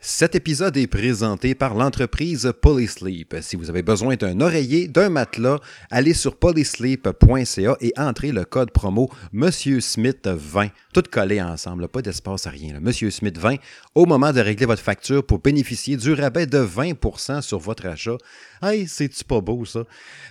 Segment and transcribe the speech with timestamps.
[0.00, 3.34] Cet épisode est présenté par l'entreprise Polysleep.
[3.40, 5.58] Si vous avez besoin d'un oreiller, d'un matelas,
[5.90, 10.68] allez sur polysleep.ca et entrez le code promo Monsieur Smith 20.
[10.94, 12.78] Tout collé ensemble, pas d'espace à rien.
[12.78, 13.56] Monsieur Smith 20
[13.96, 18.18] au moment de régler votre facture pour bénéficier du rabais de 20% sur votre achat.
[18.62, 19.82] Hey, c'est-tu pas beau ça?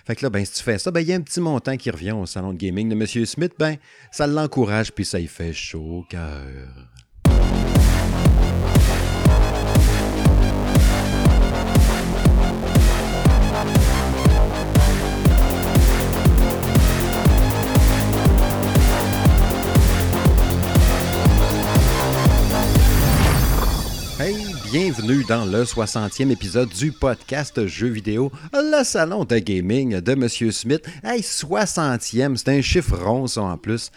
[0.06, 1.76] Fait que là, ben, si tu fais ça, ben, il y a un petit montant
[1.76, 3.76] qui revient au salon de gaming de Monsieur Smith, ben,
[4.12, 6.46] ça l'encourage puis ça y fait chaud au cœur.
[24.70, 30.50] Bienvenue dans le 60e épisode du podcast Jeux vidéo, le salon de gaming de Monsieur
[30.50, 30.86] Smith.
[31.02, 33.90] Hey, 60e, c'est un chiffre rond ça en plus.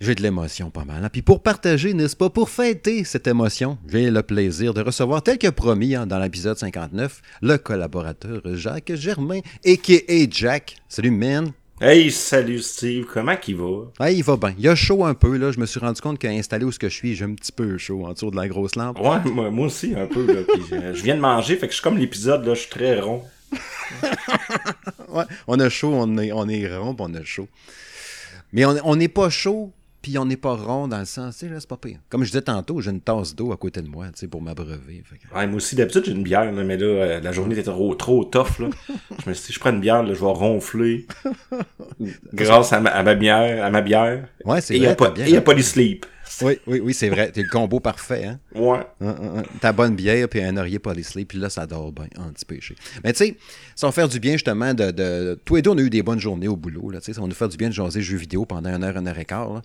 [0.00, 1.02] J'ai de l'émotion pas mal.
[1.04, 1.08] hein.
[1.10, 5.38] Puis pour partager, n'est-ce pas, pour fêter cette émotion, j'ai le plaisir de recevoir, tel
[5.38, 10.26] que promis hein, dans l'épisode 59, le collaborateur Jacques Germain, a.k.a.
[10.30, 10.76] Jack.
[10.88, 11.52] Salut, man.
[11.78, 13.82] Hey, salut Steve, comment qu'il va?
[13.98, 14.54] Ah, il va bien.
[14.58, 15.52] Il a chaud un peu, là.
[15.52, 17.76] Je me suis rendu compte qu'installé où ce que je suis, j'ai un petit peu
[17.76, 18.98] chaud en dessous de la grosse lampe.
[18.98, 20.24] Ouais, moi, moi aussi un peu.
[20.26, 22.60] Là, puis, euh, je viens de manger, fait que je suis comme l'épisode, là, je
[22.60, 23.22] suis très rond.
[25.08, 27.48] Ouais, on a chaud, on est, on est rond, on a chaud.
[28.52, 29.72] Mais on on n'est pas chaud,
[30.06, 31.98] puis on n'est pas rond dans le sens, tu sais, là, c'est pas pire.
[32.10, 34.40] Comme je disais tantôt, j'ai une tasse d'eau à côté de moi, tu sais, pour
[34.40, 35.02] m'abreuver.
[35.02, 37.64] Que- Ouais, moi aussi, d'habitude, j'ai une bière, là, mais là, euh, la journée était
[37.64, 38.68] trop, trop tough, là.
[39.24, 41.08] je me suis dit, je prends une bière, là, je vais ronfler.
[42.32, 44.28] grâce à ma, à ma bière, à ma bière.
[44.44, 45.42] Ouais, c'est a et il y a raison.
[45.42, 46.06] pas de sleep.
[46.42, 47.30] Oui, oui, oui, c'est vrai.
[47.32, 48.38] T'es le combo parfait, hein?
[48.54, 48.80] Ouais.
[49.00, 49.42] Hum, hum, hum.
[49.60, 52.74] Ta bonne bière, puis un oreiller polysleep, puis là, ça dort bien, anti-péché.
[53.04, 53.36] Mais tu sais,
[53.74, 55.40] ça va faire du bien, justement, de, de...
[55.44, 57.20] Tous les deux, on a eu des bonnes journées au boulot, là, tu sais, ça
[57.20, 59.24] va nous faire du bien de jaser jeux vidéo pendant une heure, une heure et
[59.24, 59.62] quart, là.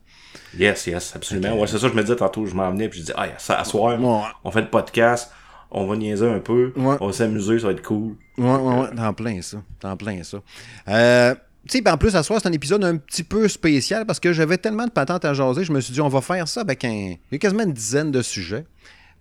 [0.57, 1.59] Yes, yes, absolument.
[1.59, 3.59] Ouais, c'est ça, je me disais tantôt, je m'en venais, puis je dis, ah, ça,
[3.59, 4.29] à soir, Ouais.
[4.43, 5.31] on fait le podcast,
[5.71, 6.95] on va niaiser un peu, Ouais.
[6.99, 8.15] on va s'amuser, ça va être cool.
[8.37, 9.61] Ouais, ouais, ouais, t'en plein ça.
[9.79, 10.37] T'en plein ça.
[10.87, 11.35] Euh,
[11.67, 14.33] tu sais, en plus, à soir, c'est un épisode un petit peu spécial parce que
[14.33, 16.83] j'avais tellement de patentes à jaser, je me suis dit, on va faire ça avec
[16.83, 16.89] un.
[16.89, 18.65] Il y a quasiment une dizaine de sujets.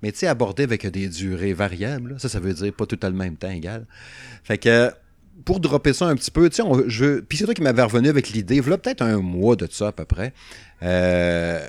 [0.03, 2.17] Mais tu sais, abordés avec des durées variables.
[2.19, 3.87] Ça, ça veut dire pas tout à le même temps égal.
[4.45, 4.91] Fait que.
[5.43, 7.21] Pour dropper ça un petit peu, tu sais, je...
[7.21, 9.93] puis c'est toi qui m'avais revenu avec l'idée, voilà peut-être un mois de ça à
[9.93, 10.35] peu près.
[10.83, 11.67] Euh,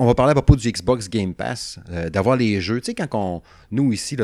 [0.00, 2.80] on va parler à propos du Xbox Game Pass, euh, d'avoir les jeux.
[2.80, 4.16] Tu sais, quand on, nous ici,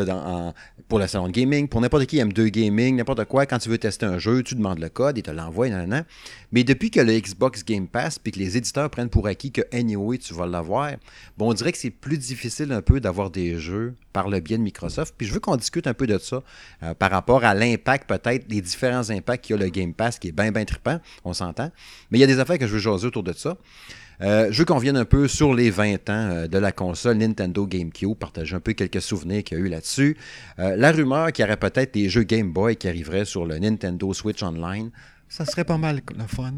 [0.88, 3.76] pour le salon de gaming, pour n'importe qui M2 Gaming, n'importe quoi, quand tu veux
[3.76, 6.04] tester un jeu, tu demandes le code, ils te l'envoient, nanana.
[6.50, 9.60] Mais depuis que le Xbox Game Pass, puis que les éditeurs prennent pour acquis que
[9.70, 10.92] anyway, tu vas l'avoir,
[11.36, 14.56] bon, on dirait que c'est plus difficile un peu d'avoir des jeux par le biais
[14.56, 15.14] de Microsoft.
[15.18, 16.42] Puis je veux qu'on discute un peu de ça
[16.84, 20.18] euh, par rapport à l'impact, peut-être, les différents impacts qu'il y a le Game Pass,
[20.18, 21.70] qui est bien, bien trippant, on s'entend.
[22.10, 23.58] Mais il y a des affaires que je veux jaser autour de ça.
[24.22, 27.18] Euh, je veux qu'on vienne un peu sur les 20 ans euh, de la console
[27.18, 30.16] Nintendo GameCube, partager un peu quelques souvenirs qu'il y a eu là-dessus.
[30.58, 33.58] Euh, la rumeur qu'il y aurait peut-être des jeux Game Boy qui arriveraient sur le
[33.58, 34.90] Nintendo Switch Online.
[35.28, 36.54] Ça serait pas mal le fun.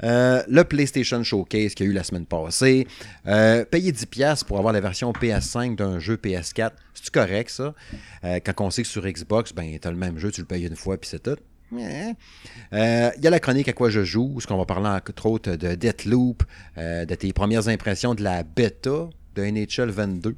[0.00, 2.86] Le PlayStation Showcase qu'il y a eu la semaine passée.
[3.24, 6.70] Payer 10$ pour avoir la version PS5 d'un jeu PS4.
[6.94, 7.74] C'est-tu correct, ça?
[8.22, 10.76] Quand on sait que sur Xbox, ben, t'as le même jeu, tu le payes une
[10.76, 11.36] fois, puis c'est tout.
[11.72, 15.26] Euh, Il y a la chronique à quoi je joue, ce qu'on va parler entre
[15.26, 16.42] autres de Deathloop,
[16.78, 20.36] euh, de tes premières impressions de la bêta de NHL 22.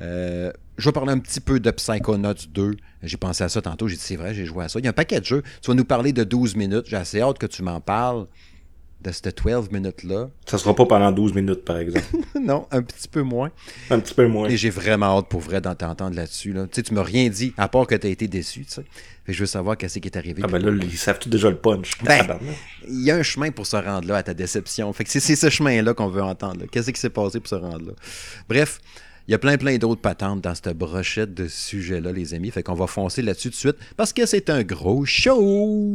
[0.00, 2.76] Euh, je vais parler un petit peu de Psychonauts 2.
[3.02, 4.78] J'ai pensé à ça tantôt, j'ai dit c'est vrai, j'ai joué à ça.
[4.78, 5.42] Il y a un paquet de jeux.
[5.62, 6.86] Tu vas nous parler de 12 minutes.
[6.88, 8.26] J'ai assez hâte que tu m'en parles
[9.04, 10.30] de cette 12 minutes-là.
[10.46, 12.06] Ça sera pas pendant 12 minutes, par exemple.
[12.40, 13.50] non, un petit peu moins.
[13.90, 14.48] un petit peu moins.
[14.48, 16.52] Et j'ai vraiment hâte pour vrai d'en t'entendre là-dessus.
[16.52, 16.64] Là.
[16.64, 18.64] Tu sais, tu m'as rien dit, à part que tu as été déçu.
[18.64, 18.84] Tu sais.
[19.24, 20.42] Fait que je veux savoir qu'est-ce qui est arrivé.
[20.44, 21.98] Ah ben là, ils savent tout déjà le punch.
[22.02, 22.56] Ben, Tabarnak.
[22.88, 24.92] il y a un chemin pour se rendre là à ta déception.
[24.92, 26.64] Fait que c'est ce chemin-là qu'on veut entendre.
[26.70, 27.92] Qu'est-ce qui s'est passé pour se rendre là?
[28.48, 28.80] Bref,
[29.26, 32.50] il y a plein plein d'autres patentes dans cette brochette de sujets-là, les amis.
[32.50, 35.90] Fait qu'on va foncer là-dessus de suite parce que c'est un gros show!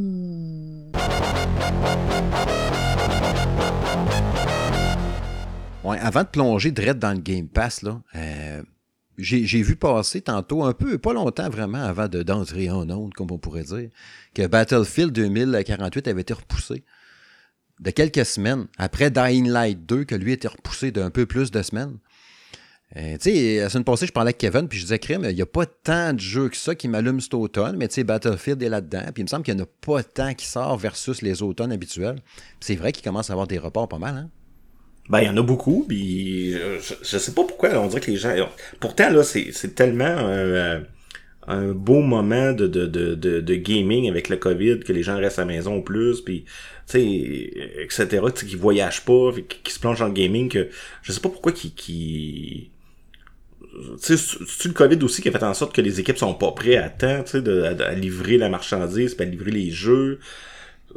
[6.02, 7.82] Avant de plonger direct dans le Game Pass,
[8.16, 8.62] euh,
[9.18, 13.32] j'ai vu passer tantôt, un peu, pas longtemps vraiment avant de- d'entrer en onde, comme
[13.32, 13.90] on pourrait dire,
[14.34, 16.84] que Battlefield 2048 avait été repoussé
[17.80, 21.62] de quelques semaines, après Dying Light 2, que lui était repoussé d'un peu plus de
[21.62, 21.98] semaines.
[22.98, 25.36] Euh, tu sais, la semaine passée, je parlais avec Kevin, puis je disais, crème, il
[25.36, 28.04] n'y a pas tant de jeux que ça qui m'allument cet automne, mais tu sais,
[28.04, 30.76] Battlefield est là-dedans, puis il me semble qu'il n'y en a pas tant qui sort
[30.78, 32.18] versus les automnes habituels.
[32.60, 34.30] C'est vrai qu'il commence à avoir des reports pas mal, hein?
[35.10, 38.12] Ben, il y en a beaucoup, puis euh, je, sais pas pourquoi, on dirait que
[38.12, 38.36] les gens...
[38.80, 40.80] Pourtant, là, c'est tellement euh,
[41.48, 45.40] un beau moment de, de, de, de, gaming avec le COVID, que les gens restent
[45.40, 46.46] à la maison plus, puis,
[46.88, 47.04] tu sais,
[47.82, 49.32] etc., qu'ils voyagent pas,
[49.64, 50.70] qu'ils se plongent dans le gaming, que
[51.02, 52.70] je sais pas pourquoi tu sais,
[53.98, 56.78] c'est le COVID aussi qui a fait en sorte que les équipes sont pas prêtes
[56.84, 60.20] à temps, tu sais, à, livrer la marchandise, puis à livrer les jeux?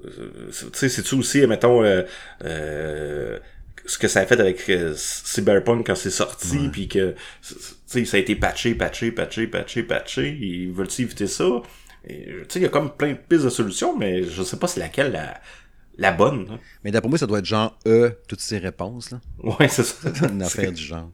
[0.04, 2.02] Euh, tu sais, c'est-tu aussi, mettons, euh,
[2.44, 3.38] euh,
[3.84, 7.14] ce que ça a fait avec Cyberpunk quand c'est sorti, puis que,
[7.46, 7.54] tu
[7.86, 11.62] sais, ça a été patché, patché, patché, patché, patché, ils veulent éviter ça?
[12.08, 12.14] Tu
[12.48, 14.80] sais, il y a comme plein de pistes de solutions, mais je sais pas c'est
[14.80, 15.40] laquelle la,
[15.98, 16.46] la bonne.
[16.50, 16.58] Hein.
[16.84, 19.20] Mais d'après moi, ça doit être genre E, toutes ces réponses, là.
[19.42, 20.08] Ouais, c'est ça.
[20.28, 21.10] une affaire du genre.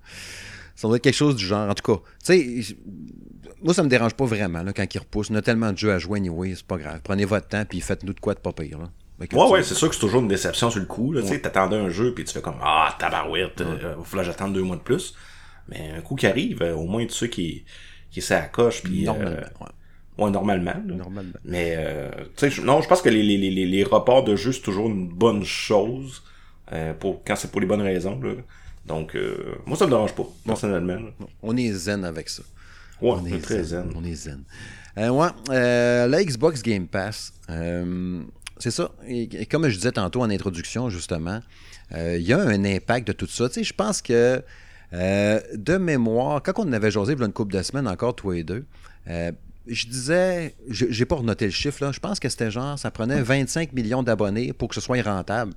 [0.79, 1.69] Ça doit être quelque chose du genre.
[1.69, 2.77] En tout cas, tu sais,
[3.61, 5.29] moi, ça me dérange pas vraiment là, quand ils repoussent.
[5.29, 7.01] On a tellement de jeux à jouer, anyway, c'est pas grave.
[7.03, 8.79] Prenez votre temps, puis faites-nous de quoi de pas pire.
[8.79, 8.89] Là.
[9.19, 11.13] Ouais, ouais, c'est sûr que c'est toujours une déception sur le coup.
[11.17, 14.25] Tu sais, t'attendais un jeu, puis tu fais comme Ah, tabarouette, il euh, va falloir
[14.25, 15.17] que j'attende deux mois de plus.
[15.67, 17.65] Mais un coup qui arrive, euh, au moins tu sais qui,
[18.13, 18.23] qui
[18.53, 18.85] coche.
[18.85, 20.31] Puis, normalement, euh, ouais.
[20.31, 20.83] normalement.
[20.87, 21.33] Normalement.
[21.45, 24.53] Mais, euh, tu sais, non, je pense que les, les, les, les reports de jeu,
[24.53, 26.23] c'est toujours une bonne chose.
[27.01, 28.21] pour, quand c'est pour les bonnes raisons.
[28.21, 28.35] Là.
[28.89, 30.97] Donc, euh, moi, ça me dérange pas, personnellement.
[31.43, 32.43] On est zen avec ça.
[33.03, 33.93] Ouais, on, est très zen.
[33.95, 34.43] On est zen.
[34.97, 37.35] Euh, ouais, euh, la Xbox Game Pass,
[38.59, 38.91] c'est ça.
[39.07, 41.41] Et, comme je disais tantôt en introduction, justement,
[41.93, 43.49] il y a un impact de tout ça.
[43.49, 44.43] Tu sais, je pense que,
[44.93, 48.65] de mémoire, quand on avait jasé une couple de semaines encore, toi et deux,
[49.07, 53.21] je disais, j'ai pas renoté le chiffre, là, je pense que c'était genre, ça prenait
[53.21, 55.53] 25 millions d'abonnés pour que ce soit rentable.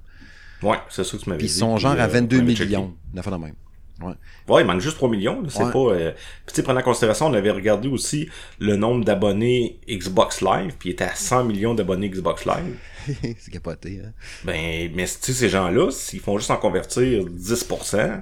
[0.63, 1.48] Ouais, c'est ça que tu m'avais dit.
[1.48, 2.94] Puis ils sont genre à 22 euh, millions.
[3.13, 3.56] de même.
[4.02, 4.13] Ouais.
[4.48, 5.44] ouais, il manque juste 3 millions.
[5.48, 5.78] C'est pas.
[5.78, 6.12] Euh...
[6.12, 8.30] Puis tu sais, prenant en considération, on avait regardé aussi
[8.60, 12.78] le nombre d'abonnés Xbox Live, puis il était à 100 millions d'abonnés Xbox Live.
[13.38, 14.12] c'est capoté, hein.
[14.44, 18.22] Ben, mais tu sais, ces gens-là, s'ils font juste en convertir 10%,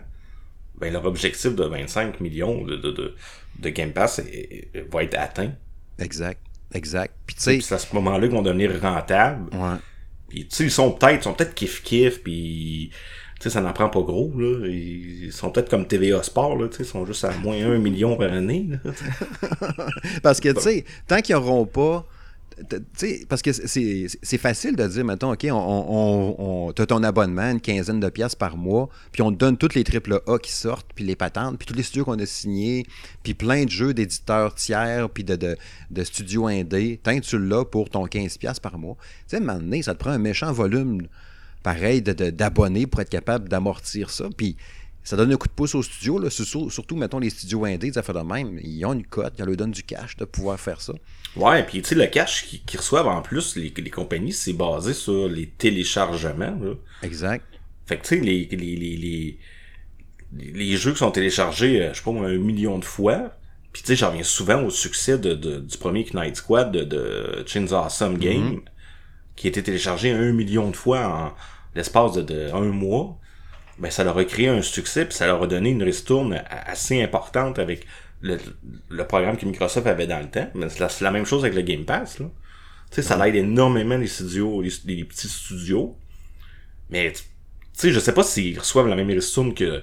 [0.80, 3.16] ben leur objectif de 25 millions de, de, de,
[3.60, 4.22] de Game Pass
[4.92, 5.54] va être atteint.
[5.98, 6.42] Exact.
[6.74, 7.14] Exact.
[7.26, 7.62] Puis tu sais.
[7.62, 9.54] C'est à ce moment-là qu'ils vont devenir rentables.
[9.56, 9.78] Ouais.
[10.30, 12.92] Puis tu ils sont peut-être, sont peut-être kiff-kiff, puis
[13.40, 14.68] tu ça n'en prend pas gros, là.
[14.68, 18.16] Ils sont peut-être comme TVA Sport, là, tu ils sont juste à moins 1 million
[18.16, 18.70] par année.
[20.24, 22.06] Parce que, tu sais, tant qu'ils n'auront pas
[23.28, 28.10] parce que c'est facile de dire, mettons, OK, on, as ton abonnement, une quinzaine de
[28.10, 31.16] pièces par mois, puis on te donne toutes les triple A qui sortent, puis les
[31.16, 32.86] patentes, puis tous les studios qu'on a signés,
[33.24, 35.58] puis plein de jeux d'éditeurs tiers, puis de,
[36.04, 37.00] studios indés.
[37.02, 38.96] Tant tu l'as pour ton 15 pièces par mois.
[39.00, 41.02] Tu sais, à un moment donné, ça te prend un méchant volume
[41.64, 44.26] pareil d'abonnés pour être capable d'amortir ça.
[44.36, 44.56] Puis
[45.04, 48.04] ça donne un coup de pouce aux studios, là, surtout, mettons, les studios indés, ça
[48.04, 48.60] fait de même.
[48.64, 50.94] Ils ont une cote, ils leur donnent du cash de pouvoir faire ça.
[51.36, 54.94] Ouais, puis tu sais, le cash qu'ils reçoivent en plus, les, les compagnies, c'est basé
[54.94, 56.58] sur les téléchargements.
[56.62, 56.74] Là.
[57.04, 57.46] Exact.
[57.86, 59.40] Fait que tu sais, les, les, les,
[60.54, 63.36] les, jeux qui sont téléchargés, euh, je sais pas, un million de fois.
[63.72, 67.44] Puis tu sais, j'en reviens souvent au succès de, du premier Knight Squad de, de
[67.46, 68.20] Chin's Awesome mm-hmm.
[68.20, 68.62] Game,
[69.36, 71.34] qui a été téléchargé un million de fois en
[71.76, 73.20] l'espace de, de un mois
[73.80, 77.02] ben ça leur a créé un succès, puis ça leur a donné une ristourne assez
[77.02, 77.88] importante avec
[78.22, 78.38] le,
[78.90, 80.50] le programme que Microsoft avait dans le temps.
[80.56, 82.20] Mais c'est la, même chose avec le Game Pass.
[82.20, 82.26] Là.
[82.90, 85.96] Tu sais, ça aide énormément les studios, les, petits studios.
[86.90, 87.24] Mais tu
[87.74, 89.82] sais, je sais pas s'ils reçoivent la même ristourne que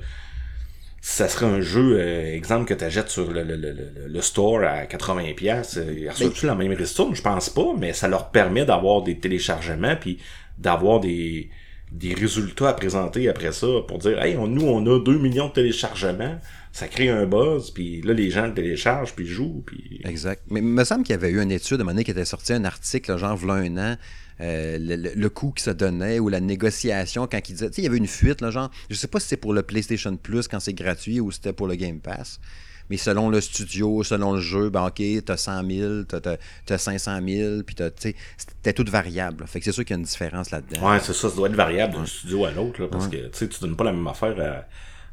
[1.01, 4.65] ça serait un jeu, euh, exemple, que tu achètes sur le, le, le, le, store
[4.65, 7.15] à 80$, euh, ils reçoivent-tu la même ristourne?
[7.15, 10.19] Je pense pas, mais ça leur permet d'avoir des téléchargements puis
[10.59, 11.49] d'avoir des,
[11.93, 15.53] des résultats à présenter après ça pour dire Hey, nous, on a 2 millions de
[15.53, 16.41] téléchargements,
[16.77, 19.63] ça crée un buzz, puis là, les gens le téléchargent, puis jouent.
[19.65, 19.99] Puis...
[20.05, 20.43] Exact.
[20.51, 22.27] Mais il me semble qu'il y avait eu une étude à un moment qui était
[22.27, 23.97] sorti, un article, genre, voilà un an,
[24.43, 27.71] euh, le, le, coût qui se donnait ou la négociation quand il disait.
[27.71, 29.55] Tu sais, il y avait une fuite, là, genre, je sais pas si c'est pour
[29.55, 32.41] le PlayStation Plus quand c'est gratuit ou c'était pour le Game Pass
[32.91, 36.37] mais selon le studio, selon le jeu, ben OK, t'as 100 000, t'as,
[36.69, 39.45] as 500 000, puis t'as, c'était tout variable.
[39.47, 40.91] Fait que c'est sûr qu'il y a une différence là-dedans.
[40.91, 43.49] Ouais, c'est ça, ça doit être variable d'un studio à l'autre, parce que, tu sais,
[43.49, 44.67] tu donnes pas la même affaire à,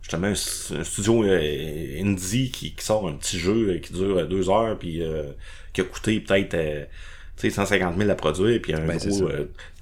[0.04, 0.36] justement, un,
[0.84, 5.02] studio euh, indie qui, qui, sort un petit jeu euh, qui dure deux heures, puis
[5.02, 5.32] euh,
[5.72, 6.88] qui a coûté peut-être...
[7.36, 9.28] 150 000 à produire, puis un ben, gros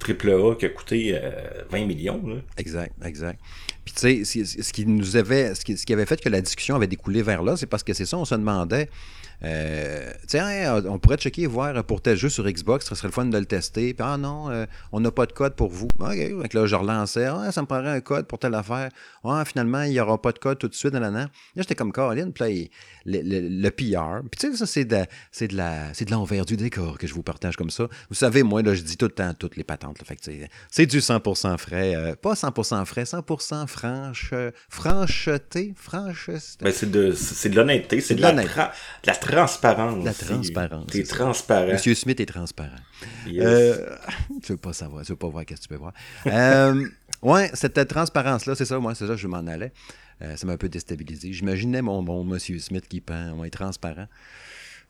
[0.00, 1.16] triple A qui a coûté
[1.70, 2.20] 20 millions.
[2.26, 2.36] Là.
[2.56, 3.38] Exact, exact.
[3.84, 6.40] Puis tu sais, ce qui nous avait, ce qui, ce qui avait fait que la
[6.40, 8.88] discussion avait découlé vers là, c'est parce que c'est ça, on se demandait,
[9.44, 13.12] euh, tiens, on pourrait checker et voir pour tel jeu sur Xbox, ce serait le
[13.12, 13.94] fun de le tester.
[13.94, 15.88] Puis, ah non, euh, on n'a pas de code pour vous.
[15.98, 18.90] OK, donc là, je relançais, ah, ça me prendrait un code pour telle affaire.
[19.24, 20.94] Ah, finalement, il n'y aura pas de code tout de suite.
[20.94, 22.70] Là, là, j'étais comme Caroline, puis
[23.04, 24.22] le, le, PR.
[24.30, 27.06] Puis, tu sais, ça, c'est de, c'est de, la, c'est de l'envers du décor que
[27.06, 27.88] je vous partage comme ça.
[28.08, 29.98] Vous savez, moi, là, je dis tout le temps toutes les patentes.
[30.04, 30.22] Fait que,
[30.70, 31.94] c'est du 100% frais.
[31.96, 34.34] Euh, pas 100% frais, 100% franche,
[34.68, 36.30] francheté, franche.
[36.60, 38.72] Ben, c'est de, c'est de l'honnêteté, c'est de, de, la,
[39.04, 40.04] la transparence.
[40.04, 40.86] La transparence.
[40.86, 41.72] T'es transparent.
[41.72, 42.76] Monsieur Smith est transparent.
[43.28, 43.96] Euh,
[44.42, 45.92] tu veux pas savoir, tu veux pas voir qu'est-ce que tu peux voir.
[46.26, 46.86] euh,
[47.22, 49.72] ouais, cette transparence-là, c'est ça, moi, c'est ça, je m'en allais.
[50.22, 51.32] Euh, ça m'a un peu déstabilisé.
[51.32, 54.06] J'imaginais mon bon Monsieur Smith qui peint, on est transparent.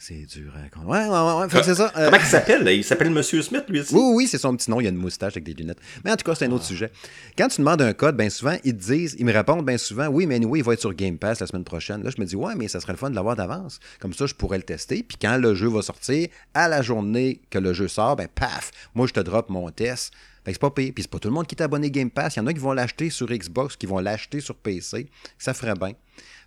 [0.04, 1.92] C'est dur à Ouais, ouais, ouais, ouais c'est ça.
[1.96, 2.68] Euh, Comment il s'appelle?
[2.74, 3.94] Il s'appelle Monsieur Smith, lui aussi?
[3.94, 4.80] Oui, oui, c'est son petit nom.
[4.80, 5.78] Il a une moustache avec des lunettes.
[6.04, 6.70] Mais en tout cas, c'est un autre ah.
[6.70, 6.90] sujet.
[7.38, 10.08] Quand tu demandes un code, bien souvent, ils te disent, ils me répondent bien souvent,
[10.08, 12.02] oui, mais anyway, il va être sur Game Pass la semaine prochaine.
[12.02, 13.78] Là, je me dis, ouais, mais ça serait le fun de l'avoir d'avance.
[14.00, 15.04] Comme ça, je pourrais le tester.
[15.04, 18.72] Puis quand le jeu va sortir, à la journée que le jeu sort, ben paf,
[18.96, 20.12] moi, je te drop mon test.
[20.44, 20.90] Fait que c'est pas payé.
[20.90, 22.34] Puis c'est pas tout le monde qui est abonné Game Pass.
[22.34, 25.06] Il y en a qui vont l'acheter sur Xbox, qui vont l'acheter sur PC.
[25.38, 25.92] Ça ferait bien.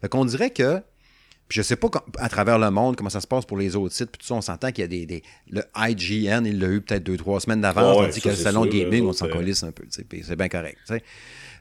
[0.02, 0.82] Fait qu'on dirait que
[1.48, 3.94] puis je sais pas à travers le monde comment ça se passe pour les autres
[3.94, 4.10] sites.
[4.10, 6.82] Puis tout ça, on s'entend qu'il y a des, des, Le IGN, il l'a eu
[6.82, 7.98] peut-être deux, trois semaines d'avance.
[7.98, 9.84] on dit que le salon gaming, on s'en colisse un peu.
[9.90, 10.80] C'est bien correct.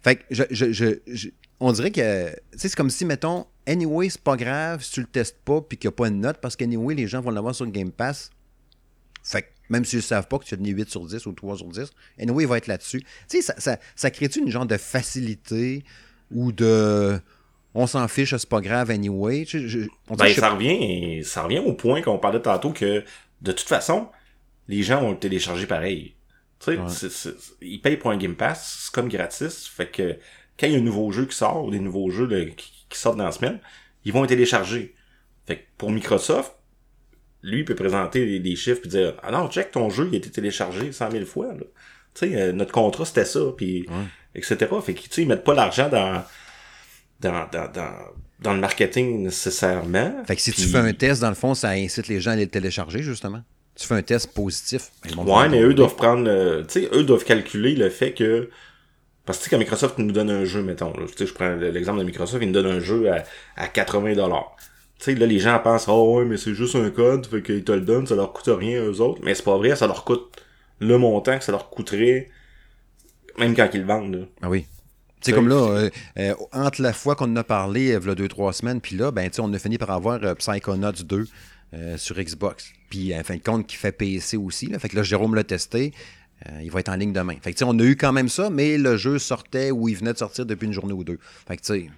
[0.03, 0.73] Fait que je, je,
[1.07, 1.29] je,
[1.61, 2.35] on dirait que.
[2.57, 5.89] C'est comme si, mettons, anyway, c'est pas grave si tu le testes pas puis qu'il
[5.89, 8.31] n'y a pas une note parce qu'anyway, les gens vont l'avoir sur le Game Pass.
[9.23, 11.33] Fait que même s'ils ne savent pas que tu as donné 8 sur 10 ou
[11.33, 13.01] 3 sur 10, anyway, il va être là-dessus.
[13.29, 15.85] Tu sais, ça, ça, ça crée-tu une genre de facilité
[16.31, 17.19] ou de
[17.75, 19.45] on s'en fiche, c'est pas grave anyway.
[19.45, 23.03] ben, ça, revient, ça revient au point qu'on parlait tantôt que
[23.43, 24.09] de toute façon,
[24.69, 26.15] les gens vont le télécharger pareil.
[26.61, 29.67] Tu sais, ils payent pour un Game Pass, c'est comme gratis.
[29.67, 30.17] Fait que
[30.59, 33.19] quand il y a un nouveau jeu qui sort, ou des nouveaux jeux qui, sortent
[33.19, 33.59] dans la semaine,
[34.05, 34.95] ils vont être téléchargés.
[35.47, 36.53] Fait que pour Microsoft,
[37.43, 40.19] lui, il peut présenter des, chiffres et dire Ah non, check, ton jeu il a
[40.19, 41.49] été téléchargé 100 000 fois.
[42.15, 43.87] Tu sais, euh, notre contrat c'était ça, puis
[44.35, 44.57] etc.
[44.81, 46.25] Fait que tu sais, ils mettent pas l'argent dans
[47.21, 47.93] dans, dans, dans,
[48.41, 50.25] dans, le marketing nécessairement.
[50.27, 52.37] Fait que si tu fais un test, dans le fond, ça incite les gens à
[52.37, 53.43] les télécharger, justement.
[53.75, 54.91] Tu fais un test positif.
[55.17, 58.51] Ouais, mais eux doivent prendre, tu sais, eux doivent calculer le fait que,
[59.27, 62.43] parce que quand Microsoft nous donne un jeu, mettons, là, je prends l'exemple de Microsoft,
[62.43, 63.25] ils nous donnent un jeu à,
[63.57, 64.57] à 80 dollars.
[64.99, 67.65] Tu sais, là, les gens pensent, oh ouais, mais c'est juste un code, fait qu'ils
[67.65, 69.21] te le donnent, ça leur coûte rien eux autres.
[69.25, 70.31] Mais c'est pas vrai, ça leur coûte
[70.79, 72.31] le montant que ça leur coûterait,
[73.39, 74.15] même quand ils le vendent.
[74.15, 74.25] Là.
[74.43, 74.67] Ah oui.
[75.25, 78.15] C'est comme là, euh, euh, entre la fois qu'on en a parlé, il y a
[78.15, 81.27] deux, trois semaines, puis là, ben, on a fini par avoir euh, Psychonauts 2
[81.97, 82.71] sur Xbox.
[82.89, 84.67] Puis, en fin de compte, qui fait PC aussi.
[84.67, 84.79] Là.
[84.79, 85.93] Fait que là, Jérôme l'a testé.
[86.63, 87.35] il va être en ligne demain.
[87.43, 90.13] Fait que, on a eu quand même ça, mais le jeu sortait ou il venait
[90.13, 91.19] de sortir depuis une journée ou deux.
[91.49, 91.91] Fait que, tu sais,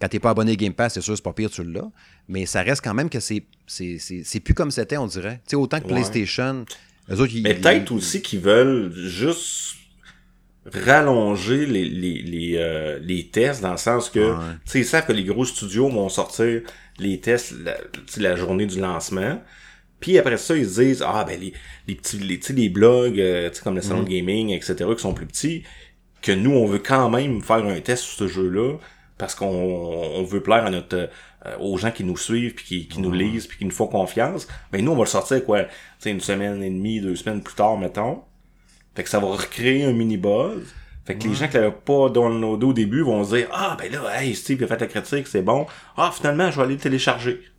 [0.00, 1.88] quand t'es pas abonné Game Pass, c'est sûr, c'est pas pire, tu l'as.
[2.28, 5.36] Mais ça reste quand même que c'est, c'est, plus comme c'était, on dirait.
[5.46, 6.64] Tu sais, autant que PlayStation.
[7.10, 9.76] Eux autres, mais peut-être aussi qu'ils veulent juste
[10.66, 14.36] rallonger les, les, les, euh, les tests dans le sens que, tu
[14.66, 16.62] sais, ils savent que les gros studios vont sortir
[16.98, 17.76] les tests la,
[18.18, 19.40] la journée du lancement.
[20.00, 21.52] Puis après ça, ils se disent, ah, ben, les,
[21.86, 25.26] les petits, les, les blogs, euh, comme le salon de gaming, etc., qui sont plus
[25.26, 25.62] petits,
[26.22, 28.78] que nous, on veut quand même faire un test sur ce jeu-là,
[29.18, 31.10] parce qu'on on veut plaire à notre,
[31.46, 33.86] euh, aux gens qui nous suivent, puis qui, qui nous lisent, puis qui nous font
[33.86, 34.48] confiance.
[34.72, 37.42] Ben, nous, on va le sortir, quoi, tu sais, une semaine et demie, deux semaines
[37.42, 38.22] plus tard, mettons.
[39.00, 40.74] Fait que ça va recréer un mini buzz.
[41.06, 43.90] Fait que les gens qui l'avaient pas downloadé au début vont se dire Ah ben
[43.90, 45.66] là, hey, Steve a fait la critique, c'est bon.
[45.96, 47.40] Ah finalement, je vais aller le télécharger.
[47.40, 47.50] Tu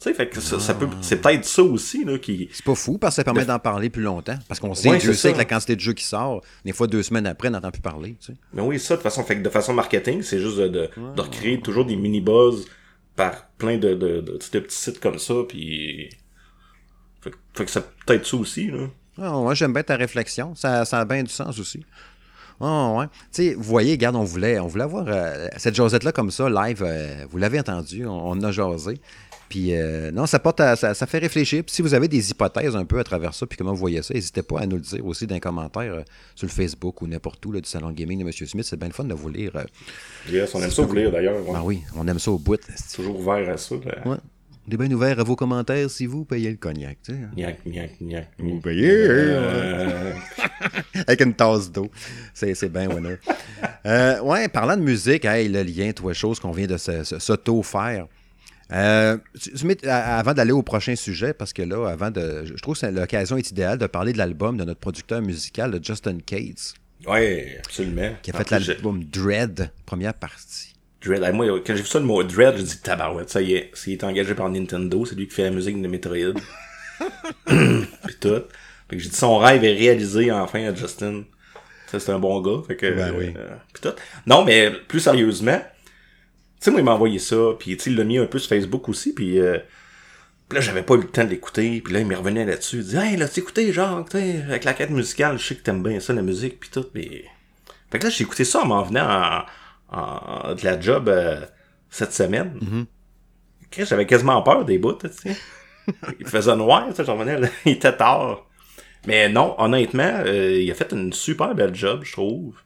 [0.00, 0.88] sais, fait que ça, peut.
[1.00, 2.48] C'est peut-être ça aussi là, qui.
[2.50, 4.34] C'est pas fou parce que ça permet d'en parler plus longtemps.
[4.48, 7.04] Parce qu'on sait, Dieu sait que la quantité de jeux qui sort, des fois deux
[7.04, 8.16] semaines après, on n'entend plus parler.
[8.18, 8.38] Tu sais.
[8.52, 11.60] Mais oui, ça, de façon, fait que de façon marketing, c'est juste de, de, recréer
[11.60, 12.66] toujours des mini buzz
[13.14, 15.34] par plein de, de, de, petits sites comme ça.
[15.48, 16.10] Puis.
[17.20, 18.88] Fait, fait que ça peut être ça aussi, là.
[19.20, 20.54] Ah, ouais, j'aime bien ta réflexion.
[20.54, 21.84] Ça, ça a bien du sens aussi.
[22.60, 23.06] Oh, ouais.
[23.32, 26.48] Tu sais, vous voyez, regarde, on voulait, on voulait avoir euh, cette Josette-là comme ça,
[26.48, 26.84] live.
[26.86, 29.00] Euh, vous l'avez entendu, on, on, a jasé.
[29.48, 31.64] Puis, euh, non, ça, porte ça, ça, fait réfléchir.
[31.64, 34.02] Puis, si vous avez des hypothèses un peu à travers ça, puis comment vous voyez
[34.02, 36.04] ça, n'hésitez pas à nous le dire aussi dans les commentaires
[36.34, 38.32] sur le Facebook ou n'importe où là, du Salon Gaming de M.
[38.32, 38.64] Smith.
[38.64, 39.52] C'est bien le fun de vous lire.
[40.28, 41.36] yes, on aime ça vous lire d'ailleurs.
[41.54, 42.60] Ah oui, on aime ça au bout.
[42.94, 43.74] Toujours ouvert à ça.
[43.74, 44.16] Ouais.
[44.66, 46.96] On est bien ouvert à vos commentaires si vous payez le cognac.
[47.02, 47.18] Tu sais.
[47.18, 47.30] Hein.
[48.38, 48.90] Vous payez.
[48.90, 50.12] Euh.
[51.06, 51.90] Avec une tasse d'eau.
[52.32, 53.16] C'est, c'est bien winner.
[53.84, 58.06] euh, ouais, parlant de musique, hey, le lien, toi, chose qu'on vient de s'auto-faire.
[58.72, 59.18] Euh,
[59.86, 62.44] avant d'aller au prochain sujet, parce que là, avant de.
[62.46, 66.18] Je trouve que l'occasion est idéale de parler de l'album de notre producteur musical, Justin
[66.24, 66.72] Cates.
[67.06, 68.14] Oui, absolument.
[68.22, 70.73] Qui a fait l'album Dread, première partie.
[71.04, 71.34] Dread.
[71.34, 73.92] moi, quand j'ai vu ça le mot Dread, j'ai dit tabarouette, ça y est, s'il
[73.92, 76.40] est engagé par Nintendo, c'est lui qui fait la musique de Metroid.
[77.46, 78.42] Puis tout.
[78.88, 81.24] Fait que j'ai dit son rêve est réalisé enfin à Justin.
[81.86, 82.62] Ça, c'est un bon gars.
[82.66, 83.34] Fait que, ben oui.
[83.36, 83.94] Euh, tout.
[84.26, 85.64] Non, mais plus sérieusement, tu
[86.60, 89.12] sais, moi, il m'a envoyé ça, puis il l'a mis un peu sur Facebook aussi,
[89.12, 89.58] puis euh,
[90.50, 92.78] là, j'avais pas eu le temps de l'écouter, puis là, il m'est revenu là-dessus.
[92.78, 95.62] Il dit, hey, là, tu écouté, genre, tu avec la quête musicale, je sais que
[95.62, 97.24] t'aimes bien ça, la musique, puis tout, mais...
[97.90, 99.44] Fait que là, j'ai écouté ça en m'en venant en
[99.94, 101.40] de la job euh,
[101.90, 102.58] cette semaine.
[102.60, 103.86] Mm-hmm.
[103.86, 105.36] J'avais quasiment peur des bouts, tu sais.
[106.20, 108.46] il faisait noir, tu sais, il était tard.
[109.06, 112.56] Mais non, honnêtement, euh, il a fait une super belle job, je trouve.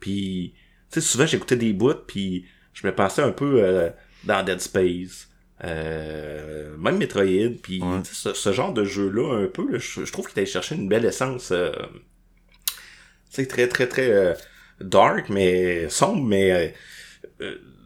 [0.00, 0.54] Puis,
[0.90, 3.90] tu sais, souvent j'écoutais des bouts, puis je me pensais un peu euh,
[4.24, 5.28] dans Dead Space.
[5.64, 10.46] Euh, même Metroid, puis ce, ce, genre de jeu-là, un peu, je, trouve qu'il allait
[10.46, 11.52] chercher une belle essence.
[13.30, 14.36] C'est très, très, très
[14.80, 16.74] dark, mais sombre, mais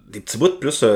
[0.08, 0.86] des petits bouts de plus, tu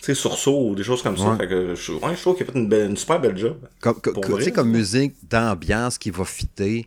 [0.00, 1.36] sais, sursaut ou des choses comme ça.
[1.36, 3.56] Fait que je, ouais, je trouve qu'il a fait une, belle, une super belle job.
[3.80, 6.86] Comme, tu sais, comme musique d'ambiance qui va fitter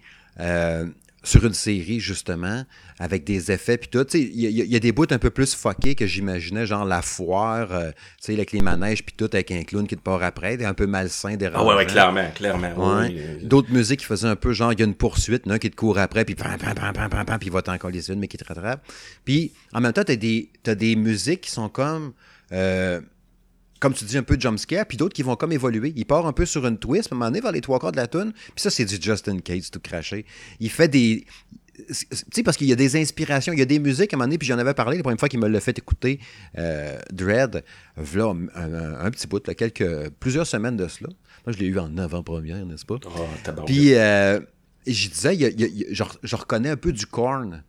[1.23, 2.63] sur une série, justement,
[2.99, 4.05] avec des effets puis tout.
[4.15, 7.91] Il y, a des bouts un peu plus fuckés que j'imaginais, genre la foire, euh,
[7.91, 10.73] tu sais, avec les manèges puis tout, avec un clown qui te part après, un
[10.73, 13.05] peu malsain, des Ah ouais, ouais, clairement, clairement.
[13.43, 15.75] D'autres musiques qui faisaient un peu genre, il y a une poursuite, un qui te
[15.75, 18.27] court après, puis pam, pam, pam, pam, pam, puis il va t'en coller une, mais
[18.27, 18.83] qui te rattrape.
[19.23, 22.13] Puis, en même temps, t'as des, as des musiques qui sont comme...
[22.51, 22.99] Euh,
[23.81, 25.91] comme tu dis, un peu de jumpscare, puis d'autres qui vont comme évoluer.
[25.95, 27.91] Il part un peu sur une twist, à un moment donné, vers les trois quarts
[27.91, 30.25] de la tune, puis ça, c'est du Justin Cates tout craché.
[30.59, 31.25] Il fait des...
[31.87, 34.19] Tu sais, parce qu'il y a des inspirations, il y a des musiques à un
[34.19, 36.19] moment donné, puis j'en avais parlé la première fois qu'il me l'a fait écouter,
[36.59, 37.63] euh, Dread,
[37.97, 41.09] voilà, un, petit bout, là, quelques, plusieurs semaines de cela.
[41.47, 42.99] Moi, je l'ai eu en avant-première, n'est-ce pas?
[43.03, 44.39] Oh, puis, euh,
[44.85, 45.55] je disais,
[45.91, 47.63] je, reconnais un peu du corn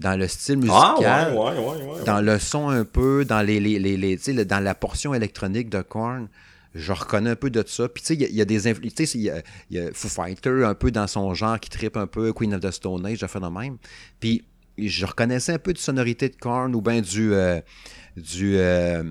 [0.00, 4.62] dans le style ah, musical, dans le son un peu, dans les, les, les, dans
[4.62, 6.28] la portion électronique de Korn.
[6.74, 7.88] Je reconnais un peu de ça.
[7.88, 9.14] Puis, tu sais, il y, a des influences.
[9.14, 9.30] Il y,
[9.70, 12.60] y, a Foo Fighter un peu dans son genre qui tripe un peu, Queen of
[12.62, 13.76] the Stone Age, j'ai fait de même.
[14.18, 14.44] Puis,
[14.78, 17.32] je reconnaissais un peu de sonorité de Korn ou bien du.
[17.32, 17.60] Euh,
[18.16, 19.02] du euh,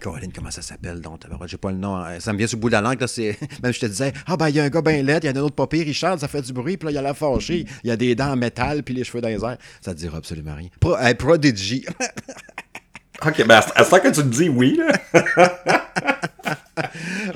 [0.00, 1.20] Caroline, comment ça s'appelle donc?
[1.46, 1.96] J'ai pas le nom.
[1.96, 2.18] Hein.
[2.18, 3.00] Ça me vient sur le bout de la langue.
[3.00, 3.06] Là,
[3.62, 5.28] Même je te disais, ah ben il y a un gars bien laid, il y
[5.28, 7.14] a un autre papier, Richard, ça fait du bruit, puis là, il y a la
[7.14, 9.58] fâchée, il y a des dents en métal, puis les cheveux dans les airs.
[9.80, 10.68] Ça te dira absolument rien.
[10.80, 11.84] Pro, Prodigy.
[13.24, 16.56] ok, ben à ce que tu te dis oui, là.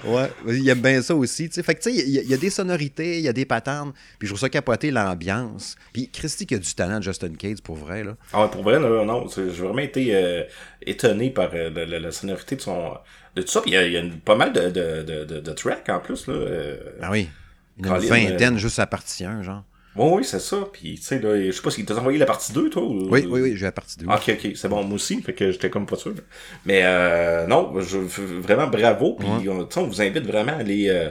[0.05, 1.49] ouais, il aime bien ça aussi.
[1.49, 1.63] T'sais.
[1.63, 4.27] Fait que tu sais, il y, a des sonorités, il y a des patterns, puis
[4.27, 5.77] je trouve ça capoter l'ambiance.
[5.93, 8.05] Puis Christy qui a du talent, Justin Cage, pour vrai.
[8.05, 8.17] Là.
[8.33, 10.43] Ah ouais, pour vrai, là, non, j'ai vraiment été euh,
[10.83, 12.95] étonné par euh, la, sonorité de son
[13.37, 13.61] de tout ça.
[13.61, 16.27] Puis il y a, pas mal de, de, de, de, tracks en plus.
[16.27, 17.29] Là, euh, ah oui.
[17.79, 19.65] Une vingtaine juste à partie 1, genre.
[19.97, 20.69] Oui, oui, c'est ça.
[20.73, 22.83] Puis, tu sais, là, je sais pas si t'as envoyé la partie 2, toi?
[22.83, 23.09] Ou...
[23.11, 24.07] Oui, oui, oui, j'ai la partie 2.
[24.09, 26.15] Ah, ok, ok, c'est bon, moi aussi, fait que j'étais comme pas sûr.
[26.65, 29.17] Mais, euh, non, je, vraiment bravo.
[29.19, 31.11] Puis, on, on, vous invite vraiment à aller, euh,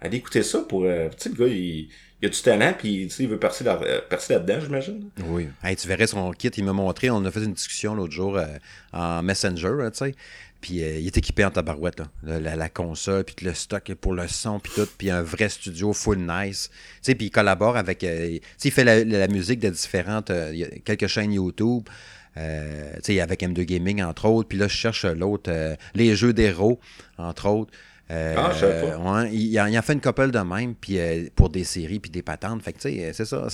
[0.00, 1.88] aller écouter ça pour, euh, tu sais, le gars, il,
[2.20, 5.10] il a du talent, puis, tu sais, il veut percer, là, euh, percer là-dedans, j'imagine.
[5.26, 5.48] Oui.
[5.62, 8.36] Hey, tu verrais son kit, il m'a montré, on a fait une discussion l'autre jour
[8.36, 8.46] euh,
[8.92, 10.14] en Messenger, tu sais.
[10.60, 12.02] Puis euh, il est équipé en tabarouette.
[12.22, 16.18] La, console, puis le stock pour le son, puis tout, puis un vrai studio full
[16.18, 16.70] nice.
[16.70, 18.04] Tu sais, puis il collabore avec...
[18.04, 20.30] Euh, il fait la, musique de différentes...
[20.30, 21.88] Euh, quelques chaînes YouTube.
[22.36, 24.48] avec M2 Gaming, entre autres.
[24.48, 26.80] Puis là, je cherche l'autre, les jeux d'héros,
[27.16, 27.72] entre autres.
[28.10, 31.50] Euh, ah, ouais, il, a, il, a, fait une couple de même puis euh, pour
[31.50, 32.62] des séries puis des patentes.
[32.62, 33.46] Fait que, tu sais, c'est ça,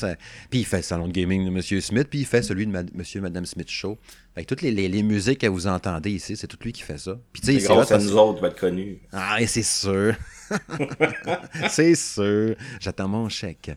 [0.49, 1.81] Puis il fait le salon de gaming de M.
[1.81, 2.87] Smith, puis il fait celui de M.
[2.97, 3.99] et Mme Smith Show.
[4.35, 6.83] Fait que toutes les, les, les, musiques que vous entendez ici, c'est tout lui qui
[6.83, 7.19] fait ça.
[7.33, 9.01] Puis, tu sais, c'est grâce à nous autres, va être connu.
[9.13, 10.15] Ah, et c'est sûr.
[11.69, 12.55] c'est sûr.
[12.81, 13.73] J'attends mon chèque.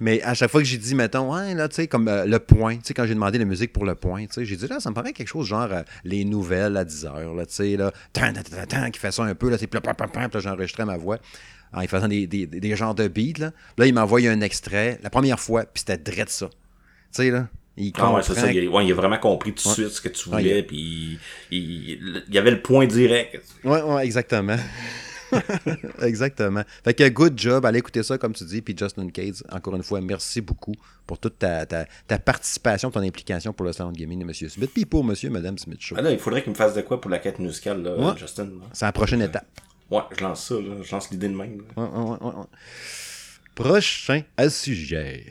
[0.00, 2.38] Mais à chaque fois que j'ai dit, mettons, ouais, là, tu sais, comme euh, le
[2.38, 4.66] point, tu sais, quand j'ai demandé la musique pour le point, tu sais, j'ai dit,
[4.66, 7.54] là, ça me paraît quelque chose genre euh, les nouvelles à 10 heures, là, tu
[7.54, 10.96] sais, là, tan, tan, tan, qui fait ça un peu, là, puis là, j'enregistrais ma
[10.96, 11.18] voix
[11.72, 13.50] en faisant des, des, des, genres de beats, là.
[13.78, 16.48] Là, il m'a envoyé un extrait la première fois, puis c'était de ça.
[16.48, 16.54] Tu
[17.10, 17.48] sais, là.
[17.76, 18.52] Il ah ouais, c'est ça.
[18.52, 21.18] Il, ouais, il, a vraiment compris tout de suite ce que tu voulais, puis
[21.50, 21.90] il,
[22.28, 23.42] il, y avait le point direct.
[23.64, 24.56] Ouais, ouais, exactement.
[26.02, 26.62] Exactement.
[26.84, 28.62] Fait que good job, allez écouter ça comme tu dis.
[28.62, 30.74] Puis Justin Cage, encore une fois, merci beaucoup
[31.06, 34.32] pour toute ta, ta, ta participation, ton implication pour le salon de gaming de M.
[34.48, 35.14] Smith, puis pour M.
[35.22, 35.96] et Mme Smith Show.
[35.98, 38.48] Ah là, il faudrait qu'il me fasse de quoi pour la quête musicale, là, Justin.
[38.72, 39.46] C'est la prochaine étape.
[39.90, 40.76] Ouais, je lance ça, là.
[40.82, 41.62] je lance l'idée de même.
[41.76, 42.44] Ouais, ouais, ouais,
[43.54, 45.26] Prochain à sujet.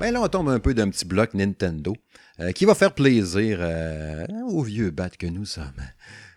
[0.00, 1.94] Ben là, on tombe un peu d'un petit bloc Nintendo.
[2.40, 5.66] Euh, qui va faire plaisir euh, aux vieux bats que nous sommes.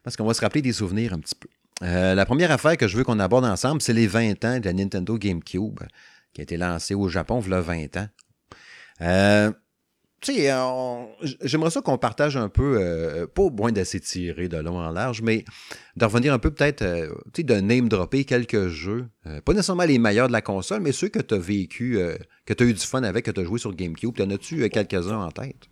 [0.04, 1.48] Parce qu'on va se rappeler des souvenirs un petit peu.
[1.82, 4.66] Euh, la première affaire que je veux qu'on aborde ensemble, c'est les 20 ans de
[4.66, 5.80] la Nintendo GameCube,
[6.34, 9.54] qui a été lancée au Japon il y a 20 ans.
[10.24, 10.52] Tu sais,
[11.44, 15.22] j'aimerais ça qu'on partage un peu, pas au point de s'étirer de long en large,
[15.22, 15.46] mais
[15.96, 16.84] de revenir un peu peut-être,
[17.34, 19.06] tu sais, de name-dropper quelques jeux.
[19.46, 22.00] pas nécessairement les meilleurs de la console, mais ceux que tu as vécu,
[22.46, 24.16] que tu as eu du fun avec, que tu as joué sur GameCube.
[24.16, 25.68] T'en as-tu quelques-uns en tête?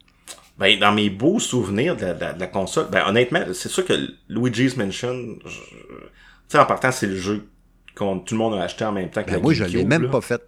[0.57, 3.93] Ben, dans mes beaux souvenirs de la, console, ben, honnêtement, c'est sûr que
[4.29, 5.49] Luigi's Mansion, tu
[6.49, 7.47] sais, en partant, c'est le jeu
[7.95, 9.85] que tout le monde a acheté en même temps que ben, la moi, je l'ai
[9.85, 10.41] même pas fait.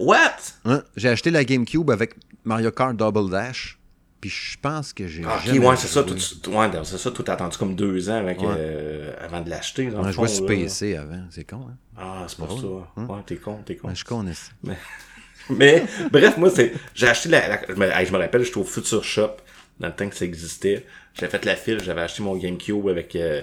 [0.00, 0.36] What?
[0.64, 0.82] Hein?
[0.96, 3.78] J'ai acheté la GameCube avec Mario Kart Double Dash.
[4.20, 5.22] Puis je pense que j'ai.
[5.26, 6.02] Ah, ok, ouais, c'est ça.
[6.02, 7.10] Tout, ouais, c'est ça.
[7.10, 9.90] Tout attendu comme deux ans avec, euh, avant de l'acheter.
[9.94, 11.24] On joué sur PC avant.
[11.30, 11.76] C'est con, hein?
[11.96, 12.66] Ah, c'est pour ça.
[12.96, 13.06] Hein?
[13.06, 13.88] Ouais, t'es con, t'es con.
[13.90, 14.24] je suis con,
[14.62, 14.76] Mais...
[15.48, 18.58] Mais, bref, moi, c'est, j'ai acheté la, la- je, me, hey, je me rappelle, j'étais
[18.58, 19.36] au Future Shop,
[19.80, 20.86] dans le temps que ça existait.
[21.14, 23.42] J'avais fait la file, j'avais acheté mon GameCube avec, euh,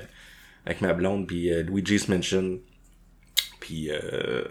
[0.66, 2.60] avec ma blonde, puis euh, Luigi's Mansion.
[3.60, 4.44] Puis, euh,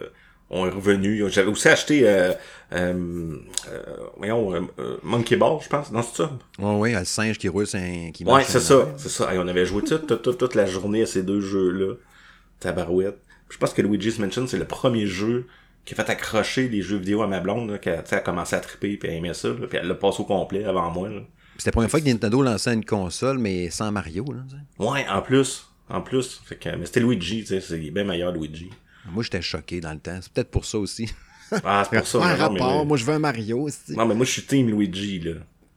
[0.49, 1.23] on est revenu.
[1.29, 2.33] J'avais aussi acheté, euh,
[2.73, 3.37] euh,
[3.69, 3.83] euh,
[4.17, 5.91] voyons, euh, euh, Monkey Ball, je pense.
[5.91, 6.31] Non, c'est ça?
[6.59, 9.31] Ouais, ouais, le singe qui roule, un- qui Ouais, c'est ça, c'est ça.
[9.33, 11.95] Hey, on avait joué toute, toute, toute, la journée à ces deux jeux-là.
[12.59, 13.19] Tabarouette.
[13.49, 15.47] Je pense que Luigi's Mansion, c'est le premier jeu
[15.85, 18.15] qui a fait accrocher les jeux vidéo à ma blonde, là, qui a, tu sais,
[18.15, 20.25] elle a commencé à triper, puis elle aimait ça, là, puis elle l'a passé au
[20.25, 21.07] complet avant moi.
[21.57, 24.25] C'était la première fois que Nintendo lançait une console, mais sans Mario.
[24.25, 24.41] Là.
[24.85, 25.67] Ouais, en plus.
[25.89, 26.41] En plus.
[26.45, 28.69] Fait que, mais c'était Luigi, c'est bien meilleur Luigi.
[29.11, 30.19] Moi, j'étais choqué dans le temps.
[30.21, 31.09] C'est peut-être pour ça aussi.
[31.63, 32.17] Ah, c'est pour ça.
[32.17, 32.85] un mais- rapport.
[32.85, 33.69] Moi, je veux un Mario.
[33.69, 35.35] c'est- Non, mais moi, je suis team Luigi, là.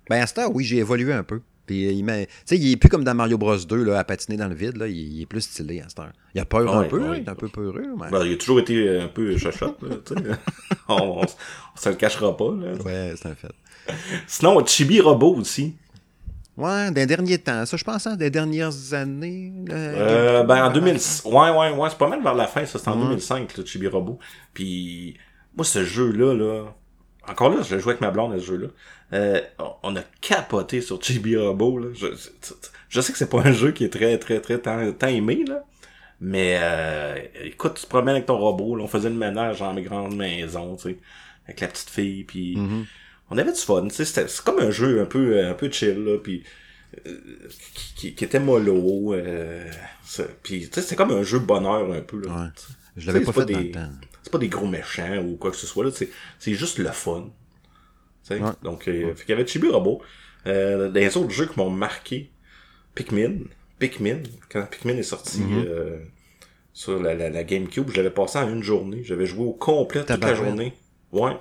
[0.08, 1.42] Ben, à cette heure, oui, j'ai évolué un peu.
[1.64, 4.02] Puis, euh, il tu sais, il est plus comme dans Mario Bros 2, là, à
[4.02, 4.76] patiner dans le vide.
[4.76, 4.88] Là.
[4.88, 6.12] Il, il est plus stylé à cette heure.
[6.34, 7.06] Il a peur un peu, ouais.
[7.06, 7.86] hein, il est un peu peureux.
[7.96, 8.10] Mais...
[8.10, 10.30] Ben, il a toujours été un peu chachotte, là, tu sais.
[10.88, 11.26] on, on, on
[11.80, 12.72] se le cachera pas, là.
[12.84, 13.52] Ouais, c'est un fait.
[14.26, 15.76] Sinon, Chibi Robot aussi.
[16.60, 17.64] Ouais, des derniers temps.
[17.66, 19.52] Ça, je pense, hein, des dernières années.
[19.66, 22.78] là, Euh, ben, en 2000, ouais, ouais, ouais, c'est pas mal vers la fin, ça,
[22.78, 23.04] c'était en Ouais.
[23.08, 24.18] 2005, le Chibi Robot.
[24.54, 25.16] Puis,
[25.56, 26.64] moi, ce jeu-là, là,
[27.28, 28.68] encore là, je joué avec ma blonde à ce jeu-là.
[29.12, 29.40] Euh,
[29.82, 31.86] on a capoté sur Chibi Robot, là.
[31.94, 32.06] Je,
[32.88, 35.44] je sais que c'est pas un jeu qui est très, très, très tant, tant aimé,
[35.48, 35.64] là.
[36.20, 39.72] Mais, euh, écoute, tu te promènes avec ton robot, là, on faisait le ménage dans
[39.72, 40.98] mes grandes maisons, tu sais,
[41.46, 42.84] avec la petite fille, puis Mhm.
[43.30, 46.18] On avait du fun, c'était- c'est comme un jeu un peu, un peu chill, là,
[46.18, 46.42] puis
[47.06, 47.16] euh,
[47.96, 49.70] qui, qui- était mollo, euh,
[50.42, 52.28] puis c'était comme un jeu bonheur un peu, là.
[52.34, 52.48] Ouais.
[52.96, 53.90] Je l'avais pas fait dans des- le temps.
[54.22, 56.90] C'est pas des gros méchants ou quoi que ce soit, là, c'est c'est juste le
[56.90, 57.30] fun.
[58.30, 58.38] Ouais.
[58.62, 60.02] Donc, euh, fait qu'il y avait Chibi Robot.
[60.46, 62.30] Euh, des autres jeux qui m'ont marqué,
[62.94, 63.38] Pikmin.
[63.78, 65.64] Pikmin, quand Pikmin est sorti Mhm.
[65.66, 65.98] euh,
[66.72, 69.02] sur la, la, la GameCube, je l'avais passé en une journée.
[69.04, 70.72] J'avais joué au complet toute la journée.
[71.12, 71.36] Ouais.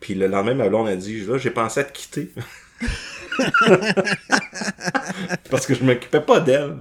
[0.00, 2.30] Puis le lendemain, ma blonde a dit, là, j'ai pensé à te quitter.
[5.50, 6.76] Parce que je m'occupais pas d'elle.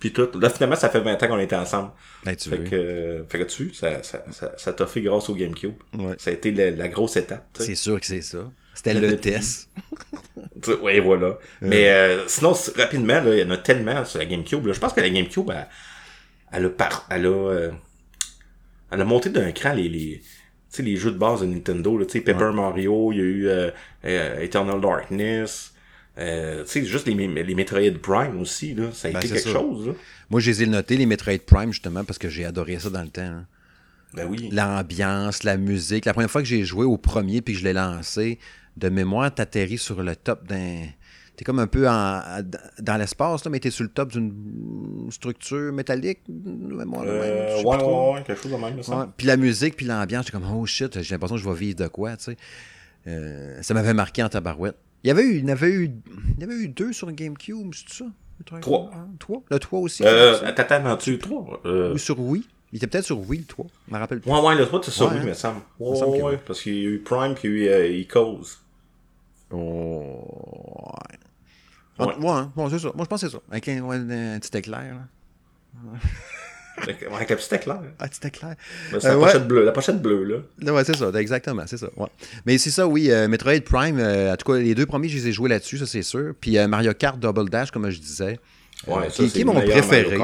[0.00, 0.28] Puis tout.
[0.38, 1.90] Là, finalement, ça fait 20 ans qu'on était ensemble.
[2.24, 2.64] Ben, tu Fait veux.
[2.64, 5.74] que, fait que tu ça, ça, ça, ça t'a fait grâce au GameCube.
[5.96, 6.14] Ouais.
[6.18, 7.46] Ça a été la, la grosse étape.
[7.58, 8.50] C'est sûr que c'est ça.
[8.74, 9.70] C'était Le test.
[10.62, 11.38] Tu sais, Ouais, voilà.
[11.60, 14.66] Mais euh, sinon, rapidement, là, il y en a tellement sur la GameCube.
[14.66, 14.72] là.
[14.72, 15.66] Je pense que la GameCube, elle,
[16.52, 17.70] elle a, par, elle a, euh,
[18.90, 20.22] elle a monté d'un cran les, les,
[20.76, 22.04] sais, les jeux de base de Nintendo.
[22.04, 23.70] Tu sais, Paper Mario, il y a eu euh,
[24.04, 25.72] euh, Eternal Darkness.
[26.18, 29.40] Euh, tu sais, juste les, les Metroid Prime aussi, là, ça a Ben, été quelque
[29.40, 29.52] ça.
[29.52, 29.88] chose.
[29.88, 29.92] Là.
[30.30, 33.02] Moi, je les ai notés, les Metroid Prime, justement, parce que j'ai adoré ça dans
[33.02, 33.22] le temps.
[33.22, 33.46] hein.
[34.14, 34.48] Ben oui.
[34.50, 36.06] L'ambiance, la musique.
[36.06, 38.38] La première fois que j'ai joué au premier puis que je l'ai lancé,
[38.78, 40.84] de mémoire, t'atterris sur le top d'un.
[41.36, 42.22] T'es comme un peu en,
[42.80, 46.20] dans l'espace, là, mais t'es sur le top d'une structure métallique.
[46.28, 48.98] même, Euh, ouais, ouais, ouais, quelque chose de même, ça.
[49.00, 51.54] Ouais, Puis la musique, puis l'ambiance, j'étais comme, oh shit, j'ai l'impression que je vais
[51.54, 52.36] vivre de quoi, tu sais.
[53.06, 54.76] Euh, ça m'avait marqué en tabarouette.
[55.04, 55.90] Il y avait eu, il y avait eu,
[56.36, 58.04] il y avait eu deux sur GameCube, c'est ça?
[58.60, 58.90] Trois.
[58.90, 59.16] Prime?
[59.18, 59.42] Trois?
[59.50, 60.04] Le 3 aussi?
[60.04, 60.48] Euh, c'est ça?
[60.48, 61.60] attends, attends, tu trois?
[61.66, 62.44] Euh, Ou sur Wii?
[62.72, 63.66] Il était peut-être sur Wii, le 3.
[63.88, 64.30] Je me rappelle plus.
[64.30, 65.22] Ouais, ouais, le 3, c'est Ouais, oui, hein.
[65.26, 67.34] mais ça me Il me Ouais, semble que ouais, parce qu'il y a eu Prime
[67.34, 68.58] puis il y a eu euh, Echoes.
[69.52, 70.24] Oh,
[71.10, 71.18] ouais.
[71.98, 72.06] Ouais.
[72.16, 72.52] Ouais, hein.
[72.54, 72.92] bon, c'est ça.
[72.94, 73.40] Moi, je pense que c'est ça.
[73.50, 75.88] Avec un, ouais, un petit éclair, là.
[76.82, 77.80] Avec, la petite éclair.
[77.98, 78.54] Un petit éclair.
[78.92, 79.24] Ben, C'est la Euh, ouais.
[79.26, 80.24] pochette bleue, la pochette bleue,
[80.60, 80.72] là.
[80.74, 81.88] Ouais, c'est ça, exactement, c'est ça.
[81.96, 82.06] ouais.
[82.44, 85.16] Mais c'est ça, oui, euh, Metroid Prime, euh, en tout cas, les deux premiers, je
[85.16, 86.34] les ai joués là-dessus, ça c'est sûr.
[86.38, 88.38] Puis Mario Kart Double Dash, comme je disais.
[88.86, 90.18] Ouais, ça, qui, c'est qui est le mon meilleur préféré.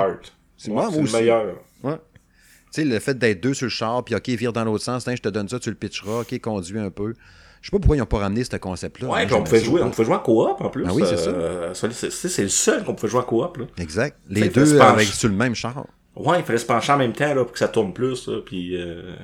[0.59, 1.13] C'est Ouais, moi le aussi.
[1.15, 1.55] meilleur.
[1.83, 1.95] Ouais.
[1.95, 5.05] Tu sais, le fait d'être deux sur le char, puis OK, vire dans l'autre sens,
[5.09, 7.15] je te donne ça, tu le pitcheras, OK, conduis un peu.
[7.63, 9.09] Je sais pas pourquoi ils n'ont pas ramené ce concept-là.
[9.09, 10.85] Ouais, puis on pouvait jouer, on pouvait jouer en coop en plus.
[10.87, 11.31] Ah oui, c'est ça.
[11.31, 13.65] Euh, ça, c'est- le seul qu'on pouvait jouer en coop, là.
[13.79, 14.19] Exact.
[14.29, 15.87] Les deux avec sur le même char.
[16.17, 18.41] Ouais, il fallait se pencher en même temps, là, pour que ça tourne plus, là,
[18.45, 19.15] puis euh...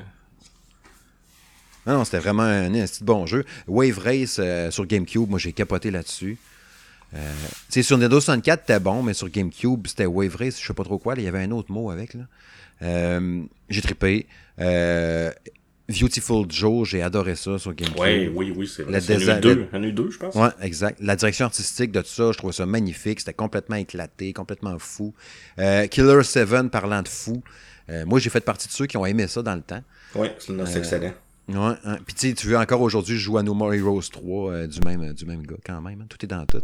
[1.87, 3.45] Non, non, c'était vraiment un, un petit bon jeu.
[3.67, 6.39] Wave Race euh, sur GameCube, moi j'ai capoté là-dessus.
[7.15, 10.67] Euh, tu sais, sur Nintendo 64, c'était bon, mais sur GameCube, c'était Wave Race, je
[10.67, 11.15] sais pas trop quoi.
[11.17, 12.15] il y avait un autre mot avec.
[12.15, 12.21] là.
[12.83, 14.27] Euh, j'ai trippé.
[14.61, 15.33] Euh,
[15.89, 17.99] Beautiful Joe, j'ai adoré ça sur GameCube.
[17.99, 19.01] Ouais, oui, oui, c'est La vrai.
[19.09, 20.35] Il y en a desa- eu deux, il y en a eu deux, je pense.
[20.35, 20.99] Ouais, exact.
[21.01, 23.21] La direction artistique de tout ça, je trouvais ça magnifique.
[23.21, 25.15] C'était complètement éclaté, complètement fou.
[25.59, 27.43] Euh, Killer 7, parlant de fou.
[27.89, 29.83] euh, moi, j'ai fait partie de ceux qui ont aimé ça dans le temps.
[30.15, 31.15] Ouais, c'est Euh, c'est excellent.
[31.49, 31.97] Ouais, hein.
[32.05, 34.67] Puis tu sais, tu veux encore aujourd'hui, je joue à No More Heroes 3 euh,
[34.67, 36.03] du, même, du même gars quand même.
[36.03, 36.07] hein.
[36.09, 36.61] Tout est dans tout.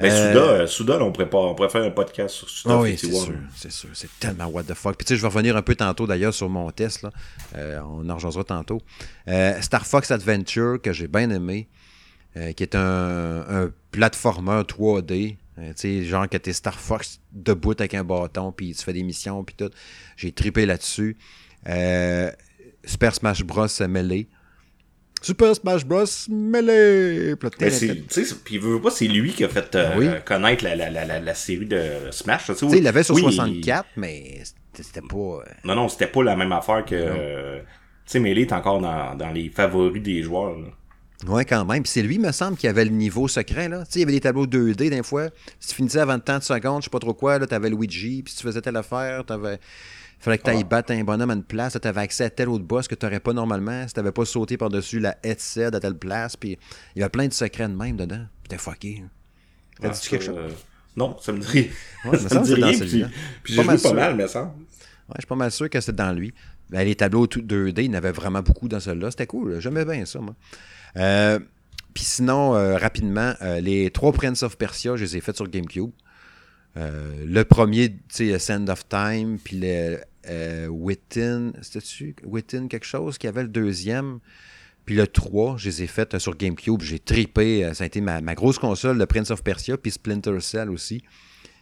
[0.00, 2.74] Mais Euh, Souda, euh, Souda, là, on pas, on pourrait faire un podcast sur Souda
[2.74, 3.24] Ah oui, c'est 51.
[3.24, 3.88] sûr, c'est sûr.
[3.94, 4.96] C'est tellement what the fuck.
[4.96, 7.02] Puis tu sais, je vais revenir un peu tantôt d'ailleurs sur mon test.
[7.02, 7.10] Là.
[7.56, 8.82] Euh, on en rejoindra tantôt.
[9.28, 11.68] Euh, Star Fox Adventure, que j'ai bien aimé,
[12.36, 15.36] euh, qui est un, un platformer 3D.
[15.58, 18.92] Euh, tu sais, genre que t'es Star Fox debout avec un bâton, puis tu fais
[18.92, 19.70] des missions, puis tout.
[20.16, 21.16] J'ai trippé là-dessus.
[21.68, 22.30] Euh,
[22.86, 23.66] Super Smash Bros.
[23.88, 24.26] Melee.
[25.20, 26.04] Super Smash Bros.
[26.30, 27.34] Melee!
[27.36, 27.50] Puis
[28.08, 30.08] tu il veut pas, c'est lui qui a fait euh, Oui.
[30.24, 32.46] connaître la, la, la, la, la série de Smash.
[32.46, 34.42] Tu sais, Tu sais, il l'avait sur oui, 64, mais
[34.74, 35.16] c'était pas.
[35.16, 36.94] euh, Non, non, c'était pas la même affaire que.
[36.94, 37.64] euh, tu
[38.06, 40.56] sais, Melee est encore dans, dans les favoris des joueurs.
[40.56, 40.68] Là.
[41.28, 41.82] Ouais, quand même.
[41.82, 43.68] Puis c'est lui, me semble, qui avait le niveau secret.
[43.68, 43.78] Là.
[43.86, 45.28] Tu sais, il y avait des tableaux 2D des fois.
[45.58, 48.22] Si tu finissais avant tant de secondes, je sais pas trop quoi, là, t'avais Luigi.
[48.22, 49.58] Puis si tu faisais telle affaire, t'avais.
[50.18, 50.68] Fallait que tu ailles Ah.
[50.68, 53.04] battre un bonhomme à une place, tu avais accès à tel autre boss que tu
[53.04, 56.36] n'aurais pas normalement si tu pas sauté par-dessus la headset à telle place.
[56.36, 56.58] Puis
[56.94, 58.24] il y avait plein de secrets de même dedans.
[58.42, 59.02] Puis t'es fucké.
[59.04, 59.08] hein.
[59.80, 60.36] T'as Ah, dit quelque chose?
[60.38, 60.48] euh,
[60.96, 61.46] Non, ça me dit,
[62.06, 62.68] Ouais, me ça me semble dit rien.
[62.68, 63.08] Puis, celui-là.
[63.42, 63.94] puis Pas j'ai joué pas sûr.
[63.94, 64.42] mal, mais ça.
[64.44, 66.32] Ouais, je suis pas mal sûr que c'était dans lui.
[66.70, 69.10] Ben, les tableaux tout 2D, il y en avait vraiment beaucoup dans celui-là.
[69.10, 69.60] C'était cool.
[69.60, 70.34] J'aimais bien ça, moi.
[70.96, 71.38] Euh,
[71.94, 75.46] Puis sinon, euh, rapidement, euh, les trois Prince of Persia, je les ai faits sur
[75.48, 75.90] GameCube.
[76.76, 82.86] Euh, le premier, tu sais, Sand of Time, puis le euh, Within, c'était-tu Within quelque
[82.86, 84.18] chose qui avait le deuxième?
[84.84, 86.80] Puis le 3, je les ai faits euh, sur GameCube.
[86.80, 87.64] J'ai tripé.
[87.64, 91.00] euh, Ça a été ma, grosse console, le Prince of Persia, puis Splinter Cell aussi.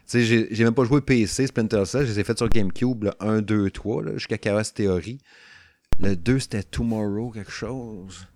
[0.06, 2.06] Tu sais, j'ai même pas joué PC, Splinter Cell.
[2.06, 5.18] Je les ai fait sur GameCube, le 1, 2, 3, là, jusqu'à Chaos Theory.
[6.00, 8.26] Le 2, c'était Tomorrow, quelque chose.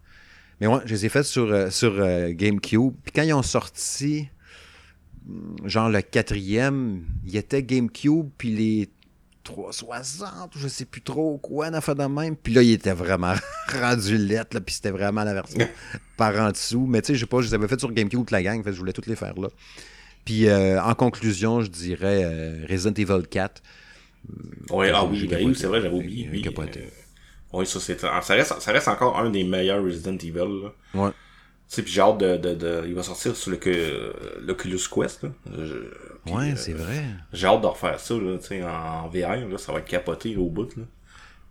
[0.61, 1.49] Mais ouais, je les ai fait sur,
[2.31, 2.95] GameCube.
[3.05, 4.29] Puis quand ils ont sorti,
[5.65, 8.91] genre le quatrième, il était GameCube, puis les
[9.45, 12.37] 360, ou je sais plus trop quoi, fait de même.
[12.37, 13.35] Puis là, il était vraiment
[13.73, 15.67] rendu lettre, là, puis c'était vraiment la version
[16.17, 16.87] par en dessous.
[16.87, 18.61] Mais tu sais, je sais pas, je les avais fait sur GameCube toute la gang,
[18.61, 19.49] en fait, je voulais toutes les faire là.
[20.25, 23.63] Puis euh, en conclusion, je dirais euh, Resident Evil 4.
[24.71, 26.29] Ouais, ah J'ai oui, ben oui, c'est vrai, j'avais oublié.
[26.31, 30.73] Oui, euh, ça, c'est, ça reste, ça reste encore un des meilleurs Resident Evil, là.
[30.95, 31.11] Ouais.
[31.69, 35.23] Sais, puis j'ai hâte de, de, de, il va sortir sur le, que, l'Oculus Quest,
[35.25, 35.31] là.
[35.59, 37.05] Je- Ouais, euh, c'est vrai.
[37.33, 40.35] J'ai hâte de refaire ça, là, tu sais, en VR, là, ça va être capoté,
[40.35, 40.85] là, au bout, là.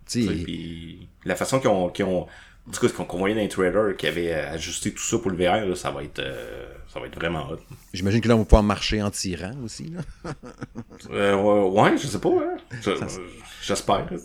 [0.08, 2.28] Tu Tu sais, sais, Puis la façon qu'ils ont, qu'ils ont,
[2.72, 5.66] tout cas, qu'on voyait dans les trailers qui avait ajusté tout ça pour le VR,
[5.68, 6.68] là, ça va être, euh,
[6.98, 7.60] ça va être vraiment hot.
[7.94, 9.92] J'imagine que là, on va pouvoir marcher en tirant aussi.
[9.92, 10.32] Là.
[11.12, 12.58] Euh, ouais, ouais, je sais pas, hein.
[12.82, 12.92] Je-
[13.62, 14.08] J'espère.
[14.12, 14.18] là.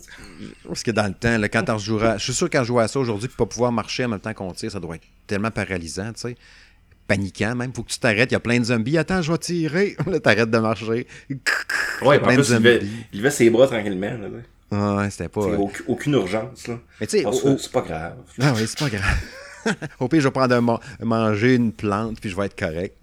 [0.67, 2.87] Parce que dans le temps, là, quand on rejouera, je suis sûr qu'en jouant à
[2.87, 5.51] ça aujourd'hui, puis pas pouvoir marcher en même temps qu'on tire, ça doit être tellement
[5.51, 6.35] paralysant, tu sais.
[7.07, 7.71] Paniquant même.
[7.73, 8.31] Faut que tu t'arrêtes.
[8.31, 8.97] Il y a plein de zombies.
[8.97, 9.95] Attends, je vais tirer.
[10.07, 11.05] Là, t'arrêtes de marcher.
[12.01, 12.91] Ouais, en de plus, il levait, zombies.
[13.13, 14.27] il levait ses bras tranquillement, là.
[14.71, 15.41] Ah, ouais, c'était pas.
[15.87, 16.79] Aucune, urgence, là.
[16.99, 17.25] Mais tu sais,
[17.59, 18.15] c'est pas grave.
[18.41, 19.03] Ah oui, c'est pas grave.
[19.99, 22.97] Au pire, je vais prendre un manger une plante, puis je vais être correct.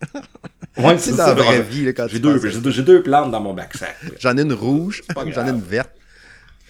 [0.76, 3.96] Ouais, c'est dans la vraie vie, J'ai deux, j'ai deux, plantes dans mon backsack.
[4.18, 5.90] J'en ai une rouge, j'en ai une verte.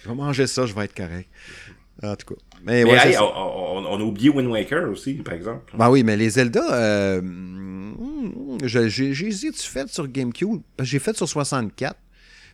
[0.03, 1.29] Je vais manger ça, je vais être correct.
[2.03, 2.41] En tout cas.
[2.63, 5.73] Mais, Mais ouais, hey, on, on- on a oublié Wind Waker aussi, par exemple.
[5.77, 8.85] Ben oui, mais les Zelda, euh, mm, j'ai
[9.27, 10.61] hésité, tu fait sur GameCube?
[10.77, 11.95] Que J'ai fait sur 64.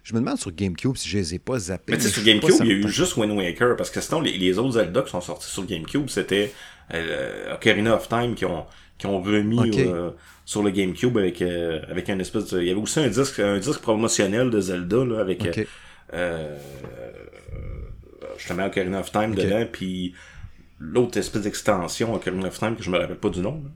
[0.03, 1.91] Je me demande sur GameCube si je les ai pas zappés.
[1.91, 4.21] Mais tu sais, sur GameCube, il y a eu juste Wind Waker, parce que sinon,
[4.21, 6.53] les, les autres Zelda qui sont sortis sur GameCube, c'était
[6.93, 8.65] euh, Ocarina of Time qui ont,
[8.97, 10.11] qui ont remis euh,
[10.45, 12.61] sur le GameCube avec, euh, avec un espèce de...
[12.61, 15.67] Il y avait aussi un disque, un disque promotionnel de Zelda, là, avec Ok.
[16.13, 16.57] euh,
[18.37, 19.37] justement Ocarina of Time Ok.
[19.37, 20.13] dedans, puis
[20.79, 23.61] l'autre espèce d'extension Ocarina of Time que je me rappelle pas du nom.
[23.63, 23.69] là.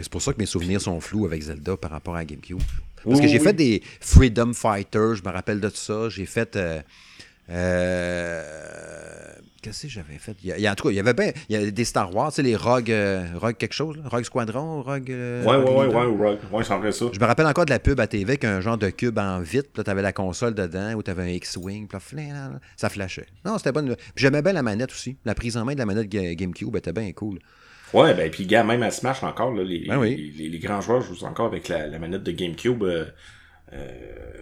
[0.00, 2.58] C'est pour ça que mes souvenirs sont flous avec Zelda par rapport à GameCube.
[3.04, 3.44] Parce Oui, que j'ai oui.
[3.44, 6.08] fait des Freedom Fighters, je me rappelle de tout ça.
[6.08, 6.56] J'ai fait.
[7.50, 10.36] Euh, euh, Qu'est-ce que j'avais fait?
[10.42, 12.12] Il y a, en tout cas, il y avait bien il y a des Star
[12.12, 15.08] Wars, tu sais, les Rogue, euh, Rogue quelque chose, là, Rogue Squadron, Rogue.
[15.10, 16.00] euh, Ouais, ouais, Rogue ouais, Leader?
[16.20, 17.04] ouais, ouais, ouais, c'est en vrai ça.
[17.12, 19.38] Je me rappelle encore de la pub à TV avec un genre de cube en
[19.40, 23.26] vite, puis là, t'avais la console dedans, ou t'avais un X-Wing, puis là, ça flashait.
[23.44, 23.94] Non, c'était bonne.
[23.94, 25.16] Puis j'aimais bien la manette aussi.
[25.24, 27.38] La prise en main de la manette Ga- GameCube était bien cool.
[27.94, 30.32] Ouais, ben puis gars, même à Smash encore, là, les, Ben oui.
[30.36, 32.82] les, les grands joueurs jouent encore avec la, la manette de GameCube
[33.72, 33.86] euh,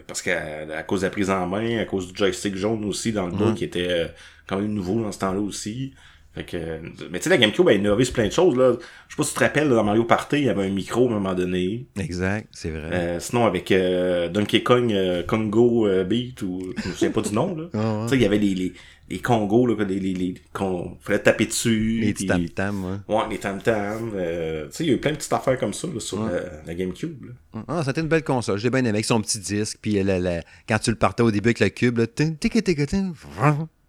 [0.07, 0.41] parce qu'à
[0.77, 3.33] à cause de la prise en main, à cause du joystick jaune aussi dans le
[3.33, 3.37] Mm-hmm.
[3.37, 4.07] dos qui était euh,
[4.47, 5.93] quand même nouveau dans ce temps-là aussi.
[6.33, 6.77] Fait que, euh,
[7.11, 8.55] mais tu sais, la GameCube a innové sur plein de choses.
[8.57, 8.71] Là.
[9.09, 10.69] Je sais pas si tu te rappelles, là, dans Mario Party, il y avait un
[10.69, 11.87] micro à un moment donné.
[11.99, 12.89] Exact, c'est vrai.
[12.93, 17.53] Euh, sinon, avec euh, Donkey Kong euh, Congo Beat, ou je souviens pas du nom,
[17.55, 17.63] là.
[17.73, 18.03] Ah ouais.
[18.03, 18.73] Tu sais, il y avait les, les,
[19.11, 21.99] les Congos, là, les, les, les, qu'on fallait taper dessus.
[22.01, 23.15] Les puis- tam-tams, ouais.
[23.15, 24.11] Ouais, les tam-tams.
[24.15, 26.23] euh, tu sais, il y a eu plein de petites affaires comme ça là, sur
[26.25, 26.31] la,
[26.65, 27.25] la GameCube.
[27.25, 27.63] Là.
[27.67, 28.57] Ah, c'était une belle console.
[28.57, 29.77] J'ai bien aimé avec son petit disque.
[29.81, 32.53] Puis la- la- quand tu le partais au début avec le cube, là, tin, tic,
[32.63, 33.11] tic, tin,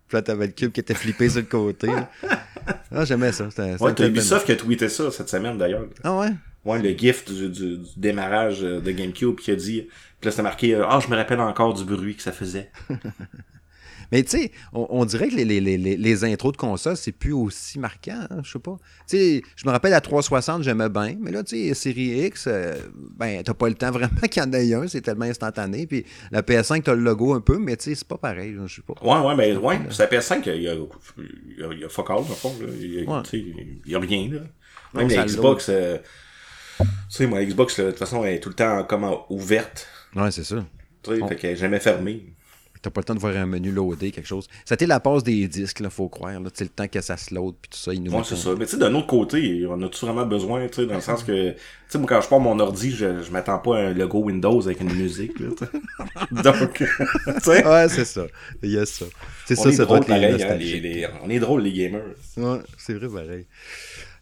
[0.09, 1.89] puis là, t'avais le cube qui était flippé sur le côté.
[2.95, 3.49] Ah, j'aimais ça.
[3.51, 5.87] C'était, c'était Ouais, t'as Ubisoft qui a tweeté ça cette semaine d'ailleurs.
[6.05, 6.29] Ah ouais?
[6.65, 9.83] Ouais, le gif du, du, du démarrage euh, de GameCube qui a dit.
[10.21, 12.71] Puis là, c'était marqué euh, Ah, je me rappelle encore du bruit que ça faisait.
[14.13, 17.11] Mais tu sais, on, on dirait que les, les, les, les intros de console, c'est
[17.13, 18.77] plus aussi marquant, hein, je sais pas.
[19.09, 22.45] Tu sais, je me rappelle la 360, j'aimais bien, mais là, tu sais, série X,
[22.47, 22.75] euh,
[23.17, 25.87] ben, t'as pas le temps vraiment qu'il y en ait un, c'est tellement instantané.
[25.87, 28.75] Puis la PS5, t'as le logo un peu, mais tu sais, c'est pas pareil, je
[28.77, 28.95] sais pas.
[29.03, 31.89] Ouais, ouais, mais ouais, c'est la PS5, il y a, y a, il y a
[31.89, 32.55] fuck all, dans fond.
[32.81, 33.23] Il y a, Ouais.
[33.87, 34.41] y rien, là.
[34.95, 35.97] Même Non, la Xbox, euh,
[36.79, 39.89] tu sais, moi, Xbox, là, de toute façon, elle est tout le temps comme ouverte.
[40.15, 40.65] Ouais, c'est ça.
[41.03, 41.29] Tu sais, Bon.
[41.29, 42.35] fait qu'elle est jamais fermée.
[42.83, 44.49] T'as pas le temps de voir un menu loadé, quelque chose.
[44.65, 46.33] C'était la passe des disques, là, faut croire.
[46.41, 46.51] Là.
[46.61, 48.51] Le temps que ça se load, puis tout ça, il nous Ouais, c'est ça.
[48.59, 51.23] Mais tu sais, d'un autre côté, on a-tu vraiment besoin, tu sais, dans le sens
[51.23, 51.57] que, tu
[51.89, 54.61] sais, moi, quand je prends mon ordi, je, je m'attends pas à un logo Windows
[54.67, 55.49] avec une musique, là.
[56.43, 56.87] Donc, tu
[57.43, 58.27] sais, Ouais, c'est ça.
[58.63, 59.05] Il y a ça.
[59.47, 62.03] C'est ça, ça doit les hein, les- les- on est drôle, les gamers.
[62.37, 63.47] Ouais, c'est vrai, pareil.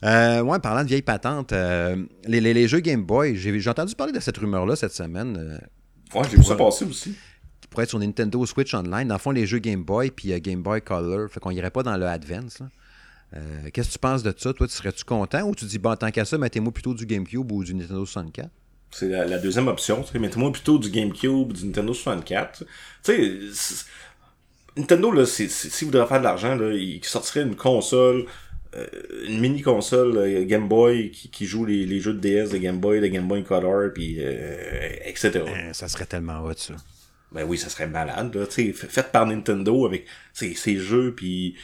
[0.05, 1.97] Euh, ouais, parlant de vieilles patentes, euh,
[2.27, 5.37] les, les- les jeux Game Boy, j'ai j'ai entendu parler de cette rumeur-là cette semaine,
[5.39, 5.59] euh,
[6.19, 7.15] Ouais, j'ai vu ça passer aussi.
[7.71, 9.09] Pourrait être sur Nintendo Switch Online.
[9.09, 11.71] Dans le fond, les jeux Game Boy puis euh, Game Boy Color, fait qu'on irait
[11.71, 12.63] pas dans le Advance.
[13.35, 13.39] Euh,
[13.73, 14.53] Qu'est-ce que tu penses de ça?
[14.53, 17.51] Toi, tu serais-tu content ou tu dis, bon, tant qu'à ça, mettez-moi plutôt du GameCube
[17.53, 18.51] ou du Nintendo 64?
[18.91, 20.05] C'est la, la deuxième option.
[20.15, 22.65] Mettez-moi plutôt du GameCube, du Nintendo 64.
[23.05, 23.13] Tu
[23.53, 23.79] sais,
[24.77, 25.49] Nintendo, là, s'il
[25.87, 28.27] voudrait faire de l'argent, il sortirait une console,
[28.75, 28.87] euh,
[29.27, 32.79] une mini-console euh, Game Boy qui, qui joue les, les jeux de DS de Game
[32.79, 35.43] Boy, de Game Boy Color, puis euh, etc.
[35.73, 36.75] Ça serait tellement hot, ça.
[37.33, 41.15] Ben oui, ça serait malade, là, tu sais, fait par Nintendo avec ses, ses jeux,
[41.15, 41.55] puis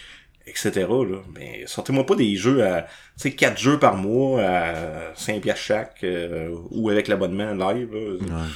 [0.46, 0.70] etc.
[0.88, 1.18] Là.
[1.34, 5.64] Ben, sortez-moi pas des jeux à, tu sais, 4 jeux par mois à 5 piastres
[5.64, 8.00] chaque, euh, ou avec l'abonnement live, là.
[8.12, 8.48] Ouais.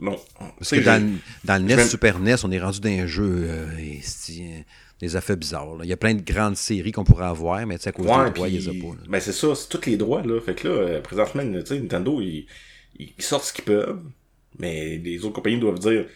[0.00, 0.18] Non.
[0.58, 3.44] Parce que dans, le- dans le NES, Super NES, on est rendu dans un jeu
[3.46, 4.60] euh, euh,
[5.00, 5.76] des affaires bizarres.
[5.76, 5.84] là.
[5.84, 8.06] Il y a plein de grandes séries qu'on pourrait avoir, mais tu sais, à cause
[8.06, 8.96] Ouais, des droits, ils les ont pas.
[9.06, 10.40] Ben c'est ça, c'est tous les droits, là.
[10.40, 12.46] Fait que là, euh, présentement, Nintendo, ils,
[12.98, 14.00] ils sortent ce qu'ils peuvent,
[14.58, 16.06] mais les autres compagnies doivent dire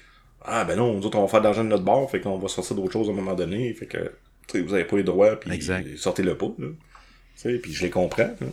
[0.44, 2.38] Ah ben non, nous autres, on va faire de l'argent de notre bord, fait qu'on
[2.38, 4.12] va sortir d'autres choses à un moment donné, fait que,
[4.60, 5.50] vous avez pas les droits, puis
[5.96, 6.48] sortez-le pas,
[7.62, 8.46] puis je les comprends, là.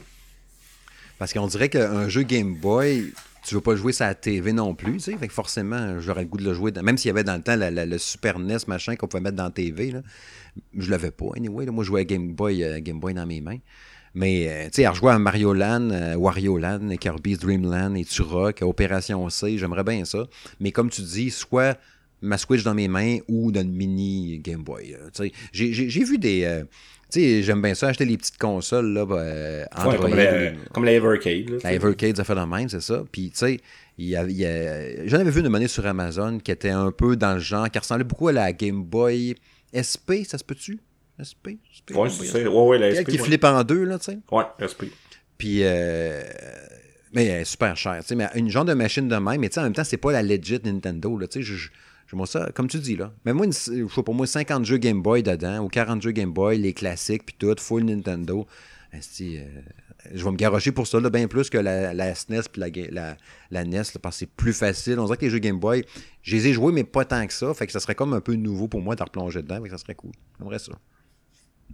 [1.19, 3.13] Parce qu'on dirait qu'un jeu Game Boy,
[3.45, 5.17] tu veux pas jouer sur la TV non plus, tu sais.
[5.17, 6.71] Fait que forcément, j'aurais le goût de le jouer.
[6.71, 9.07] dans- Même s'il y avait dans le temps la- la- le Super NES, machin, qu'on
[9.07, 10.01] pouvait mettre dans la TV, là.
[10.77, 11.65] Je l'avais pas, anyway.
[11.65, 11.71] là.
[11.71, 13.57] Moi, je jouais à Game Boy, euh, Game Boy dans mes mains.
[14.15, 17.95] Mais, euh, tu sais, à rejouer à Mario Land, euh, Wario Land, Kirby's Dream Land
[17.95, 20.27] et Turok, Opération C, j'aimerais bien ça.
[20.59, 21.77] Mais comme tu dis, soit
[22.21, 24.91] ma Switch dans mes mains ou dans une mini Game Boy.
[24.91, 24.97] là.
[25.13, 25.31] Tu sais,
[25.89, 26.43] J'ai vu des...
[26.43, 26.63] euh,
[27.11, 30.51] tu sais, j'aime bien ça, acheter les petites consoles, là, bah, euh, Ouais, comme, la,
[30.85, 31.57] la Evercade, là.
[31.63, 31.73] la.
[31.73, 33.03] Evercade, ça fait de même, c'est ça.
[33.11, 33.59] Puis, tu sais,
[33.97, 37.39] il y j'en avais vu une monnaie sur Amazon qui était un peu dans le
[37.39, 39.35] genre, qui ressemblait beaucoup à la Game Boy
[39.73, 40.79] SP, ça se peut-tu?
[41.19, 41.57] SP?
[41.69, 41.91] SP?
[41.95, 42.47] Ouais, c'est.
[42.47, 43.05] Ouais, ouais, la SP.
[43.09, 43.23] qui ouais.
[43.25, 44.19] flippe en deux, là, tu sais.
[44.31, 44.85] Ouais, SP.
[45.37, 46.23] Puis, euh,
[47.13, 48.15] mais elle est super chère, tu sais.
[48.15, 50.11] Mais une genre de machine de même, mais tu sais, en même temps, c'est pas
[50.11, 51.43] la legit Nintendo, là, tu sais.
[51.43, 53.11] Je, je- moi, ça, comme tu dis, là.
[53.25, 56.11] Mais moi, une- je sais pour moi, 50 jeux Game Boy dedans, ou 40 jeux
[56.11, 58.45] Game Boy, les classiques, puis tout, full Nintendo.
[58.93, 58.99] Euh,
[60.13, 62.67] je vais me garocher pour ça, là, bien plus que la, la SNES puis la,
[62.91, 63.17] la,
[63.49, 64.99] la NES, là, parce que c'est plus facile.
[64.99, 65.83] On dirait que les jeux Game Boy,
[66.21, 67.51] je les ai joués, mais pas tant que ça.
[67.55, 69.69] Fait que ça serait comme un peu nouveau pour moi de replonger dedans, fait que
[69.71, 70.11] ça serait cool.
[70.39, 70.73] J'aimerais ça.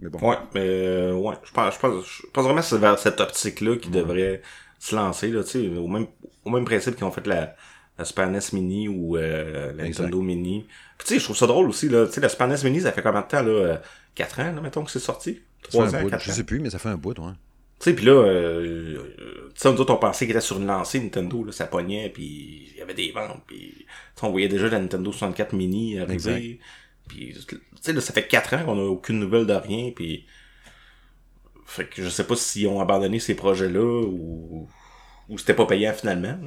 [0.00, 0.18] Mais bon.
[0.28, 3.20] Ouais, mais euh, ouais, je pense, je pense, je pense vraiment que c'est vers cette
[3.20, 4.42] optique-là qui devrait
[4.78, 6.06] se lancer, là, tu sais, au même,
[6.44, 7.54] au même principe qu'ils ont fait la,
[7.98, 10.04] la Super NES Mini ou euh, la Exact.
[10.04, 10.66] Nintendo Mini.
[10.98, 12.80] Puis tu sais, je trouve ça drôle aussi, là, tu sais, la Super NES Mini,
[12.80, 13.76] ça fait combien de temps, là, euh,
[14.14, 15.42] 4 ans, là, mettons que c'est sorti?
[15.70, 16.34] Ça fait 3 un ans, bout, 4 je ans?
[16.34, 17.32] sais plus, mais ça fait un bout, ouais.
[17.78, 20.58] Tu sais, puis là, euh, euh, tu sais, nous autres, on pensait qu'il était sur
[20.58, 23.86] une lancée, Nintendo, là, ça pognait, puis il y avait des ventes, puis
[24.22, 26.60] on voyait déjà la Nintendo 64 Mini arriver.
[27.10, 30.26] Puis tu sais, ça fait 4 ans qu'on a aucune nouvelle de rien, puis
[31.66, 34.68] fait que je sais pas s'ils ont abandonné ces projets-là, ou,
[35.28, 36.38] ou c'était pas payant finalement.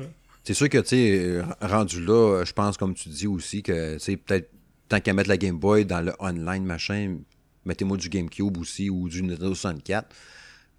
[0.44, 4.50] C'est sûr que, tu rendu là, je pense, comme tu dis aussi, que, tu peut-être,
[4.88, 7.18] tant qu'à mettre la Game Boy dans le online, machin,
[7.66, 10.16] mettez-moi du GameCube aussi ou du Nintendo 64,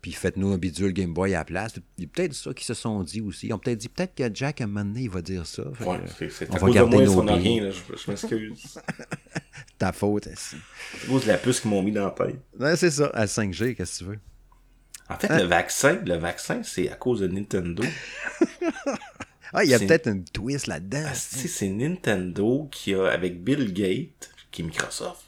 [0.05, 1.73] puis faites-nous un bidule Game Boy à la place.
[1.97, 3.47] Il y a peut-être ça qu'ils se sont dit aussi.
[3.47, 5.63] Ils ont peut-être dit, peut-être que Jack, à un moment donné, il va dire ça.
[5.81, 8.79] Ouais, c'est, c'est va cause de garder moi, nos a rien, là, je, je m'excuse.
[9.79, 12.37] Ta faute, c'est à cause de la puce qu'ils m'ont mis dans la tête.
[12.61, 14.19] Ouais, c'est ça, à 5G, qu'est-ce que tu veux?
[15.09, 15.39] En fait, Hein?
[15.39, 17.83] le vaccin, le vaccin, c'est à cause de Nintendo.
[19.57, 21.05] Ah, il y a C'est- peut-être une twist là-dedans.
[21.07, 25.23] Ah, c'est Nintendo qui a, avec Bill Gates, qui est Microsoft,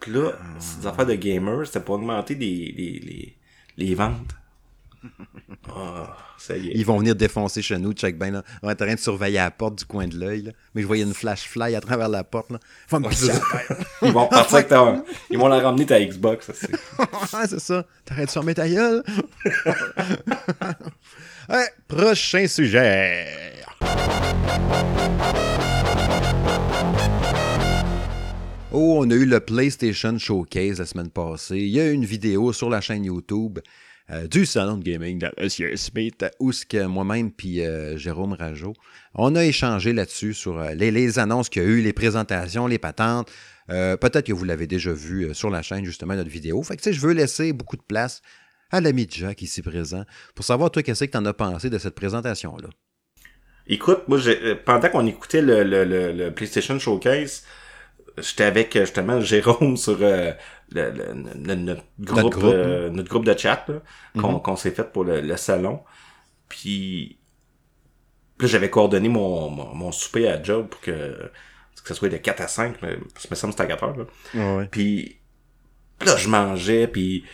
[0.00, 3.35] pis là, c'est des affaires de gamers, c'était pour augmenter les, les, les,
[3.76, 4.34] les ventes.
[5.68, 6.72] Ah, ça y est.
[6.74, 8.42] Ils vont venir défoncer chez nous, check ben là.
[8.62, 10.52] On est en train de surveiller la porte du coin de l'œil.
[10.74, 12.58] Mais je voyais une flash fly à travers la porte, là.
[12.86, 13.08] Faut me.
[14.02, 15.02] Ils vont partir avec ta...
[15.28, 17.58] Ils vont la ramener ta Xbox, c'est...
[17.58, 17.84] Ça.
[18.04, 19.02] T'arrêtes de fermer ta gueule.
[21.48, 23.26] ouais, prochain sujet.
[28.72, 31.58] Oh, on a eu le PlayStation Showcase la semaine passée.
[31.58, 33.60] Il y a une vidéo sur la chaîne YouTube
[34.10, 35.76] euh, du salon de gaming de M.
[35.76, 38.74] Smith, où ce que moi-même puis euh, Jérôme Rajot,
[39.14, 42.78] on a échangé là-dessus sur euh, les, annonces qu'il y a eu, les présentations, les
[42.78, 43.30] patentes.
[43.68, 46.62] Peut-être que vous l'avez déjà vu sur la chaîne, justement, notre vidéo.
[46.62, 48.22] Fait que, je veux laisser beaucoup de place
[48.70, 50.04] à l'ami Jack ici présent
[50.36, 52.68] pour savoir, toi, qu'est-ce que tu en as pensé de cette présentation-là?
[53.66, 54.20] Écoute, moi,
[54.64, 57.42] pendant qu'on écoutait le, PlayStation Showcase,
[58.18, 63.66] j'étais avec justement Jérôme sur notre, groupe, euh, notre, groupe, de chat
[64.14, 64.42] mm-hmm.
[64.42, 65.80] qu'on s'est fait pour le, salon.
[66.48, 67.18] Puis
[68.40, 70.92] là, j'avais coordonné mon, mon, souper à job pour que,
[71.82, 73.96] que ça soit de 4 à 5, mais ça me semble c'était à 4 heures.
[73.96, 74.66] Là.
[74.70, 75.18] Puis
[76.04, 77.24] là, je mangeais, puis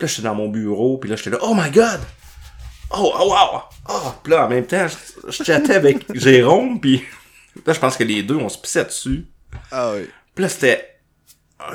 [0.00, 2.00] là, j'étais dans mon bureau, puis là, j'étais là, oh my god!
[2.90, 3.62] Oh, oh wow!
[3.88, 4.12] Oh!
[4.22, 7.02] Puis là, en même temps, je, je chattais avec Jérôme, puis
[7.64, 9.26] là, je pense que les deux, on se pissait dessus.
[9.70, 10.08] Ah oui.
[10.34, 10.88] Puis là, c'était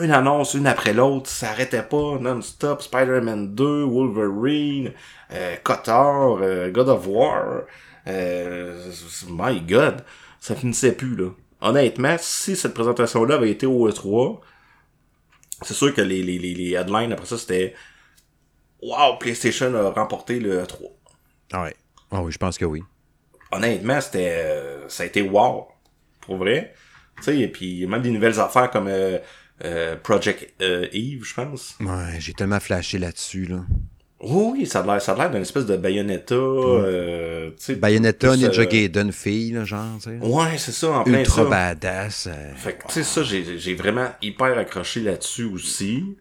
[0.01, 4.93] une annonce une après l'autre, ça arrêtait pas, non-stop, Spider-Man 2, Wolverine,
[5.31, 7.61] euh, Cotard, euh, God of War,
[8.07, 8.91] euh,
[9.29, 10.03] my god,
[10.39, 11.29] ça finissait plus là.
[11.61, 14.39] Honnêtement, si cette présentation-là avait été au E3,
[15.63, 17.73] c'est sûr que les, les, les, headlines après ça c'était
[18.81, 20.91] Wow, PlayStation a remporté le E3.
[21.51, 21.75] Ah ouais.
[22.11, 22.83] Ah oui, je pense que oui.
[23.51, 25.67] Honnêtement, c'était euh, ça a été wow.
[26.21, 26.75] Pour vrai.
[27.17, 29.17] Tu sais, et puis même des nouvelles affaires comme euh,
[29.65, 31.75] euh, Project euh, Eve, je pense.
[31.79, 33.61] Ouais, j'ai tellement flashé là-dessus, là.
[34.19, 39.11] Oui, ça a l'air, ça a l'air d'une espèce de Bayonetta, euh, Bayonetta, Ninja Gaiden
[39.11, 40.17] fille, là, genre, tu sais.
[40.25, 42.27] Ouais, c'est ça, en plein Ultra badass.
[42.55, 46.17] Fait que, tu sais, ça, j'ai, j'ai vraiment hyper accroché là-dessus aussi.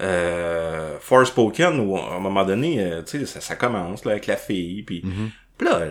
[0.00, 4.36] Euh, Forspoken, où, à un moment donné, tu sais, ça, ça, commence, là, avec la
[4.36, 5.64] fille, puis mm-hmm.
[5.64, 5.90] là,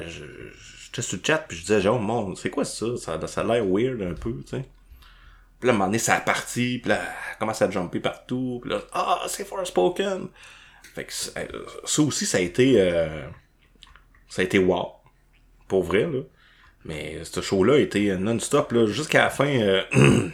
[0.96, 2.98] j'étais sur le chat, puis je disais, genre, mon, c'est quoi ça?
[2.98, 4.66] Ça, ça a l'air weird un peu, tu sais.
[5.60, 7.02] Puis là, à un moment donné, ça a parti, puis là,
[7.40, 10.28] commence à jumper partout, puis là, ah, c'est Forspoken!
[10.94, 13.28] Fait que euh, ça aussi, ça a été, euh,
[14.30, 14.88] ça a été wow.
[15.68, 16.22] Pour vrai, là.
[16.86, 19.82] Mais ce show-là a été non-stop, là, jusqu'à la fin, euh,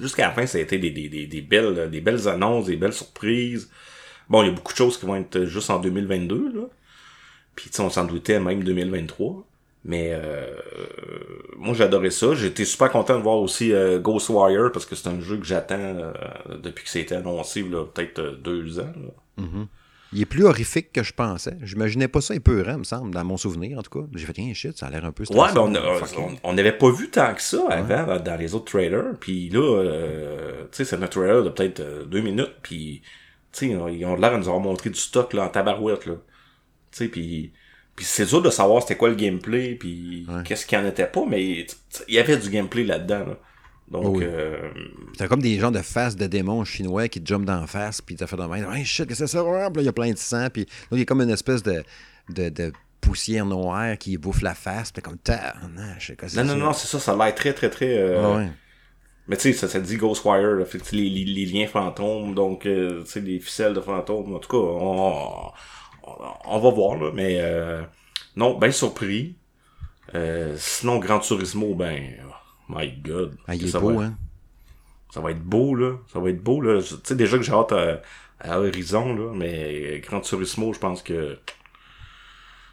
[0.00, 2.76] jusqu'à la fin, ça a été des, des, des, des, belles, des belles annonces, des
[2.76, 3.70] belles surprises.
[4.28, 6.62] Bon, il y a beaucoup de choses qui vont être juste en 2022, là.
[7.54, 9.47] Puis, on s'en doutait même 2023.
[9.88, 10.44] Mais euh,
[11.56, 12.34] moi adoré ça.
[12.34, 15.76] J'étais super content de voir aussi euh, Ghostwire parce que c'est un jeu que j'attends
[15.78, 16.12] euh,
[16.62, 18.92] depuis que c'était annoncé peut-être euh, deux ans.
[19.38, 19.66] Mm-hmm.
[20.12, 21.56] Il est plus horrifique que je pensais.
[21.62, 24.06] J'imaginais pas ça épeurant, me semble, dans mon souvenir en tout cas.
[24.14, 25.72] J'ai fait rien shit, ça a l'air un peu Ouais, ben
[26.42, 29.14] on n'avait pas vu tant que ça avant dans, les autres trailers.
[29.18, 29.84] Puis là,
[30.70, 32.54] tu sais, c'est un trailer de peut-être deux minutes.
[32.62, 33.02] Puis,
[33.52, 36.06] tu sais, ils ont l'air de nous avoir montré du stock là, en tabarouette.
[36.06, 36.14] Là.
[36.90, 37.52] Tu sais, puis
[37.98, 41.24] puis c'est dur de savoir c'était quoi le gameplay, puis qu'est-ce qu'il en était pas,
[41.28, 41.66] mais
[42.06, 43.24] il y avait du gameplay là-dedans.
[43.90, 44.70] Donc, euh...
[45.14, 48.14] C'était comme des gens de face de démons chinois qui te jumpent d'en face, puis
[48.14, 49.70] t'as fait de même, hey shit, qu'est-ce que c'est ça?
[49.74, 51.82] il y a plein de sang, puis il y a comme une espèce de,
[52.28, 55.18] de, de poussière noire qui bouffe la face, puis comme,
[56.36, 57.98] non, non, non, c'est ça, ça a l'air très, très, très.
[57.98, 58.46] Euh...
[59.26, 62.64] Mais tu sais, ça, ça dit Ghostwire, là, fait, les, les, les, liens fantômes, donc,
[62.64, 65.50] euh, tu sais, les ficelles de fantômes, en tout cas, on
[66.44, 67.82] on va voir, là, mais euh,
[68.36, 69.36] non, bien surpris.
[70.14, 72.14] Euh, sinon, Grand Turismo, ben,
[72.68, 73.36] my God.
[73.46, 74.14] Ah, il est beau, va, hein?
[75.12, 75.96] Ça va être beau, là.
[76.12, 76.80] Ça va être beau, là.
[76.80, 81.38] Tu sais, déjà que j'ai hâte à, Horizon, là, mais Grand Turismo, je pense que...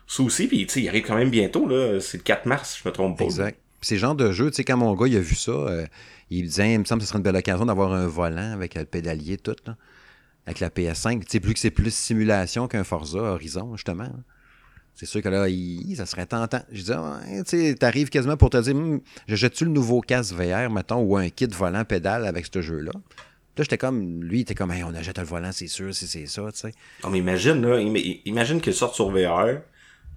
[0.07, 1.99] Ça aussi, puis tu sais, il arrive quand même bientôt, là.
[1.99, 3.25] C'est le 4 mars, je me trompe pas.
[3.25, 3.59] Exact.
[3.81, 5.85] C'est le genre de jeu, tu sais, quand mon gars, il a vu ça, euh,
[6.29, 8.75] il disait, il me semble que ce serait une belle occasion d'avoir un volant avec
[8.75, 9.75] le pédalier, tout, là
[10.45, 11.21] avec la PS5.
[11.21, 14.09] Tu sais, plus que c'est plus simulation qu'un Forza Horizon, justement.
[14.93, 15.45] C'est sûr que là,
[15.97, 16.61] ça serait tentant.
[16.71, 20.33] Je dis, tu sais, t'arrives quasiment pour te dire, hm, je jette-tu le nouveau casque
[20.33, 22.91] VR, mettons, ou un kit volant-pédale avec ce jeu-là?
[22.93, 26.41] Là, j'étais comme, lui, il était comme, on achète le volant, c'est sûr, c'est ça,
[26.53, 26.71] tu sais.
[27.03, 27.79] Non, mais imagine, là,
[28.25, 29.59] imagine qu'il sorte sur VR,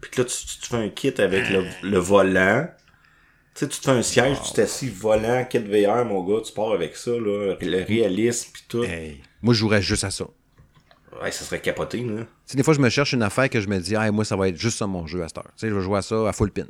[0.00, 1.44] puis que là, tu, fais un kit avec
[1.82, 2.68] le, volant.
[3.54, 6.52] Tu sais, tu te fais un siège, tu t'assis volant, kit VR, mon gars, tu
[6.52, 8.84] pars avec ça, là, le réalisme, puis tout.
[9.42, 10.26] Moi, je jouerais juste à ça.
[11.22, 12.24] Ouais, ça serait capoté, là.
[12.46, 14.36] Tu des fois, je me cherche une affaire que je me dis, ah, moi, ça
[14.36, 15.44] va être juste ça mon jeu à cette heure.
[15.44, 16.66] Tu sais, je vais jouer à ça à full pin.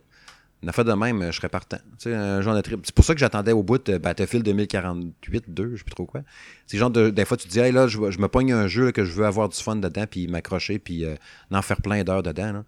[0.62, 1.76] Une affaire de même, je serais partant.
[1.76, 2.80] Tu sais, un genre de trip.
[2.84, 6.06] C'est pour ça que j'attendais au bout de Battlefield 2048, 2, je sais plus trop
[6.06, 6.22] quoi.
[6.66, 8.90] C'est genre de, des fois, tu te dis, hey, là, je, me pogne un jeu
[8.90, 11.14] que je veux avoir du fun dedans, puis m'accrocher, puis euh,
[11.52, 12.52] en faire plein d'heures dedans.
[12.52, 12.64] Là.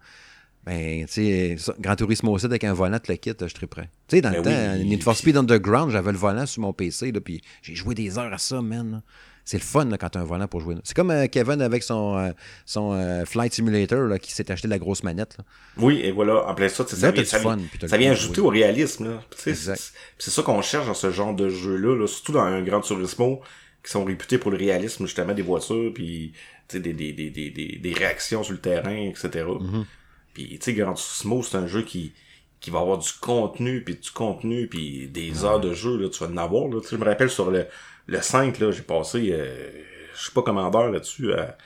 [0.65, 3.89] Ben, tu sais, Grand Turismo aussi avec un volant, le kit, je suis prêt.
[4.07, 6.71] Tu sais, dans le ben temps, Need for Speed Underground, j'avais le volant sur mon
[6.71, 9.01] PC, là, puis j'ai joué des heures à ça, man.
[9.45, 10.75] C'est le fun là, quand tu as un volant pour jouer.
[10.83, 12.31] C'est comme euh, Kevin avec son, euh,
[12.65, 15.37] son euh, Flight Simulator là, qui s'est acheté la grosse manette.
[15.37, 15.43] là.
[15.77, 18.41] Oui, et voilà, en plein ça, ça Là, vient, ça fun, ça vient de ajouter
[18.41, 19.19] au réalisme.
[19.35, 19.75] C'est
[20.17, 23.41] ça qu'on cherche dans ce genre de jeu-là, là, surtout dans un Grand Turismo,
[23.83, 26.33] qui sont réputés pour le réalisme justement des voitures, puis
[26.71, 29.45] des, des, des, des, des, réactions sur le terrain, etc.
[29.45, 29.85] Mm-hmm.
[30.33, 32.13] Puis tu sais, Grand Turismo, c'est un jeu qui
[32.61, 36.23] qui va avoir du contenu, puis du contenu, puis des heures de jeu, là, tu
[36.23, 36.67] vas en avoir.
[36.67, 36.79] Là.
[36.79, 37.65] Tu sais, je me rappelle sur le,
[38.11, 39.69] le 5, là, j'ai passé, euh,
[40.13, 41.57] je suis pas commandeur là-dessus, à,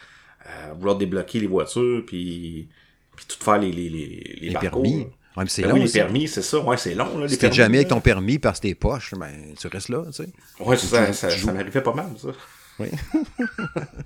[0.41, 2.69] à vouloir débloquer les voitures, puis,
[3.15, 5.07] puis tout faire les, les, les, permis.
[5.35, 6.59] Ouais, mais c'est Ben long oui, les permis, c'est ça.
[6.59, 9.53] Ouais, c'est long, là, Si t'es jamais avec ton permis parce que t'es poche, ben,
[9.59, 10.29] tu restes là, tu sais.
[10.59, 12.29] Ouais, ça, ça, tu ça m'arrivait pas mal, ça.
[12.79, 12.87] Oui.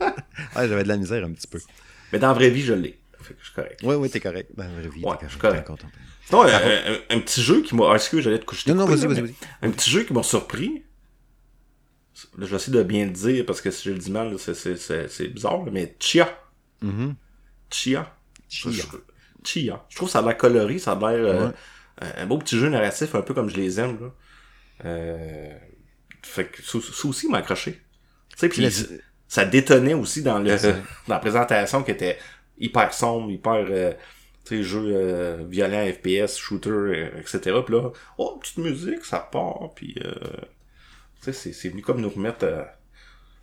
[0.56, 1.60] ah, j'avais de la misère un petit peu.
[2.14, 2.98] Mais dans la vraie vie, je l'ai.
[3.22, 3.80] Fait que je suis correct.
[3.84, 4.50] Oui, oui, t'es correct.
[4.56, 5.70] Ben, la vie, Ouais, je suis correct.
[6.32, 7.92] Non, un, un- un petit jeu qui m'a...
[7.92, 8.70] Ah, excuse, j'allais te coucher.
[8.72, 10.84] Non, non, vas-y, vas-y, mais Un petit jeu qui m'a surpris.
[12.38, 14.38] Là, je vais essayer de bien le dire, parce que si je le dis mal,
[14.40, 16.30] c'est- bizarre, mais Chia.
[16.82, 17.16] Mhm.
[17.70, 18.16] Chia.
[18.48, 18.72] Chia.
[18.72, 18.82] Je-
[19.44, 19.86] Chia.
[19.90, 21.54] Je trouve que ça a l'air coloré, ça a l'air euh, Ouais.
[22.18, 23.98] un, beau petit jeu narratif, un peu comme je les aime.
[24.02, 24.12] Là.
[24.86, 25.54] Euh,
[26.24, 27.80] fait que ça, ça aussi m'a accroché.
[28.38, 28.86] Tu sais, ça-
[29.28, 30.46] ça détonnait aussi dans le
[31.08, 32.18] dans la présentation qui était
[32.58, 33.94] hyper sombre, hyper euh,
[34.46, 37.40] tu sais, jeu euh, violent, FPS, shooter, euh, etc.
[37.66, 40.12] Puis là, oh, petite musique, ça part, puis euh,
[41.22, 42.64] tu sais, c'est- venu comme nous remettre euh,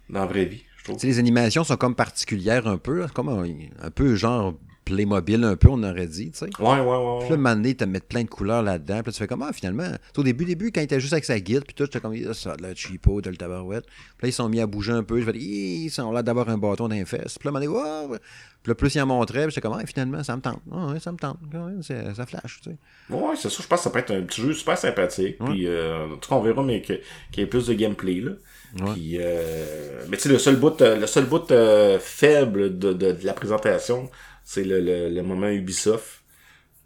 [0.09, 0.99] dans la vraie vie, je trouve.
[1.03, 3.45] Les animations sont comme particulières un peu, là, comme un,
[3.85, 4.55] un peu genre
[4.87, 6.47] Playmobil un peu, on aurait dit, tu sais.
[6.61, 7.18] Ouais, ouais, ouais.
[7.20, 9.01] Puis là, un moment donné, t'as mettre plein de couleurs là-dedans.
[9.03, 11.24] Puis là, tu fais comme, ah, finalement, au début, début, quand il était juste avec
[11.24, 13.84] sa guide, puis tout, j'étais comme, Ah, ça a l'air cheapo, t'as le tabarouette.
[13.84, 15.20] Puis là, ils sont mis à bouger un peu.
[15.20, 17.37] Je fais, Ih, ils ont l'air d'avoir un bâton dans les fesses.
[17.39, 18.16] Puis là, un moment donné, Wow!
[18.62, 20.61] Puis là, plus ils en montraient, puis j'étais comme, ah, finalement, ça me tente.
[20.72, 21.39] Ah, ouais, ça me tente.
[21.53, 22.76] Ouais, c'est- ça flash, tu sais.
[23.14, 25.37] Ouais, c'est ça, je pense que ça peut être un petit jeu super sympathique.
[25.45, 27.01] Puis, euh, en tout cas, on verra, mais qu'il
[27.37, 28.32] y ait plus de gameplay, là.
[28.80, 28.93] Ouais.
[28.95, 32.93] Puis, euh, mais tu sais, le seul bout, euh, le seul bout euh, faible de,
[32.93, 34.11] de, de la présentation,
[34.49, 36.22] c'est le, le, le moment Ubisoft,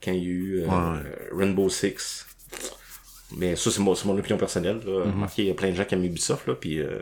[0.02, 0.66] quand il y a eu euh,
[1.32, 2.24] Rainbow Six.
[3.36, 4.80] Mais ça, c'est mon, c'est mon opinion personnelle.
[4.84, 5.04] Là.
[5.04, 6.98] Remarquez, il y a plein de gens qui aiment Ubisoft, là, puis euh,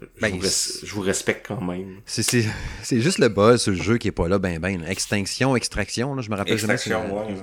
[0.00, 2.00] je, Ben, vous res- je vous respecte quand même.
[2.06, 2.44] C'est- C'est
[2.82, 4.82] c'est juste le buzz sur le jeu qui est pas là, ben, ben.
[4.84, 6.54] Extinction, extraction, là, je me rappelle.
[6.54, 7.34] Extraction, ouais.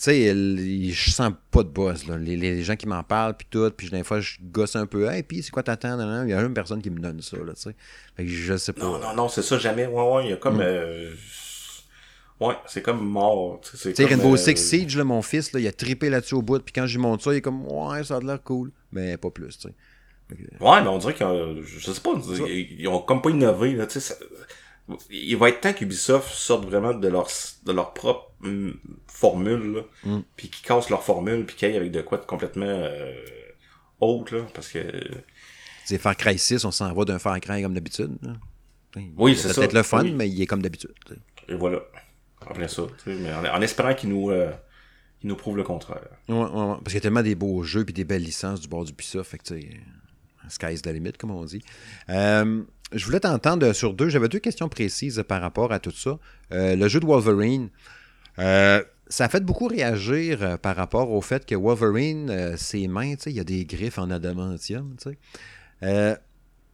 [0.00, 2.16] Tu sais, je sens pas de buzz, là.
[2.16, 5.10] Les, les gens qui m'en parlent, puis tout, puis des fois, je gosse un peu.
[5.10, 6.24] Hey, puis c'est quoi t'attends?
[6.24, 7.76] Il y a une personne qui me donne ça, là, tu sais.
[8.16, 8.82] Fait que je sais pas.
[8.82, 9.86] Non, non, non, c'est ça, jamais.
[9.86, 10.56] Ouais, ouais, il y a comme...
[10.56, 10.62] Mm.
[10.62, 11.10] euh,
[12.40, 13.60] Ouais, c'est comme mort.
[13.60, 16.42] Tu sais, Rainbow euh, Six Siege, là, mon fils, là, il a trippé là-dessus au
[16.42, 18.72] bout, puis quand je lui montre ça, il est comme, ouais, ça a l'air cool.
[18.92, 19.74] Mais pas plus, tu sais.
[20.60, 22.12] Ouais, mais on dirait qu'ils ont, je sais pas,
[22.48, 24.14] ils, ont comme pas innové, là, tu sais,
[25.10, 27.28] il va être temps qu'Ubisoft sorte vraiment de leur,
[27.64, 30.20] de leur propre hum, formule, Mm.
[30.36, 33.14] puis qu'ils cassent leur formule, puis qu'ils aillent avec de quoi de complètement euh,
[34.00, 34.80] autre, là, parce que...
[35.84, 38.16] Sais, Far Cry 6, on s'en va d'un Far Cry comme d'habitude.
[39.16, 39.54] Oui, c'est ça.
[39.54, 40.12] peut-être le fun, Oui.
[40.12, 40.92] mais il est comme d'habitude.
[41.48, 41.80] Et voilà,
[42.54, 44.50] plein ça, mais en, en espérant qu'ils nous, euh,
[45.22, 46.00] nous prouvent le contraire.
[46.28, 46.48] Ouais, ouais, ouais.
[46.50, 48.92] Parce qu'il y a tellement des beaux jeux puis des belles licences du bord du
[48.92, 49.30] Ubisoft.
[49.30, 49.80] Fait que, tu sais,
[50.48, 51.62] sky's the limit, comme on dit.
[52.08, 52.62] Euh,
[52.92, 54.08] je voulais t'entendre sur deux.
[54.08, 56.18] J'avais deux questions précises par rapport à tout ça.
[56.52, 57.70] Euh, le jeu de Wolverine,
[58.38, 62.88] euh, ça a fait beaucoup réagir euh, par rapport au fait que Wolverine, euh, ses
[62.88, 65.10] mains, il y a des griffes en adamantium, tu
[65.82, 66.18] sais.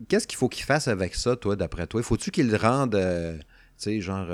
[0.09, 2.03] Qu'est-ce qu'il faut qu'il fasse avec ça, toi, d'après toi?
[2.03, 3.45] Faut-tu qu'il le rende, tu
[3.79, 4.29] sais, genre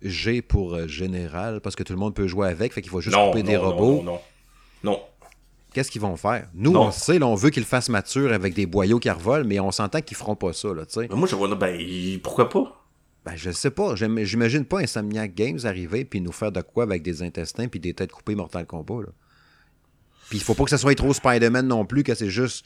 [0.00, 3.14] G pour général, parce que tout le monde peut jouer avec, fait qu'il faut juste
[3.14, 4.02] non, couper non, des robots?
[4.02, 4.20] Non, non,
[4.84, 5.00] non.
[5.76, 6.48] Qu'est-ce qu'ils vont faire?
[6.54, 6.84] Nous, Non.
[6.86, 9.60] on sait, là, on veut qu'ils le fassent mature avec des boyaux qui revolent, mais
[9.60, 11.08] on s'entend qu'ils feront pas ça, là, tu sais.
[11.10, 11.78] Moi, je vois, ben,
[12.22, 12.82] pourquoi pas?
[13.26, 13.94] Ben, je sais pas.
[13.94, 17.92] J'imagine pas Insomniac Games arriver puis nous faire de quoi avec des intestins puis des
[17.92, 19.08] têtes coupées Mortal Kombat, là.
[20.30, 22.64] Puis il faut pas que ça soit trop Spider-Man non plus, que c'est juste...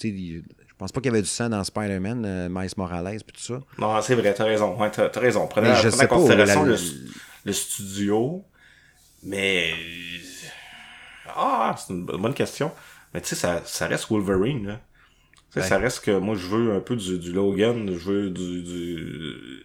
[0.00, 0.40] Je
[0.78, 3.60] pense pas qu'il y avait du sang dans Spider-Man, euh, Miles Morales puis tout ça.
[3.76, 4.80] Non, c'est vrai, t'as raison.
[4.80, 5.48] Ouais, t'as, raison.
[5.48, 6.78] Prenez, en pas, considération la- le,
[7.44, 8.44] le studio.
[9.24, 9.72] Mais.
[11.36, 12.72] Ah, c'est une bonne question.
[13.14, 14.80] Mais tu sais, ça, ça reste Wolverine, là.
[15.52, 15.68] Tu sais, Ouais.
[15.68, 19.62] ça reste que moi, je veux un peu du, du Logan, je veux du, du-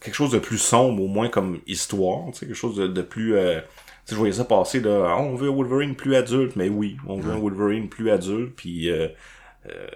[0.00, 3.02] quelque chose de plus sombre, au moins comme histoire, tu sais, quelque chose de, de
[3.02, 3.36] plus...
[3.36, 3.66] euh, Tu
[4.06, 6.96] sais, je voyais ça passer, là, Ah, on veut un Wolverine plus adulte, mais oui,
[7.06, 8.90] on veut un Wolverine plus adulte, puis...
[8.90, 9.08] euh,
[9.66, 9.88] euh,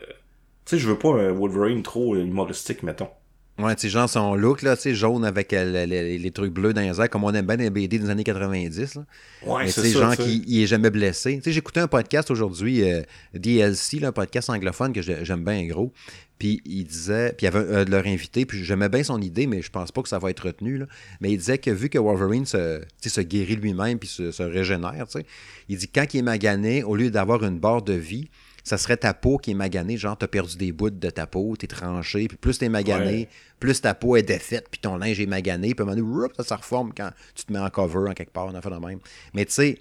[0.67, 3.11] tu sais, je veux pas un Wolverine trop humoristique, mettons.
[3.59, 6.81] Ouais, tu genre son look, là, tu sais, jaune avec euh, les, trucs bleus dans
[6.81, 9.05] les airs, comme on aime bien les BD des années 90, là.
[9.47, 11.37] Ouais, Mais c'est ça, genre qui il est jamais blessé.
[11.37, 13.03] Tu sais, j'écoutais un podcast aujourd'hui, euh,
[13.35, 15.93] DLC, là, un podcast anglophone que j'ai- j'aime bien gros.
[16.39, 19.05] Puis il disait, puis il y avait un, euh, de leur invité, puis j'aimais bien
[19.05, 20.79] son idée, mais je pense pas que ça va être retenu.
[20.79, 20.87] Là.
[21.21, 25.07] Mais il disait que vu que Wolverine se, se guérit lui-même puis se, se régénère,
[25.07, 25.27] tu sais,
[25.69, 28.29] il dit quand il est magané, au lieu d'avoir une barre de vie,
[28.65, 31.57] ça serait ta peau qui est maganée, genre t'as perdu des bouts de ta peau,
[31.57, 33.29] t'es tranché, puis plus t'es magané, Ouais.
[33.59, 36.33] plus ta peau est défaite, puis ton linge est magané, puis à un moment donné,
[36.37, 38.71] ça se reforme quand tu te mets en cover en quelque part, on a fait
[38.71, 39.01] de même.
[39.35, 39.79] Mais tu sais,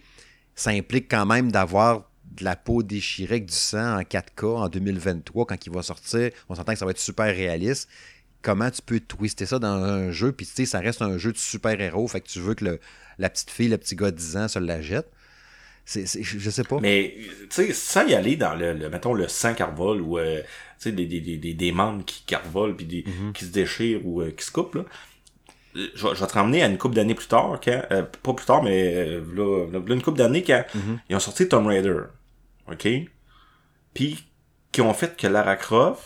[0.56, 4.70] ça implique quand même d'avoir de la peau déchirée avec du sang en 4K en
[4.70, 6.30] 2023 quand il va sortir.
[6.50, 7.90] On s'entend que ça va être super réaliste.
[8.42, 11.32] Comment tu peux twister ça dans un jeu, puis tu sais, ça reste un jeu
[11.34, 12.80] de super-héros, fait que tu veux que le-
[13.20, 15.12] la petite fille, le petit gars de 10 ans se la jette.
[15.86, 16.80] C'est, c'est- je je sais pas.
[16.80, 20.18] Mais, tu sais, sans y aller dans le, le mettons, le sang qui revole ou,
[20.20, 20.46] euh, tu
[20.78, 23.34] sais, des, des, des, des, membres qui, revolent puis des, Mhm.
[23.34, 24.86] qui se déchirent ou euh, qui se coupent, là.
[25.76, 28.04] Euh, Je vais, je vais te ramener à une couple d'années plus tard, quand, euh,
[28.24, 31.00] pas plus tard, mais euh, là, là, une couple d'années quand Mhm.
[31.10, 31.98] ils ont sorti Tomb Raider.
[32.72, 32.88] OK?
[33.94, 34.24] Puis,
[34.72, 36.04] qui ont fait que Lara Croft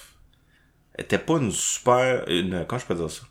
[0.98, 3.24] était pas une super, une, comment je peux dire ça?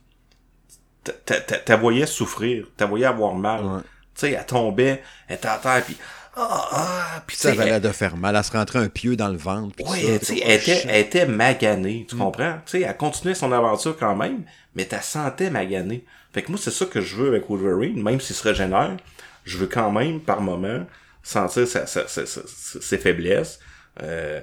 [1.02, 3.64] T'a- t'a- t'a- T'as voyais souffrir, t'as voyais avoir mal.
[3.64, 3.80] Ouais.
[4.14, 5.96] Tu sais, elle tombait, elle était à terre, puis
[6.36, 8.34] ah, ah, puis ça avait l'air de faire mal.
[8.36, 9.74] Elle se rentrait un pieu dans le ventre.
[9.76, 12.54] puis Ouais, tu sais, elle était, elle était maganée, tu comprends?
[12.66, 14.42] Tu sais, elle continuait son aventure quand même,
[14.74, 16.04] mais t'as sentais maganée.
[16.32, 18.96] Fait que moi, c'est ça que je veux avec Wolverine, même s'il se régénère,
[19.44, 20.84] je veux quand même, par moment,
[21.22, 23.60] sentir sa- sa- sa- ses faiblesses.
[24.02, 24.40] Euh,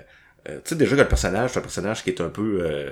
[0.50, 2.60] euh, tu sais, déjà que le personnage, c'est un personnage qui est un peu...
[2.64, 2.92] Euh,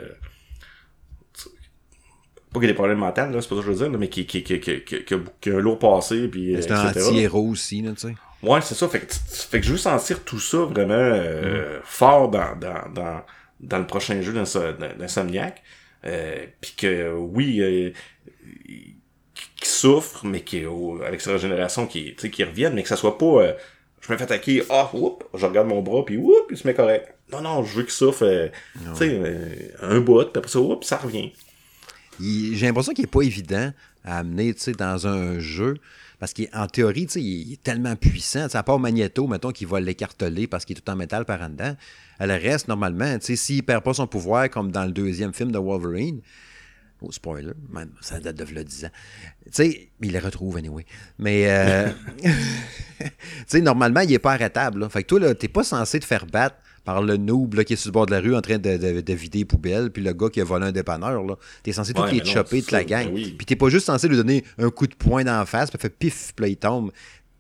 [2.52, 3.98] pas qu'il ait des problèmes mentaux, là, c'est pas ça que je veux dire, là,
[3.98, 7.06] mais qui, qui, qui, qui, a, a un lourd passé, puis C'est un etc.
[7.08, 8.16] anti-héros aussi, là, tu sais.
[8.42, 8.88] Ouais, c'est ça.
[8.88, 13.22] Fait que, fait que je veux sentir tout ça vraiment euh, fort dans, dans, dans,
[13.60, 15.62] dans le prochain jeu d'Inso- d'Insomniac.
[16.06, 17.92] Euh, Puis que oui, euh,
[18.66, 20.64] qui souffre, mais qui
[21.06, 23.54] avec sa régénération qui, qui revienne, mais que ça soit pas euh,
[24.02, 26.74] je me fais attaquer, ah, oups, je regarde mon bras, puis oups, il se met
[26.74, 27.14] correct.
[27.32, 30.60] Non, non, je veux qu'il souffre, euh, tu sais, euh, un bout, puis après ça,
[30.60, 31.34] oups, ça revient.
[32.20, 33.72] J'ai l'impression qu'il n'est pas évident
[34.04, 35.76] à amener tu sais, dans un jeu.
[36.20, 38.48] Parce qu'en théorie, tu il est tellement puissant.
[38.50, 41.42] Tu à part Magneto, mettons, qui va l'écarteler parce qu'il est tout en métal par
[41.42, 41.76] en dedans.
[42.20, 45.58] Elle reste normalement, tu s'il perd pas son pouvoir, comme dans le deuxième film de
[45.58, 46.22] Wolverine.
[47.02, 48.90] Oh, spoiler, man, ça date de v'là 10 ans.
[49.54, 50.86] Tu il les retrouve anyway.
[51.18, 51.90] Mais, euh,
[53.50, 54.90] tu normalement, il est pas arrêtable.
[54.90, 56.58] Fait que toi, là, t'es pas censé te faire battre
[56.94, 58.78] par le noob là, qui est sur le bord de la rue en train de,
[58.78, 61.24] de- de vider les poubelles, puis le gars qui a volé un dépanneur.
[61.24, 61.36] Là.
[61.62, 63.10] T'es censé tout Ouais, les mais non, chopper de la gang.
[63.14, 63.36] oui.
[63.38, 65.80] Puis t'es pas juste censé lui donner un coup de poing dans la face, puis
[65.80, 66.92] fait pif, puis là, il tombe.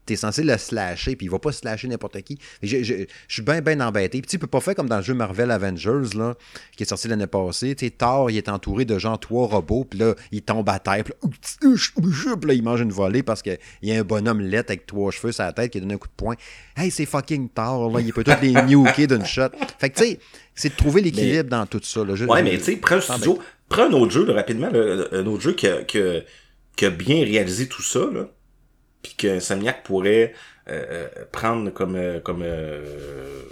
[0.09, 2.39] T'es censé le slasher, puis il va pas slasher n'importe qui.
[2.63, 2.93] Je, je-
[3.27, 4.21] je suis bien, bien embêté.
[4.21, 6.33] Puis tu peut pas faire comme dans le jeu Marvel Avengers, là,
[6.75, 7.75] qui est sorti l'année passée.
[7.75, 10.79] Tu sais, Thor, il est entouré de genre trois robots, puis là, il tombe à
[10.79, 11.13] terre, puis
[11.61, 15.31] là, il mange une volée parce qu'il y a un bonhomme laid avec trois cheveux
[15.31, 16.35] sur la tête qui donne un coup de poing.
[16.75, 19.49] Hey, c'est fucking Thor, là, il peut tous les nuker d'une shot.
[19.77, 20.19] Fait que tu sais,
[20.55, 22.03] c'est de trouver l'équilibre dans tout ça.
[22.03, 22.15] Là.
[22.15, 23.39] Je- Ouais, mais tu sais, prends un studio,
[23.69, 26.21] prends un autre jeu, là, rapidement, là, un autre jeu qui a, qui a-
[26.75, 28.27] qui a bien réalisé tout ça, là,
[29.01, 30.33] puis que Insomniac pourrait
[30.69, 33.43] euh, euh, prendre comme, euh, comme euh,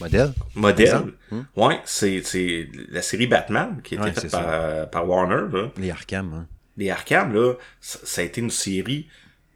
[0.00, 0.32] Modèle.
[0.54, 1.02] modèle.
[1.30, 1.42] Hmm.
[1.56, 5.70] Ouais, c'est, c'est la série Batman, qui été Ouais, faite par, euh, par Warner, là.
[5.76, 6.46] Les Arkham, hein.
[6.76, 9.08] Les Arkham, là, ça, a été une série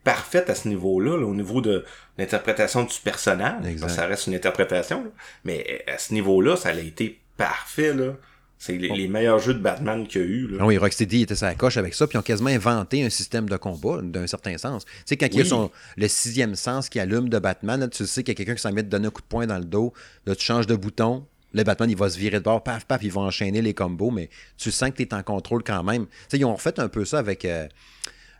[0.04, 1.84] parfaite à ce niveau-là, là, au niveau de
[2.18, 3.66] l'interprétation du personnage.
[3.66, 3.80] Exact.
[3.80, 5.10] Parce que ça reste une interprétation, là.
[5.44, 8.12] mais à ce niveau-là, ça a été parfait, là.
[8.58, 10.56] C'est les, les meilleurs jeux de Batman qu'il y a eu, là.
[10.60, 13.48] Ah oui, Rocksteady était sa coche avec ça, puis ils ont quasiment inventé un système
[13.48, 14.84] de combat d'un certain sens.
[14.86, 15.48] Tu sais, quand il y a Oui.
[15.48, 18.54] son, le sixième sens qui allume de Batman, là, tu sais qu'il y a quelqu'un
[18.54, 19.92] qui s'en met de donner un coup de poing dans le dos,
[20.24, 23.02] là, tu changes de bouton, le Batman, il va se virer de bord, paf, paf,
[23.02, 26.06] il va enchaîner les combos, mais tu sens que tu es en contrôle quand même.
[26.06, 27.66] Tu sais, ils ont refait un peu ça avec, euh,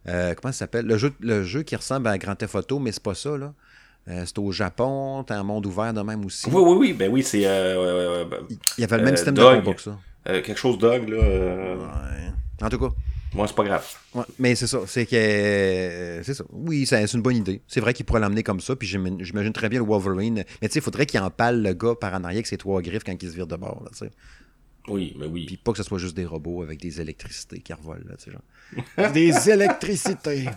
[0.09, 2.93] euh, comment ça s'appelle, le jeu, le jeu qui ressemble à Grand Theft Auto, mais
[2.93, 3.53] c'est pas ça, là.
[4.09, 6.47] Euh, c'est au Japon, t'as un monde ouvert de même aussi.
[6.49, 8.41] Oui, oui, oui, ben oui, c'est euh, euh,
[8.79, 9.57] Il y avait le même Euh, système Dog.
[9.57, 9.99] de combat que ça.
[10.25, 11.17] quelque chose dog, là.
[11.19, 12.33] Ouais.
[12.63, 12.89] En tout cas,
[13.35, 13.85] Moi, c'est pas grave.
[14.15, 16.45] Ouais, mais c'est ça, c'est que c'est ça.
[16.53, 17.61] Oui, c'est une bonne idée.
[17.67, 20.45] C'est vrai qu'il pourrait l'amener comme ça, puis j'imagine j'imagine très bien le Wolverine.
[20.63, 22.81] Mais tu sais, il faudrait qu'il empale le gars par en arrière avec ses trois
[22.83, 24.11] griffes quand il se vire de bord, là, tu sais.
[24.89, 25.47] Oui, mais oui.
[25.47, 28.31] Puis pas que ce soit juste des robots avec des électricités qui revolent, là, tu
[28.31, 29.13] sais, genre.
[29.13, 30.49] des électricités.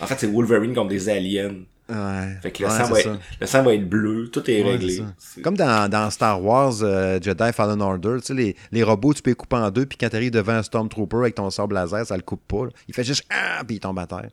[0.00, 1.56] En fait, c'est Wolverine comme des aliens.
[1.88, 2.36] Ouais.
[2.42, 4.70] Fait que le, Ouais, sang, va être, le sang va être bleu, tout est Ouais,
[4.72, 5.02] réglé.
[5.42, 9.20] Comme dans, dans Star Wars euh, Jedi Fallen Order, tu sais, les, les robots, tu
[9.20, 11.74] peux les couper en deux, puis quand tu arrives devant un Stormtrooper avec ton sable
[11.74, 12.64] laser, ça le coupe pas.
[12.64, 12.70] là.
[12.88, 13.62] Il fait juste Ah!
[13.66, 14.30] Puis il tombe à terre.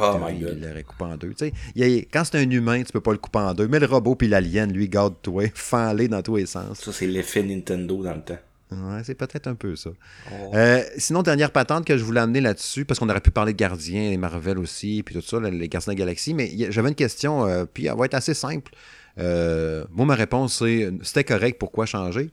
[0.00, 0.60] Oh my il god.
[0.62, 1.30] l'aurait coupé en deux.
[1.30, 3.66] Tu sais, il a- quand c'est un humain, tu peux pas le couper en deux.
[3.66, 6.78] Mais le robot puis l'alien, lui, garde-toi, fend-les dans tous les sens.
[6.80, 8.38] Ça, c'est l'effet Nintendo dans le temps.
[8.72, 9.90] Ouais, c'est peut-être un peu ça.
[10.32, 10.52] Oh.
[10.54, 13.58] Euh, sinon, dernière patente que je voulais amener là-dessus, parce qu'on aurait pu parler de
[13.58, 16.94] Gardiens, les Marvel aussi, puis tout ça, les Gardiens de la Galaxie, mais j'avais une
[16.94, 18.72] question, euh, puis elle va être assez simple.
[19.18, 22.30] Euh, moi, ma réponse, c'est c'était correct, pourquoi changer?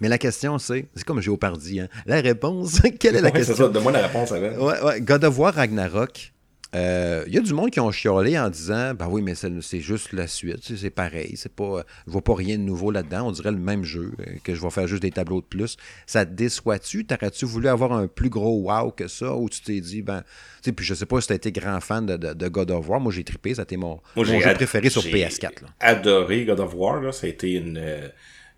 [0.00, 1.88] Mais la question, c'est, c'est comme Géopardy, hein?
[2.06, 3.66] La réponse, quelle est la Ouais, c'est question?
[3.66, 4.64] ça, donne-moi la réponse avant.
[4.64, 5.00] Ouais, ouais.
[5.00, 6.32] God of War Ragnarok,
[6.74, 9.80] Euh, Il y a du monde qui ont chiolé en disant Ben oui, mais c'est
[9.80, 11.82] juste la suite, c'est- pareil, c'est pas.
[12.06, 14.60] Je vois pas rien de nouveau là-dedans, on dirait le même jeu, euh, que je
[14.60, 15.78] vais faire juste des tableaux de plus.
[16.06, 17.06] Ça te déçoit-tu?
[17.06, 19.34] T'aurais-tu voulu avoir un plus gros wow que ça?
[19.34, 20.20] Ou tu t'es dit, ben.
[20.20, 20.26] Tu
[20.64, 22.86] sais, puis je sais pas si t'as été grand fan de, de- de God of
[22.88, 23.00] War.
[23.00, 25.62] Moi, j'ai trippé, ça a été mon, Moi, mon j'ai jeu préféré sur j'ai PS4.
[25.62, 25.68] là.
[25.80, 27.00] adoré God of War.
[27.00, 27.12] Là.
[27.12, 28.08] Ça a été une, euh,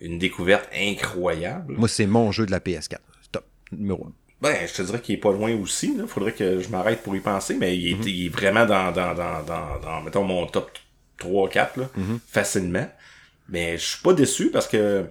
[0.00, 1.74] une découverte incroyable.
[1.76, 2.98] Moi, c'est mon jeu de la PS4.
[3.30, 4.12] Top, numéro 1.
[4.40, 5.94] Ben, je te dirais qu'il est pas loin aussi.
[5.98, 8.02] Il faudrait que je m'arrête pour y penser, mais il est, Mhm.
[8.08, 10.70] il est vraiment dans, dans, dans, dans, dans, mettons, mon top
[11.18, 12.18] 3-4, là, Mhm.
[12.26, 12.88] facilement.
[13.50, 15.04] Mais je suis pas déçu parce que,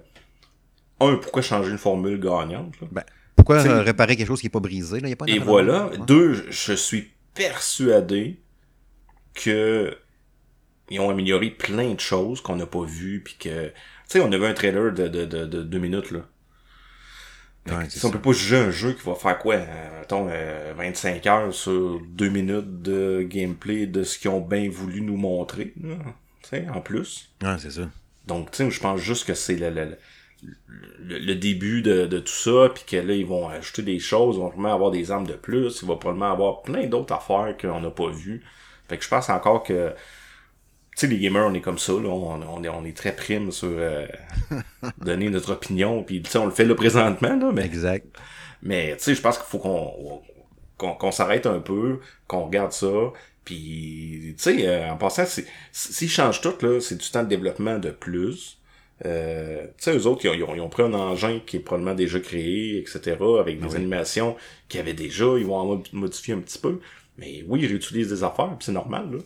[1.00, 2.74] un, pourquoi changer une formule gagnante?
[2.82, 2.88] là?
[2.92, 3.04] Ben,
[3.36, 5.00] pourquoi T'sais- réparer quelque chose qui n'est pas brisé?
[5.00, 5.10] Là?
[5.10, 5.92] Y a pas Et voilà.
[6.08, 8.40] Deux, je- je suis persuadé
[9.34, 9.96] que
[10.90, 13.74] ils ont amélioré plein de choses qu'on n'a pas vues, puis que, tu
[14.08, 16.22] sais, on avait un trailer de, de, de, de deux minutes, là.
[17.68, 20.74] Ouais, sais, on peut pas juger un jeu qui va faire quoi, euh, mettons, euh,
[20.76, 25.74] 25 heures sur deux minutes de gameplay de ce qu'ils ont bien voulu nous montrer,
[25.76, 27.30] tu sais, en plus.
[27.42, 27.90] Ouais, c'est ça.
[28.26, 29.98] Donc, tu sais, je pense juste que c'est le, le,
[31.00, 34.36] le, le début de, de tout ça, puis que là, ils vont ajouter des choses,
[34.36, 37.56] ils vont probablement avoir des armes de plus, il va probablement avoir plein d'autres affaires
[37.60, 38.44] qu'on n'a pas vues.
[38.88, 39.94] Fait que je pense encore que,
[41.00, 43.52] sais, les gamers, on est comme ça, là, on, on, est, on est très prime
[43.52, 44.08] sur euh,
[45.00, 48.06] donner notre opinion, puis tu sais, on le fait là présentement, là, mais, Exact.
[48.64, 50.22] mais tu sais, je pense qu'il faut qu'on
[50.78, 52.88] qu'on s'arrête un peu, qu'on regarde ça,
[53.44, 55.26] puis tu sais, euh, en passant,
[55.74, 58.60] s'ils changent tout, là, c'est du temps de développement de plus.
[59.06, 61.58] Euh, tu sais, eux autres, ils ont, ils ont- ils ont pris un engin qui
[61.58, 64.36] est probablement déjà créé, etc., avec des animations
[64.70, 66.80] qu'ils avaient déjà, ils vont en mod- modifier un petit peu.
[67.18, 69.18] Mais oui, ils réutilisent des affaires, puis c'est normal, là.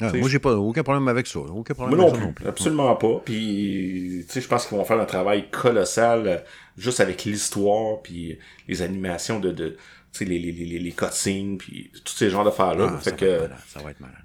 [0.00, 1.38] Ouais, T'sais, moi, j'ai pas aucun problème avec ça.
[1.38, 3.22] Aucun problème Moi non avec ça plus, absolument pas.
[3.24, 6.36] Puis, tu sais, je pense qu'ils vont faire un travail colossal euh,
[6.76, 8.38] juste avec l'histoire, puis
[8.68, 9.78] les animations de, de tu
[10.12, 12.92] sais, les, les, les, les cutscenes, puis tous ces genres d'affaires-là.
[12.94, 14.16] Ah, ça, que, va être malade, ça va être malade.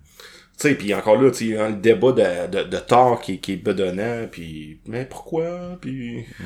[0.60, 3.40] tu sais, puis encore là, tu sais, hein, le débat de, de, de Thor qui,
[3.40, 6.26] qui est bedonnant, puis mais pourquoi, puis...
[6.38, 6.44] Tu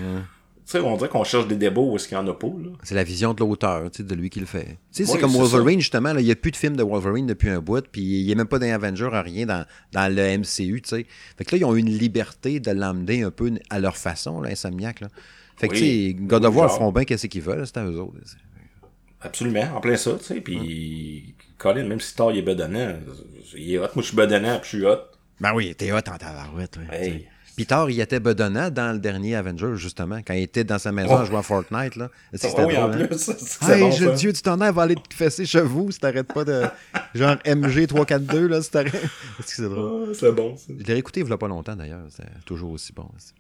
[0.72, 2.70] sais, on dirait qu'on cherche des débats où est-ce qu'il y en a pas, là.
[2.84, 4.78] C'est la vision de l'auteur, tu sais, de lui qui le fait.
[4.94, 7.50] Tu sais, c'est comme Wolverine, justement, il n'y a plus de film de Wolverine depuis
[7.50, 10.90] un bout, puis il n'y a même pas d'Avenger, rien dans, dans le MCU, tu
[10.90, 11.06] sais.
[11.38, 14.50] Fait que là, ils ont une liberté de l'emmener un peu à leur façon, là,
[14.50, 15.08] Insomniac, là.
[15.58, 15.80] Fait que, Oui.
[15.80, 18.18] tu sais, God of War feront bien qu'est-ce qu'ils veulent, c'est à eux autres.
[19.22, 21.36] Absolument, en plein ça, tu sais, puis...
[21.58, 22.96] Colin, même si Thor il est bedonnant,
[23.56, 24.98] il est hot, moi je suis bedonnant, puis je suis hot.
[25.40, 27.28] Ben oui, t'es hot en tabarouette, ouais, Hey.
[27.56, 30.92] Puis tard, il était bedonnant dans le dernier Avenger, justement, quand il était dans sa
[30.92, 31.18] maison Oh.
[31.20, 32.10] à jouer à Fortnite, là.
[32.34, 33.08] C'est Ah oui, en drôle, hein?
[33.08, 33.30] plus,
[33.70, 34.16] Hey, bon, je-.
[34.16, 36.64] Dieu du tonnerre va aller te fesser chez vous si t'arrêtes pas de.
[37.14, 38.94] Genre MG 342, là, si t'arrêtes.
[38.96, 40.08] Est-ce que c'est drôle?
[40.10, 40.66] Ah, c'est bon, ça.
[40.78, 42.06] Je l'ai réécouté il y a pas longtemps d'ailleurs.
[42.10, 43.08] C'est toujours aussi bon.
[43.16, 43.34] aussi.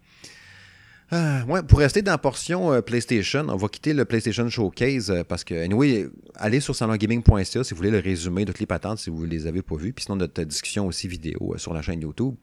[1.47, 5.23] Ouais, pour rester dans la portion euh, PlayStation, on va quitter le PlayStation Showcase euh,
[5.23, 8.99] parce que, anyway, allez sur salongaming.ca si vous voulez le résumé de toutes les patentes
[8.99, 9.93] si vous ne les avez pas vues.
[9.93, 12.35] Puis sinon, notre discussion aussi vidéo euh, sur la chaîne YouTube.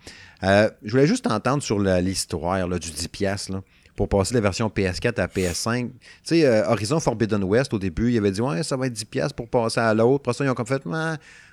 [0.43, 3.63] Euh, je voulais juste entendre sur l'histoire du 10$ là,
[3.97, 5.89] pour passer de la version PS4 à PS5.
[5.89, 5.93] Tu
[6.23, 9.35] sais, euh, Horizon Forbidden West, au début, il avait dit Ouais, ça va être 10$
[9.35, 10.23] pour passer à l'autre.
[10.23, 10.83] Après ça, ils ont comme fait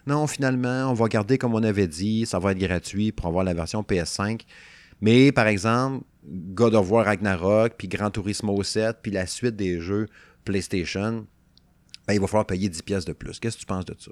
[0.07, 3.43] Non, finalement, on va garder comme on avait dit, ça va être gratuit pour avoir
[3.43, 4.41] la version PS5.
[5.01, 9.79] Mais par exemple, God of War Ragnarok, puis Gran Turismo 7, puis la suite des
[9.79, 10.07] jeux
[10.45, 11.25] PlayStation,
[12.07, 13.39] ben, il va falloir payer 10 pièces de plus.
[13.39, 14.11] Qu'est-ce que tu penses de ça?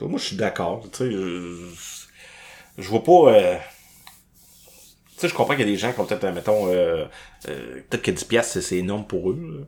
[0.00, 0.88] Moi, je suis d'accord.
[0.90, 1.70] Tu sais, je,
[2.78, 3.34] je vois pas.
[3.34, 3.56] euh,
[5.14, 7.04] Tu sais, je comprends qu'il y a des gens qui ont peut-être, euh, mettons, euh,
[7.48, 9.66] euh, peut-être que 10 pièces c'est énorme pour eux.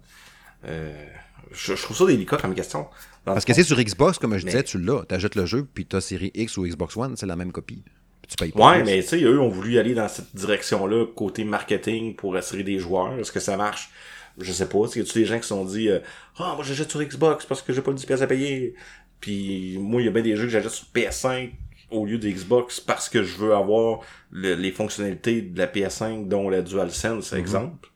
[0.64, 2.88] je, je trouve ça délicat comme question.
[3.24, 5.04] Parce que c'est sur Xbox, comme je Mais- disais, tu l'as.
[5.08, 7.52] Tu achètes le jeu, puis tu as série X ou Xbox One, c'est la même
[7.52, 7.82] copie.
[8.28, 8.84] Tu payes pas Ouais, plus.
[8.92, 12.78] mais tu sais, eux ont voulu aller dans cette direction-là, côté marketing, pour attirer des
[12.78, 13.18] joueurs.
[13.18, 13.90] Est-ce que ça marche?
[14.38, 14.78] Je sais pas.
[14.94, 16.00] Y a-tu des gens qui se sont dit euh,
[16.38, 18.74] Ah, moi j'achète sur Xbox parce que j'ai pas 10 pièces à payer.
[19.20, 21.52] Puis moi, il y a bien des jeux que j'achète sur PS5
[21.90, 24.00] au lieu de Xbox parce que je veux avoir
[24.30, 27.88] le- les fonctionnalités de la PS5, dont la DualSense, exemple.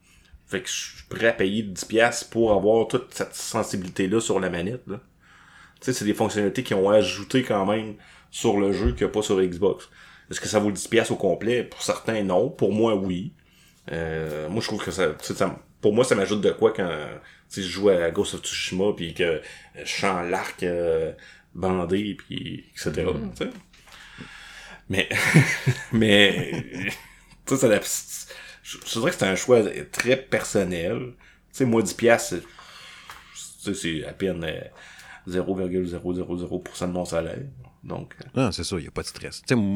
[0.47, 4.41] Fait que je suis prêt à payer 10 pièces pour avoir toute cette sensibilité-là sur
[4.41, 4.83] la manette.
[4.87, 5.01] Là.
[5.81, 7.95] Tu sais, c'est des fonctionnalités qui ont ajouté quand même
[8.31, 9.89] sur le jeu qu'il n'y a pas sur Xbox.
[10.31, 11.65] Est-ce que ça vaut 10 pièces au complet?
[11.65, 12.51] Pour certains, non.
[12.51, 13.33] Pour moi, oui.
[13.91, 16.89] Euh, moi, je trouve que ça, ça pour moi, ça m'ajoute de quoi quand
[17.49, 19.39] tu sais, je joue à Ghost of Tsushima puis que euh,
[19.77, 21.13] je chante l'arc euh,
[21.55, 23.07] bandé puis etc.
[24.89, 25.09] Mais,
[25.93, 26.65] mais,
[27.47, 27.81] tu sais,
[28.63, 29.63] je, je dirais que c'est un choix
[29.93, 31.15] très personnel.
[31.53, 32.35] Tu sais, moi, 10 pièces,
[33.61, 34.61] c'est c'est à peine euh,
[35.29, 37.39] 0,000% de mon salaire.
[37.83, 39.43] Donc, euh, Non, c'est ça, il n'y a pas de stress.
[39.47, 39.75] Tu sais, m-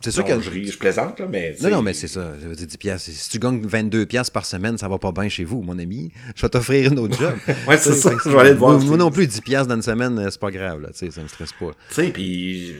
[0.00, 0.40] C'est sûr que.
[0.40, 1.54] je, ris, je plaisante, là, mais.
[1.62, 2.34] Non, non, mais c'est ça.
[2.40, 3.10] Ça veut dire 10 piastres.
[3.10, 6.12] Si tu gagnes 22 piastres par semaine, ça va pas bien chez vous, mon ami.
[6.34, 7.34] Je vais t'offrir une autre job.
[7.68, 8.10] Ouais, c'est ça.
[8.24, 8.78] Je vais aller te voir.
[8.80, 10.88] Moi, non plus, 10 piastres dans une semaine, euh, c'est pas grave, là.
[10.92, 11.70] Tu sais, ça me stresse pas.
[11.90, 12.74] Tu sais, puis,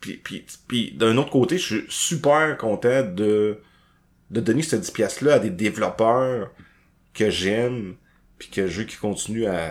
[0.00, 0.22] puis,
[0.68, 3.58] puis, d'un autre côté, je suis super content de,
[4.30, 6.50] de donner cette 10 pièces-là à des développeurs
[7.14, 7.94] que j'aime,
[8.38, 9.70] puis que je veux qu'ils continuent à,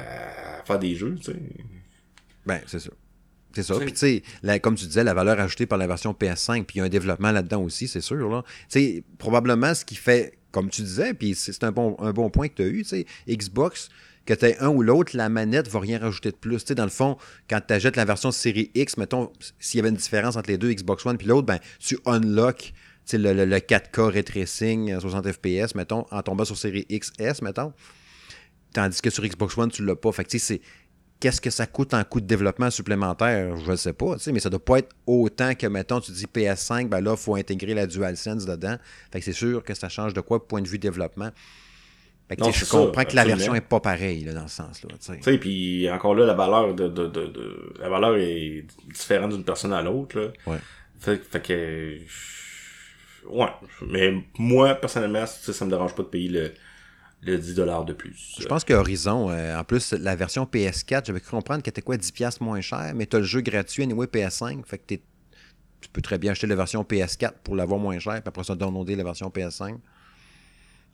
[0.59, 1.39] à faire des jeux, tu sais.
[2.45, 2.89] Ben, c'est ça.
[3.55, 3.75] C'est ça.
[3.79, 6.79] Puis, tu sais, comme tu disais, la valeur ajoutée par la version PS5, puis il
[6.79, 8.15] y a un développement là-dedans aussi, c'est sûr.
[8.29, 8.43] Là.
[8.69, 12.29] Tu sais, probablement ce qui fait, comme tu disais, puis c'est un bon, un bon
[12.29, 13.89] point que tu as eu, tu sais, Xbox,
[14.25, 16.57] que tu un ou l'autre, la manette va rien rajouter de plus.
[16.59, 17.17] Tu sais, dans le fond,
[17.49, 20.57] quand tu achètes la version série X, mettons, s'il y avait une différence entre les
[20.59, 22.73] deux, Xbox One puis l'autre, ben, tu unlock
[23.11, 27.41] le, le- le 4K ray tracing, euh, 60 FPS, mettons, en tombant sur série XS,
[27.41, 27.73] mettons.
[28.71, 30.11] Tandis que sur Xbox One, tu l'as pas.
[30.11, 30.61] Fait que, tu sais, c'est
[31.19, 34.31] qu'est-ce que ça coûte en coût de développement supplémentaire, je ne sais pas, tu sais,
[34.31, 37.35] mais ça doit pas être autant que, mettons, tu dis PS5, ben là, il faut
[37.35, 38.77] intégrer la DualSense dedans.
[39.11, 41.29] Fait que c'est sûr que ça change de quoi, point de vue développement.
[42.29, 44.57] Fait que, Non, je ça, comprends que la version est pas pareille, là, dans ce
[44.57, 45.37] sens-là, tu sais.
[45.39, 49.73] Puis encore là, la valeur de, de, de, de- la valeur est différente d'une personne
[49.73, 50.31] à l'autre.
[50.45, 50.57] Ouais.
[50.99, 51.97] Fait, fait que,
[53.29, 53.47] ouais.
[53.87, 56.53] Mais moi, personnellement, ça me dérange pas de payer le,
[57.21, 58.35] le 10$ de plus.
[58.39, 61.81] Je pense que Horizon, euh, en plus, la version PS4, j'avais cru comprendre qu'elle était
[61.81, 65.01] quoi, 10$ moins cher, mais tu as le jeu gratuit anyway PS5, fait que t'es-
[65.81, 68.55] tu peux très bien acheter la version PS4 pour l'avoir moins cher, puis après ça,
[68.55, 69.77] downloader la version PS5.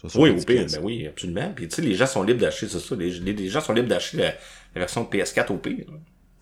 [0.01, 1.51] Ça, ça Oui, au 10 pire, ben oui, absolument.
[1.55, 2.95] Puis tu sais, les gens sont libres d'acheter, c'est ça.
[2.95, 4.25] Les, gens sont libres d'acheter la,
[4.75, 5.85] la version PS4 au pire.
[5.89, 5.97] là.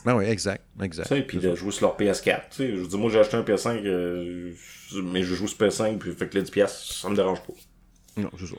[0.05, 1.07] Ben oui, exact, exact.
[1.07, 2.49] Sais, puis de jouer sur leur PS4.
[2.49, 4.51] Tu sais, je dire, moi j'ai acheté un PS5, euh,
[5.03, 7.53] mais je joue sur PS5, puis fait que le 10$, piastres, ça me dérange pas.
[8.17, 8.55] Non, c'est ça.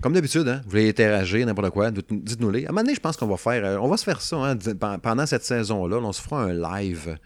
[0.00, 2.66] Comme d'habitude, hein, vous voulez interagir, n'importe quoi, dites- dites-nous-les.
[2.66, 4.36] À un moment donné, je pense qu'on va faire, euh, on va se faire ça,
[4.36, 4.56] hein,
[5.02, 7.16] pendant cette saison-là, là, on se fera un live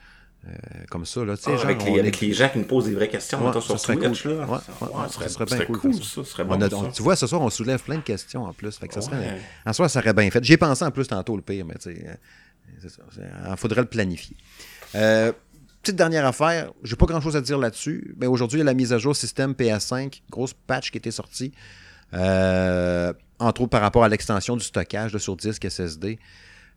[0.48, 0.50] euh,
[0.90, 2.84] comme ça, là, tu sais, Ah, avec, les, est- avec les gens qui nous posent
[2.86, 4.32] des vraies questions, Ouais, sur serait Twitch, cool.
[4.32, 4.46] là.
[4.46, 6.02] Ouais, ouais, ça serait bien cool, cool, ça.
[6.02, 6.24] ça.
[6.24, 6.76] serait on bon, a- ça.
[6.76, 8.76] on- tu vois, ce soir, on soulève plein de questions en plus.
[8.78, 9.40] Fait que ça serait, Ouais.
[9.64, 10.44] En soi, ça serait bien fait.
[10.44, 12.14] J'y ai pensé en plus tantôt, le pire, mais tu sais, euh.
[13.50, 14.36] Il faudrait le planifier.
[14.94, 15.32] Euh,
[15.82, 18.64] petite dernière affaire, j'ai pas grand chose à dire là-dessus, mais aujourd'hui, il y a
[18.66, 21.52] la mise à jour système PS5, grosse patch qui était sortie.
[22.16, 26.18] Euh, entre autres par rapport à l'extension du stockage là, sur disque SSD.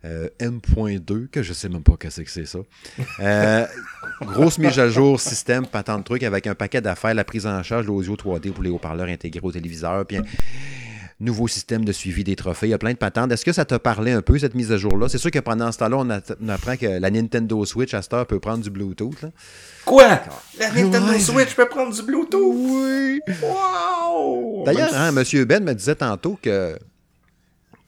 [0.05, 2.59] Euh, M.2, que je sais même pas qu'est-ce que c'est ça.
[3.19, 3.65] Euh,
[4.21, 7.45] grosse mise à jour système, pas tant de trucs, avec un paquet d'affaires, la prise
[7.45, 10.19] en charge de l'audio 3D pour les haut-parleurs intégrés au téléviseur, puis
[11.19, 12.67] nouveau système de suivi des trophées.
[12.67, 13.31] Il y a plein de patentes.
[13.31, 15.09] Est-ce que ça t'a parlé un peu, cette mise à jour-là?
[15.09, 18.25] C'est sûr que pendant ce temps-là, on, apprend que la Nintendo Switch, à cette heure,
[18.25, 19.21] peut prendre du Bluetooth.
[19.21, 19.29] là.
[19.85, 20.21] Quoi?
[20.57, 21.19] La Nintendo Ouais.
[21.19, 22.53] Switch peut prendre du Bluetooth?
[22.55, 23.19] Oui!
[23.41, 24.63] Wow!
[24.65, 25.45] D'ailleurs, hein, M.
[25.45, 26.77] Ben me disait tantôt que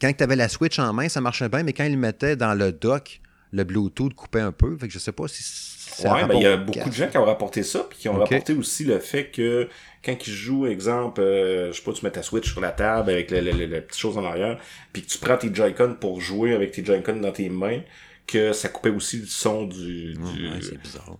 [0.00, 2.36] quand tu avais la Switch en main, ça marchait bien, mais quand il le mettait
[2.36, 3.20] dans le dock,
[3.52, 4.76] le Bluetooth coupait un peu.
[4.78, 7.08] Fait que je sais pas si ça Ouais, ben, il y a beaucoup de gens
[7.08, 9.68] qui ont rapporté ça, puis qui ont rapporté aussi le fait que
[10.04, 13.10] quand ils jouent, exemple, euh, je sais pas, tu mets ta Switch sur la table
[13.10, 14.58] avec le, le- le- la petite chose en arrière,
[14.92, 17.80] puis que tu prends tes Joy-Con pour jouer avec tes Joy-Con dans tes mains,
[18.26, 20.18] que ça coupait aussi le son du, du,
[20.50, 20.60] Ouais,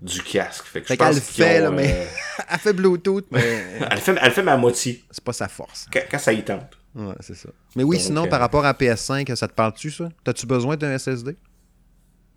[0.00, 0.64] du casque.
[0.64, 2.72] Fait que Fait je pense qu'elle le qu'ils fait, ont, là, mais- euh, Elle fait
[2.72, 3.40] Bluetooth, mais
[3.90, 5.86] elle, fait, elle fait ma moitié, c'est pas sa force.
[5.92, 6.78] quand, quand ça y tente.
[6.94, 7.50] Ouais, c'est ça.
[7.76, 10.08] Mais oui, Donc, sinon, euh, par rapport à PS5, ça te parle-tu, ça?
[10.24, 11.36] T'as-tu besoin d'un SSD?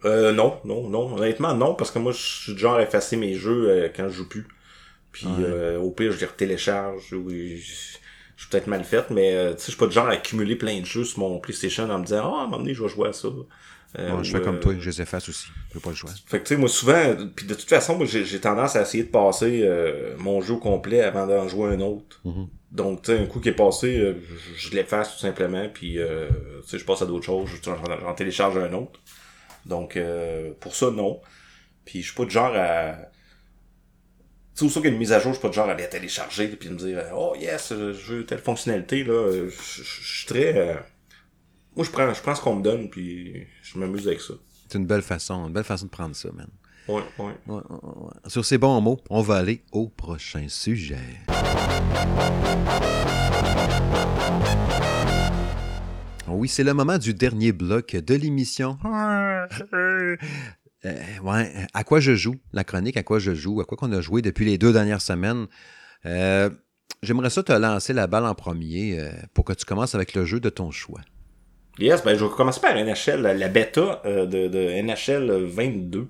[0.05, 1.15] Euh, non, non, non.
[1.17, 4.07] Honnêtement, non, parce que moi, je suis du genre à effacer mes jeux euh, quand
[4.09, 4.47] je joue plus.
[5.11, 9.33] Puis euh, au pire, je les télécharge ou je, je suis peut-être mal faite, mais
[9.33, 11.39] euh, tu sais, je suis pas du genre à accumuler plein de jeux sur mon
[11.39, 13.29] PlayStation en me disant Ah, à un moment donné, je vais jouer à ça.
[13.97, 15.47] Euh, Moi, je fais comme euh, toi, je les efface aussi.
[15.73, 16.09] J'ai pas le choix.
[16.27, 19.05] Fait que tu sais, moi souvent, puis de toute façon, moi j'ai tendance à essayer
[19.05, 22.19] de passer euh, mon jeu complet avant d'en jouer un autre.
[22.25, 22.47] Mhm.
[22.73, 24.15] Donc tu sais, un coup qui est passé, euh,
[24.57, 26.27] je, je l'efface tout simplement, puis euh,
[26.63, 28.99] tu sais, je passe à d'autres choses, je- j'en télécharge un autre.
[29.65, 31.21] Donc euh, pour ça, non.
[31.85, 32.95] Puis je suis pas du genre à.
[34.53, 35.67] Tu sais, aussitôt qu'il y a une mise à jour, je suis pas du genre
[35.69, 39.29] à aller télécharger puis me dire Oh yes, je veux telle fonctionnalité là.
[39.31, 40.57] Je je- suis très.
[40.57, 40.75] euh,
[41.75, 44.33] Moi je prends je prends ce qu'on me donne puis je m'amuse avec ça.
[44.69, 46.47] C'est une belle façon, une belle façon de prendre ça, man.
[46.87, 47.61] Ouais, ouais, ouais.
[48.27, 50.97] Sur ces bons mots, on va aller au prochain sujet.
[56.27, 58.77] Oui, c'est le moment du dernier bloc de l'émission.
[60.85, 63.91] Euh, ouais, à quoi je joue, la chronique, à quoi je joue, à quoi qu'on
[63.91, 65.47] a joué depuis les deux dernières semaines?
[66.05, 66.51] Euh,
[67.01, 70.25] J'aimerais ça te lancer la balle en premier euh, pour que tu commences avec le
[70.25, 71.01] jeu de ton choix.
[71.79, 76.07] Yes, ben je vais commencer par NHL, la, la bêta euh, de, de NHL 22,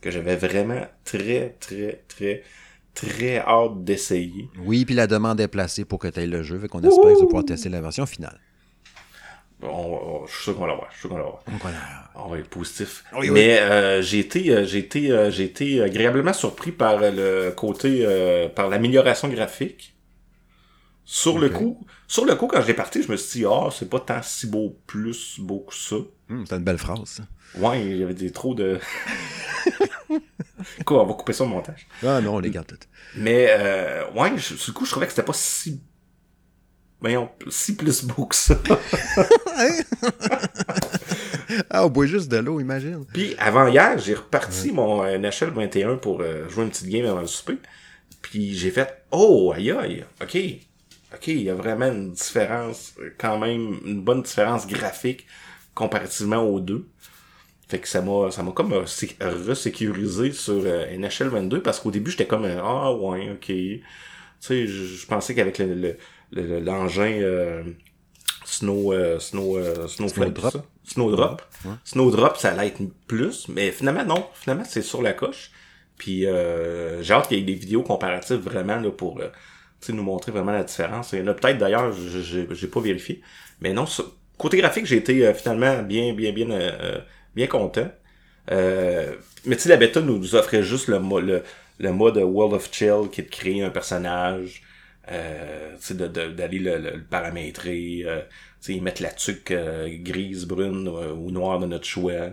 [0.00, 2.42] que j'avais vraiment très, très, très,
[2.94, 4.48] très hâte d'essayer.
[4.64, 7.02] Oui, puis la demande est placée pour que tu aies le jeu, fait qu'on espère
[7.02, 8.38] que tu vas pouvoir tester la version finale.
[9.64, 10.88] On, je suis sûr qu'on va l'avoir.
[10.90, 11.42] Je suis sûr qu'on va l'avoir.
[12.14, 13.04] On va être positif.
[13.12, 13.30] Oui, oui.
[13.30, 18.06] Mais euh, j'ai été, euh, j'ai été, euh, j'ai été agréablement surpris par le côté,
[18.54, 19.92] par l'amélioration graphique.
[21.06, 23.68] Sur le coup, sur le coup, quand je l'ai parti, je me suis dit, ah,
[23.70, 25.96] c'est pas tant si beau, plus beau que ça.
[26.30, 27.22] Hum, c'est une belle phrase, ça.
[27.56, 28.80] Ouais, il y avait des trop de.
[30.84, 31.86] Quoi, on va couper ça au montage.
[32.02, 32.88] Ah non, on les garde toutes.
[33.16, 35.82] Mais euh, ouais, je, sur le coup, je trouvais que c'était pas si.
[37.04, 38.58] Voyons, si plus beau que ça.
[41.68, 43.04] Ah, on boit juste de l'eau, imagine.
[43.12, 47.04] Puis avant hier, j'ai reparti mon euh, NHL 21 pour euh, jouer une petite game
[47.04, 47.58] avant le souper.
[48.22, 50.38] Puis j'ai fait Oh aïe aïe, ok.
[51.14, 55.26] Ok, il y a vraiment une différence, euh, quand même, une bonne différence graphique
[55.74, 56.86] comparativement aux deux.
[57.68, 61.90] Fait que ça m'a ça m'a comme sé- resécurisé sur euh, NHL 22 parce qu'au
[61.90, 63.44] début j'étais comme Ah ouais, ok.
[63.46, 63.82] Tu
[64.40, 65.96] sais, je, je pensais qu'avec le-
[66.32, 67.62] l'engin euh,
[68.44, 70.52] Snow euh, Snow euh, Snowflake, Snowdrop.
[70.52, 70.64] ça?
[70.84, 71.42] Snowdrop.
[71.84, 75.50] Snowdrop, ça allait être plus, mais finalement non, finalement c'est sur la coche.
[75.96, 79.28] Puis euh, j'ai hâte qu'il y ait des vidéos comparatives vraiment là, pour euh,
[79.88, 81.12] nous montrer vraiment la différence.
[81.12, 83.22] Il y en a peut-être d'ailleurs, j'ai pas vérifié.
[83.60, 84.04] Mais non, ça-
[84.38, 86.48] côté graphique, j'ai été euh, finalement bien, bien, bien,
[87.34, 87.88] bien content.
[88.50, 89.14] Euh,
[89.46, 91.42] mais tu sais, la bêta nous, nous offrait juste le, le,
[91.78, 94.62] le mode World of Chill qui est de créer un personnage,
[95.10, 98.22] euh, d'aller le, le- le paramétrer, euh,
[98.80, 102.30] mettre la tuque euh, grise, brune euh, ou noire de notre choix.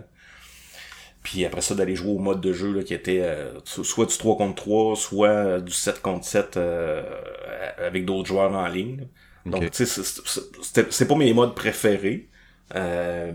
[1.22, 4.06] Puis après ça, d'aller jouer au mode de jeu là, qui était euh, so- soit
[4.06, 7.02] du 3 contre 3, soit euh, du 7 contre 7 euh,
[7.78, 9.06] avec d'autres joueurs en ligne.
[9.46, 9.70] Donc, Ok.
[9.70, 12.28] tu sais, c'est- pas mes modes préférés.
[12.74, 13.32] Euh,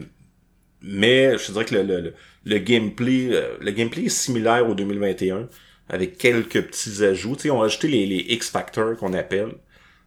[0.81, 2.13] mais je dirais que le,
[2.45, 3.29] le, gameplay
[3.59, 5.49] le gameplay est similaire au 2021
[5.89, 7.35] avec quelques petits ajouts.
[7.35, 9.53] Tu sais, on a ajouté les, les X-Factors qu'on appelle.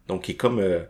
[0.09, 0.81] Donc, qui est comme euh,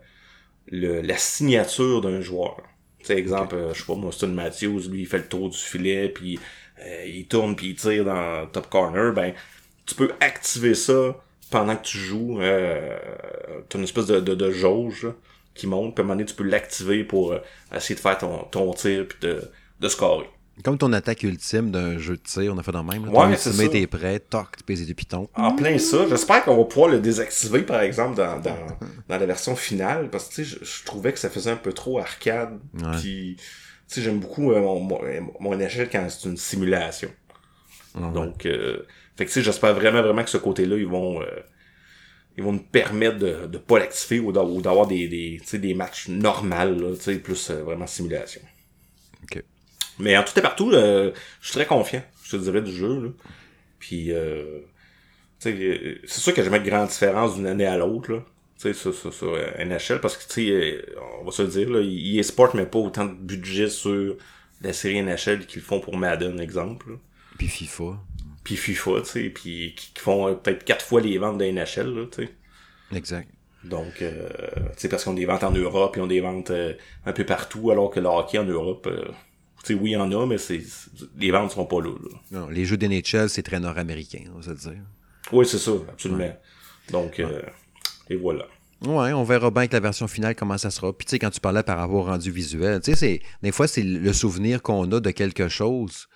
[0.68, 2.56] le, la signature d'un joueur.
[3.00, 5.50] Tu sais, exemple, euh, je sais pas, moi, Austin Matthews, lui, il fait le tour
[5.50, 6.38] du filet, puis
[6.80, 9.12] euh, il tourne, puis il tire dans top corner.
[9.12, 9.34] Ben,
[9.86, 11.16] tu peux activer ça
[11.50, 12.40] pendant que tu joues.
[12.40, 12.98] Euh,
[13.68, 15.14] t'as une espèce de, de, de jauge là,
[15.54, 17.40] qui monte, puis à un moment donné, tu peux l'activer pour euh,
[17.74, 19.42] essayer de faire ton, ton tir, puis de,
[19.80, 20.28] de scorer.
[20.64, 23.06] Comme ton attaque ultime d'un jeu de tir, on a fait dans le même.
[23.06, 23.12] Là.
[23.12, 25.28] Ouais, ton ultimate est prêt, toc, tu pèses des pitons.
[25.34, 26.06] En plein ça.
[26.08, 28.56] J'espère qu'on va pouvoir le désactiver, par exemple, dans, dans,
[29.08, 31.56] dans la version finale, parce que, tu sais, je, je trouvais que ça faisait un
[31.56, 32.58] peu trop arcade.
[32.74, 32.98] Ouais.
[33.00, 33.44] Puis, tu
[33.86, 35.00] sais, j'aime beaucoup euh, mon, mon,
[35.40, 37.10] mon échelle quand c'est une simulation.
[37.94, 38.12] Ouais.
[38.12, 38.86] Donc, euh,
[39.16, 41.20] fait que, tu sais, j'espère vraiment, vraiment que ce côté-là, ils vont...
[41.22, 41.26] euh,
[42.36, 45.46] ils vont nous permettre de, de pas l'activer ou d'a- ou d'avoir des, des, tu
[45.48, 46.08] sais, des matchs
[46.94, 48.40] sais, plus euh, vraiment simulation.
[50.00, 53.02] Mais en tout et partout, euh, je suis très confiant, je te dirais, du jeu.
[53.02, 53.08] Là.
[53.78, 54.60] Puis, euh,
[55.40, 57.76] tu sais, euh, c'est sûr qu'il y a jamais de grande différence d'une année à
[57.78, 58.24] l'autre, là.
[58.58, 60.82] Tu sais, sur, sur, sur euh, NHL, parce que, tu sais, euh,
[61.20, 64.16] on va se le dire, là, EA Sport met pas autant de budget sur
[64.60, 66.90] la série NHL qu'ils font pour Madden, exemple.
[66.90, 66.96] là.
[67.38, 67.98] Puis FIFA.
[68.44, 72.06] Puis FIFA, tu sais, puis qui, font peut-être quatre fois les ventes de NHL, là,
[72.10, 72.30] tu sais.
[72.94, 73.28] Exact.
[73.64, 74.28] Donc, euh,
[74.74, 76.74] tu sais, parce qu'on des ventes en Europe, et on des ventes euh,
[77.04, 79.10] un peu partout, alors que le hockey en Europe, euh,
[79.68, 80.62] oui, il y en a, mais c'est
[81.18, 81.90] les ventes sont pas là.
[81.90, 82.18] là.
[82.40, 84.80] Non, les jeux d'NHL, c'est très nord-américain, on va se dire.
[85.32, 86.32] Oui, c'est ça, absolument.
[86.90, 87.42] Donc, euh,
[88.08, 88.46] et voilà.
[88.84, 90.92] Ouais, on verra bien avec la version finale comment ça sera.
[90.92, 93.68] Puis tu sais, quand tu parlais par rapport au rendu visuel, tu sais, des fois
[93.68, 96.08] c'est le souvenir qu'on a de quelque chose.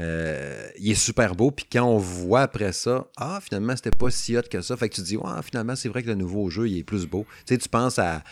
[0.00, 4.10] euh, il est super beau, puis quand on voit après ça, ah, finalement, c'était pas
[4.10, 4.76] si hot que ça.
[4.76, 6.84] Fait que tu te dis, ouais, finalement, c'est vrai que le nouveau jeu, il est
[6.84, 7.24] plus beau.
[7.46, 8.22] Tu sais, tu penses à,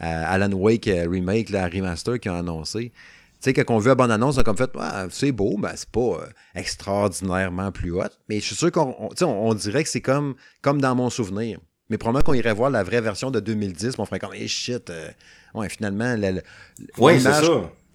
[0.00, 2.92] à Alan Wake euh, Remake, la remaster qu'ils ont annoncé.
[3.46, 5.70] Sais, quand on veut la bonne annonce, on a comme fait, ah, c'est beau, ben,
[5.76, 6.26] c'est pas euh,
[6.56, 8.08] extraordinairement plus hot.
[8.28, 11.60] Mais je suis sûr qu'on on, dirait que c'est comme, comme dans mon souvenir.
[11.88, 14.48] Mais probablement qu'on irait voir la vraie version de 2010, puis on ferait comme, hey
[14.48, 15.08] shit, euh,
[15.54, 16.42] ouais, finalement, la- la-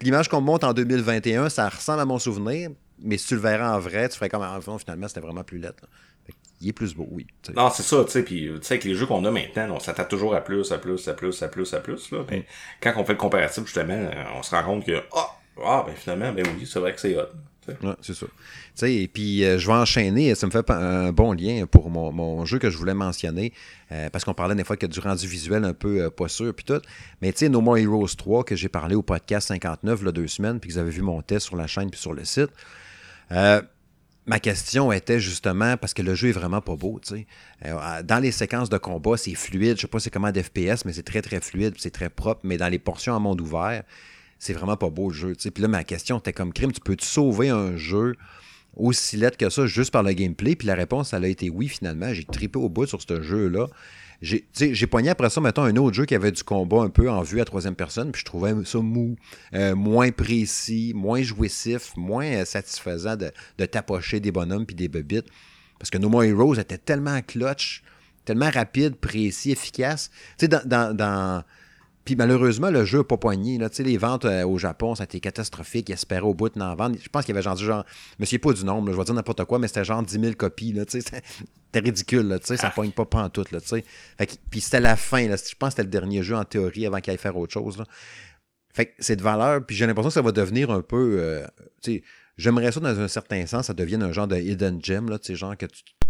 [0.00, 2.70] l'image- qu'on me montre en 2021, ça ressemble à mon souvenir,
[3.02, 5.58] mais si tu le verrais en vrai, tu ferais comme, ah, finalement, c'était vraiment plus
[5.58, 5.84] lettre.
[6.62, 7.26] Il est plus beau, oui.
[7.54, 9.80] Non, c'est ça, tu sais, puis tu sais, avec les jeux qu'on a maintenant, on
[9.80, 12.20] s'attend toujours à plus, à plus, à plus, à plus, à plus, là.
[12.20, 12.42] Mm.
[12.80, 15.28] Quand on fait le comparatif, justement, euh, on se rend compte que, ah,
[15.62, 17.28] ah, ben finalement, ben oui, c'est vrai que c'est hot.
[17.68, 18.26] Ouais, c'est ça.
[18.26, 18.32] Tu
[18.74, 22.10] sais, et puis euh, je vais enchaîner, ça me fait un bon lien pour mon,
[22.10, 23.52] mon jeu que je voulais mentionner,
[23.92, 26.10] euh, parce qu'on parlait des fois qu'il y a du rendu visuel un peu euh,
[26.10, 26.80] pas sûr, puis tout.
[27.20, 30.26] Mais tu sais, No More Heroes 3, que j'ai parlé au podcast 59, là, deux
[30.26, 32.50] semaines, puis que vous avez vu mon test sur la chaîne puis sur le site.
[34.24, 37.26] Ma question était justement parce que le jeu est vraiment pas beau, tu sais.
[38.04, 39.76] Dans les séquences de combat, c'est fluide.
[39.76, 42.42] Je sais pas c'est comment d'FPS, mais c'est très très fluide, c'est très propre.
[42.44, 43.82] Mais dans les portions en monde ouvert,
[44.42, 45.34] c'est vraiment pas beau le jeu.
[45.34, 48.16] Puis là, ma question était comme crime, tu peux-tu sauver un jeu
[48.74, 50.56] aussi lettre que ça juste par le gameplay?
[50.56, 52.12] Puis la réponse, elle a été oui finalement.
[52.12, 53.68] J'ai trippé au bout sur ce jeu-là.
[54.20, 57.22] j'ai pogné après ça, mettons, un autre jeu qui avait du combat un peu en
[57.22, 59.14] vue à troisième personne, puis je trouvais ça mou,
[59.54, 64.88] euh, moins précis, moins jouissif, moins euh, satisfaisant de, de tapocher des bonhommes puis des
[64.88, 65.28] bebites.
[65.78, 67.84] Parce que No More Heroes était tellement clutch,
[68.24, 70.10] tellement rapide, précis, efficace.
[70.36, 71.44] Tu sais, dans
[72.04, 73.58] puis malheureusement, le jeu n'a pas poigné.
[73.58, 73.68] Là.
[73.78, 75.88] Les ventes euh, au Japon, ça a été catastrophique.
[75.88, 76.96] Ils espéraient au bout d'en vendre.
[77.00, 77.84] Je pense qu'il y avait genre, genre
[78.18, 80.76] souviens pas du nombre, je vais dire n'importe quoi, mais c'était genre 10 000 copies.
[80.88, 81.22] C'était
[81.74, 82.28] ridicule.
[82.28, 83.50] Là, ça ne poigne pas pantoute.
[83.52, 83.82] Là, fait
[84.26, 85.26] que, puis c'était la fin.
[85.28, 85.36] Là.
[85.36, 87.78] Je pense que c'était le dernier jeu en théorie avant qu'il aille faire autre chose.
[87.78, 87.84] Là.
[88.74, 89.64] Fait que c'est de valeur.
[89.64, 91.18] Puis j'ai l'impression que ça va devenir un peu.
[91.20, 91.46] Euh,
[92.38, 95.56] J'aimerais ça, dans un certain sens, ça devienne un genre de hidden gem, là, genre
[95.56, 95.66] que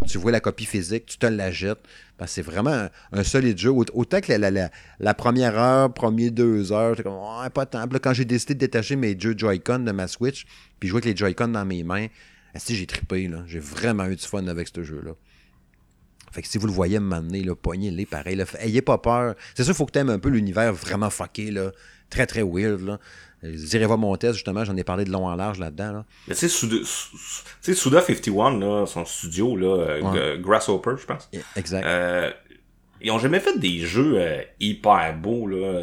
[0.06, 1.80] tu, vois la copie physique, tu te la jettes.
[2.26, 3.70] c'est vraiment un, solide jeu.
[3.70, 4.70] Autant que la,
[5.00, 7.88] la, première heure, premier deux heures, c'est comme, oh, pas tant.
[7.88, 10.46] quand j'ai décidé de détacher mes jeux Joy-Con de ma Switch,
[10.78, 12.06] puis jouer avec les Joy-Con dans mes mains,
[12.54, 13.42] si j'ai trippé, là.
[13.46, 15.12] J'ai vraiment eu du fun avec ce jeu-là.
[16.30, 18.36] Fait que si vous le voyez m'amener, poignez-les pareil.
[18.36, 19.34] Là, ayez pas peur.
[19.54, 21.72] C'est sûr, il faut que tu aimes un peu l'univers vraiment fucké, là.
[22.10, 22.98] Très, très weird, là.
[23.42, 25.92] Direz voir mon test, justement, j'en ai parlé de long en large là-dedans.
[25.92, 26.04] Là.
[26.28, 31.28] Mais tu sais, Suda, 51, là, son studio, là, euh, Grasshopper, je pense.
[31.56, 31.84] Exact.
[31.84, 32.30] Euh,
[33.00, 35.82] ils ont jamais fait des jeux euh, hyper beaux là,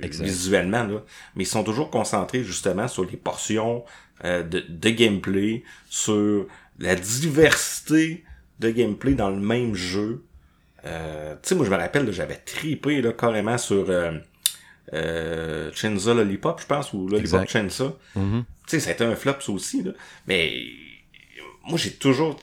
[0.00, 1.02] visuellement, là,
[1.34, 3.84] mais ils sont toujours concentrés justement sur les portions
[4.22, 6.46] de, de gameplay, sur
[6.78, 8.24] la diversité
[8.60, 10.24] de gameplay dans le même jeu.
[10.84, 10.88] tu
[11.42, 13.90] sais, moi je me rappelle, j'avais tripé là, carrément sur
[14.92, 17.96] euh, Chenza Lollipop, je pense, ou Lollipop Chenza.
[18.16, 18.42] Mm-hmm.
[18.42, 19.92] Tu sais, ça a été un flop, ça aussi, là.
[20.26, 20.52] Mais
[21.66, 22.36] moi, j'ai toujours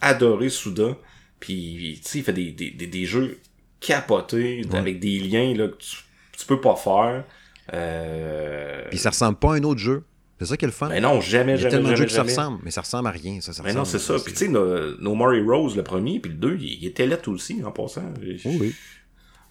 [0.00, 0.96] adoré Souda.
[1.40, 3.38] Puis, tu sais, il fait des, des, des, jeux
[3.80, 5.96] capotés, avec des liens là, que tu,
[6.38, 7.24] tu peux pas faire.
[7.72, 8.84] Euh...
[8.90, 10.04] Puis ça ressemble pas à un autre jeu.
[10.38, 10.88] C'est ça qui est le fun.
[10.88, 12.80] Mais non, jamais, jamais, Il y a tellement de jeux que ça ressemble, mais ça
[12.80, 13.40] ressemble à rien.
[13.40, 14.16] Ça, ça mais non, c'est ça.
[14.22, 17.30] Puis tu sais, No, no More Rose, le premier, puis le deux, il, était lettre
[17.30, 18.12] aussi, en passant.
[18.20, 18.74] Oui, oui.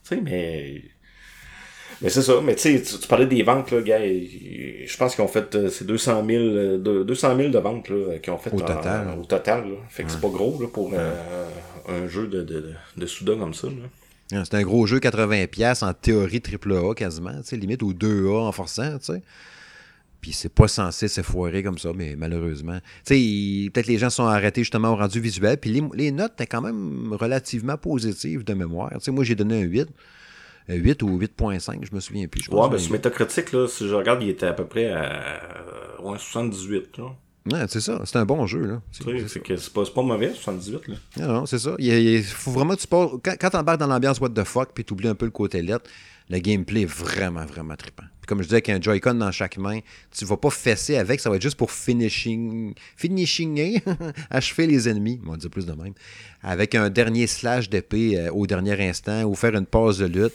[0.04, 0.84] Tu sais, mais
[2.02, 5.24] mais c'est ça, mais tu sais, tu parlais des ventes, là, gars, je pense qu'ils
[5.24, 6.44] ont fait, euh, c'est 200 000,
[6.78, 9.08] de, 200 000 de ventes, là, qu'ils ont fait au total.
[9.20, 9.76] au total, là.
[9.90, 11.14] Fait que c'est pas gros, là, pour euh,
[11.88, 14.44] un jeu de, de, de Souda comme ça, là.
[14.46, 18.52] C'est un gros jeu 80$ en théorie AAA quasiment, tu sais, limite, ou 2A en
[18.52, 19.22] forçant, tu sais.
[20.22, 22.80] Puis c'est pas censé se foirer comme ça, mais malheureusement.
[23.06, 25.58] Tu sais, peut-être les gens sont arrêtés justement au rendu visuel.
[25.58, 28.90] Puis les, les notes étaient quand même relativement positives de mémoire.
[28.94, 29.90] Tu sais, moi, j'ai donné un 8.
[30.70, 32.44] 8 ou 8.5, je me souviens plus.
[32.44, 35.42] Je ouais, ben, sur Metacritic, là, si je regarde, il était à peu près à
[36.02, 36.98] ouais, 78.
[36.98, 37.16] Là.
[37.52, 38.02] Ouais, c'est ça.
[38.06, 38.66] C'est un bon jeu.
[38.66, 38.82] là.
[38.92, 40.88] C'est pas, pas mauvais, 78.
[40.88, 40.96] Là.
[41.18, 41.76] Non, non, c'est ça.
[41.78, 44.94] Il, faut vraiment tu Quand, quand tu embarques dans l'ambiance what the fuck, puis tu
[44.94, 45.90] oublies un peu le côté lettre,
[46.30, 48.06] le gameplay est vraiment, vraiment trippant.
[48.22, 49.80] Puis comme je disais, avec un Joy-Con dans chaque main,
[50.12, 53.84] tu vas pas fesser avec, ça va être juste pour finishing, finishinger,
[54.30, 55.94] achever les ennemis, on va dire plus de même,
[56.42, 60.34] avec un dernier slash d'épée euh, au dernier instant ou faire une pause de lutte.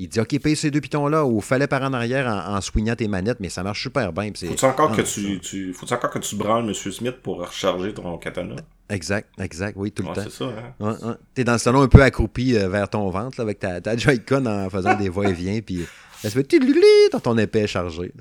[0.00, 2.94] Il dit OK, paye ces deux pitons-là, ou fallait par en arrière en, en swingant
[2.94, 4.30] tes manettes, mais ça marche super bien.
[4.32, 6.72] Faut-tu encore, que tu, tu, faut encore que tu branles M.
[6.72, 8.54] Smith pour recharger ton katana?
[8.88, 10.22] Exact, exact, oui, tout le temps.
[10.22, 11.16] c'est ça, hein?
[11.34, 13.96] T'es dans le salon un peu accroupi euh, vers ton ventre, là, avec ta, ta
[13.96, 15.84] Joy-Con en faisant des va-et-vient, puis
[16.22, 18.12] elle se fait dans ton épée chargée.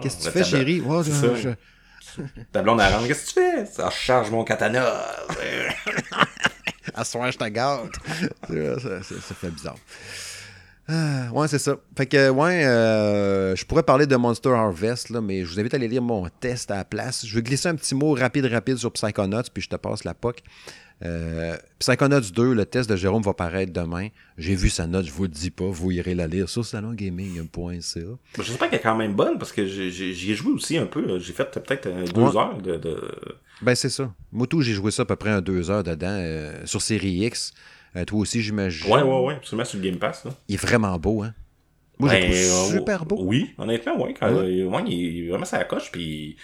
[0.00, 0.82] Qu'est-ce que tu fais, chérie?
[0.88, 1.50] Oh, je...
[2.50, 3.66] Ta blonde arrange, qu'est-ce que tu fais?
[3.66, 4.84] Ça charge mon katana.
[6.94, 7.90] à soir, je te garde.
[8.48, 9.76] ça, ça fait bizarre.
[10.86, 11.76] Ah, ouais, c'est ça.
[11.96, 15.72] Fait que, ouais, euh, je pourrais parler de Monster Harvest, là, mais je vous invite
[15.72, 17.24] à aller lire mon test à la place.
[17.26, 20.12] Je vais glisser un petit mot rapide, rapide sur Psychonauts, puis je te passe la
[20.12, 20.42] POC.
[21.04, 24.08] Euh, Psychonauts 2, le test de Jérôme va paraître demain.
[24.38, 28.00] J'ai vu sa note, je vous le dis pas, vous irez la lire sur salongaming.ca.
[28.42, 31.18] J'espère qu'elle est quand même bonne parce que j'y ai joué aussi un peu.
[31.18, 33.00] J'ai fait peut-être deux heures de,
[33.62, 34.12] Ben c'est ça.
[34.32, 37.24] Moi tout, j'ai joué ça à peu près un deux heures dedans euh, sur série
[37.26, 37.52] X.
[37.96, 38.90] Euh, toi aussi, j'imagine.
[38.90, 39.34] Ouais, ouais, ouais.
[39.34, 40.24] Absolument sur le Game Pass.
[40.24, 40.32] Là.
[40.48, 41.32] Il est vraiment beau, hein?
[41.98, 43.18] Moi, j'ai ben, euh, super beau.
[43.20, 44.14] Oui, honnêtement, ouais.
[44.18, 44.52] Quand, ouais.
[44.52, 46.36] il est vraiment ça la coche, puis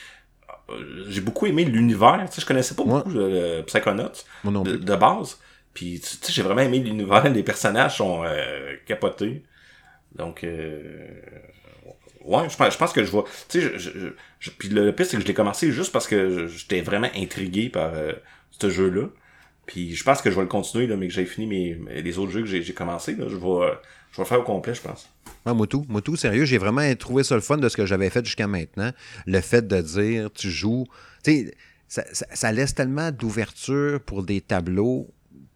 [0.71, 2.25] euh, j'ai beaucoup aimé l'univers.
[2.29, 4.13] Tu sais, je connaissais pas beaucoup de Psychonauts
[4.45, 5.39] de, de, base.
[5.75, 7.29] Puis, tu sais, j'ai vraiment aimé l'univers.
[7.33, 8.23] Les personnages sont
[8.87, 9.43] capotés.
[10.15, 13.25] Donc, ouais, je pense, je pense que je vois.
[13.49, 13.91] Tu sais, je,
[14.39, 17.71] je, puis le pire, c'est que je l'ai commencé juste parce que j'étais vraiment intrigué
[17.71, 17.91] par
[18.51, 19.09] ce jeu-là.
[19.71, 22.19] Puis je pense que je vais le continuer, là, mais que j'ai fini mes, les
[22.19, 23.15] autres jeux que j'ai commencé.
[23.17, 25.09] Je, vais, je vais le faire au complet, je pense.
[25.47, 28.25] Ah, Moutou, Moutou, sérieux, j'ai vraiment trouvé ça le fun de ce que j'avais fait
[28.25, 28.91] jusqu'à maintenant.
[29.27, 30.87] Le fait de dire, tu joues.
[31.87, 35.09] Ça, laisse tellement d'ouverture pour des tableaux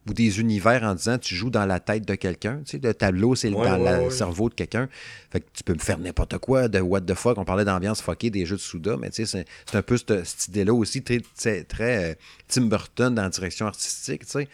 [0.07, 2.61] ou des univers en disant tu joues dans la tête de quelqu'un.
[2.65, 4.89] Tu sais, le tableau, c'est dans le cerveau de quelqu'un.
[5.31, 7.39] Fait que tu peux me faire n'importe quoi de what the fuck.
[7.39, 10.49] On parlait d'ambiance fuckée des jeux de Souda, mais tu sais, c'est un peu cette,
[10.49, 12.15] idée-là aussi, très, très, très euh,
[12.49, 14.49] Tim Burton dans la direction artistique, tu sais.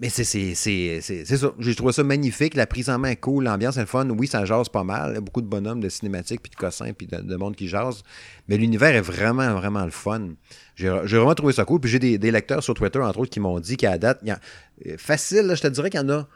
[0.00, 1.52] Mais c'est ça.
[1.58, 2.54] J'ai trouvé ça magnifique.
[2.54, 3.44] La prise en main est cool.
[3.44, 4.08] L'ambiance est le fun.
[4.10, 5.20] Oui, ça jase pas mal.
[5.20, 8.02] Beaucoup de bonhommes, de cinématiques, puis de cossins, puis de, de monde qui jase.
[8.48, 10.28] Mais l'univers est vraiment, vraiment le fun.
[10.76, 11.80] J'ai vraiment trouvé ça cool.
[11.80, 14.40] Puis j'ai des, lecteurs sur Twitter, entre autres, qui m'ont dit qu'à date, y a-
[14.86, 16.28] euh, facile, je te dirais qu'il y en a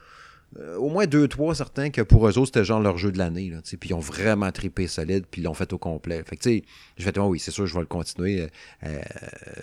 [0.59, 3.19] euh, au moins deux, trois certains que pour eux autres, c'était genre leur jeu de
[3.19, 3.53] l'année.
[3.81, 6.23] Puis ils ont vraiment trippé solide, puis ils l'ont fait au complet.
[6.25, 6.63] Fait que, tu sais,
[6.97, 8.43] j'ai fait, oh oui, c'est sûr, je vais le continuer.
[8.43, 8.47] Euh,
[8.85, 9.01] euh,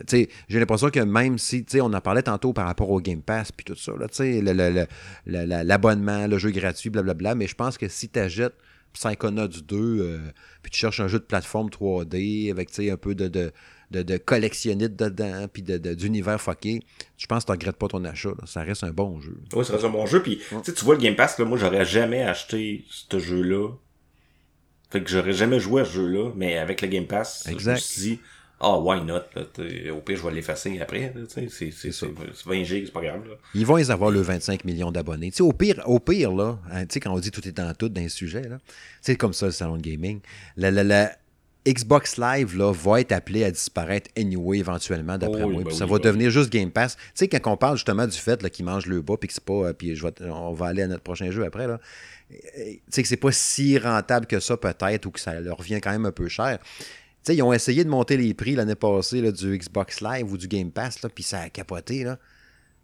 [0.07, 2.89] tu sais, j'ai l'impression que même si, tu sais, on en parlait tantôt par rapport
[2.89, 6.89] au Game Pass, puis tout ça, tu sais, le- le- le- le- l'abonnement, jeu gratuit,
[6.89, 8.55] blablabla, mais je pense que si tu achètes
[8.93, 10.17] Psychonauts 2, euh,
[10.63, 13.51] puis tu cherches un jeu de plateforme 3D avec, tu sais, un peu de,
[13.91, 16.81] de, de collectionnite dedans, puis de- de- d'univers fucké,
[17.17, 18.29] je pense que tu regrettes pas ton achat.
[18.29, 18.45] là.
[18.45, 19.37] Ça reste un bon jeu.
[19.53, 20.21] Oui, ça reste un bon jeu.
[20.21, 23.69] Puis, tu sais, tu vois le Game Pass, là, moi, j'aurais jamais acheté ce jeu-là.
[24.91, 27.55] Fait que j'aurais jamais joué à ce jeu-là, mais avec le Game Pass, je me
[27.55, 27.77] Exact.
[27.77, 28.19] suis dit,
[28.59, 29.19] ah, why not?
[29.35, 29.43] là,
[29.93, 31.13] au pire, je vais l'effacer après.
[31.29, 32.07] C'est c'est- c'est- c'est
[32.45, 33.27] 20 gigs, c'est pas grave.
[33.27, 33.35] Là.
[33.53, 35.29] Ils vont les avoir le 25 millions d'abonnés.
[35.31, 37.51] Tu sais, au pire, au pire, là, hein, tu sais, quand on dit tout est
[37.51, 38.57] dans tout dans les sujets, là,
[39.01, 40.19] c'est comme ça le salon de gaming.
[40.57, 41.11] La, la- la
[41.67, 45.61] Xbox Live, là, va être appelé à disparaître anyway, éventuellement, d'après Oh moi.
[45.63, 46.95] ben Puis ça oui, va ben devenir juste Game Pass.
[46.95, 49.43] Tu sais, quand on parle justement du fait qu'ils mangent le bas, puis que c'est
[49.43, 49.53] pas.
[49.53, 51.79] euh, puis je vais, on va aller à notre prochain jeu après, là.
[52.31, 55.57] euh, Tu sais, que c'est pas si rentable que ça, peut-être, ou que ça leur
[55.57, 56.59] revient quand même un peu cher.
[56.61, 56.85] Tu
[57.23, 60.37] sais, ils ont essayé de monter les prix l'année passée là, du Xbox Live ou
[60.37, 62.03] du Game Pass, là, puis ça a capoté.
[62.05, 62.17] Là.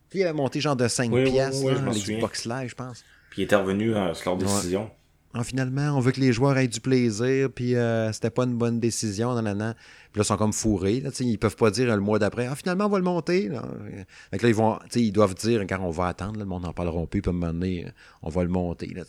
[0.10, 3.04] Puis il avait monté genre de 5 Oui, piastres, l'Xbox Live, je pense.
[3.30, 4.92] Puis, il était revenu euh, sur leur décision.
[5.38, 8.56] Ah, finalement, on veut que les joueurs aient du plaisir, puis euh, c'était pas une
[8.56, 9.76] bonne décision, nan, nan.
[10.14, 11.02] Puis là, ils sont comme fourrés.
[11.02, 13.50] Là, ils peuvent pas dire euh, le mois d'après, ah, finalement, on va le monter.
[13.50, 13.62] Là.
[14.32, 17.06] Fait là, ils, vont, ils doivent dire, quand on va attendre, le monde n'en parlera
[17.06, 17.86] plus, puis à un moment donné,
[18.22, 18.88] on va le monter.
[18.96, 19.04] Là,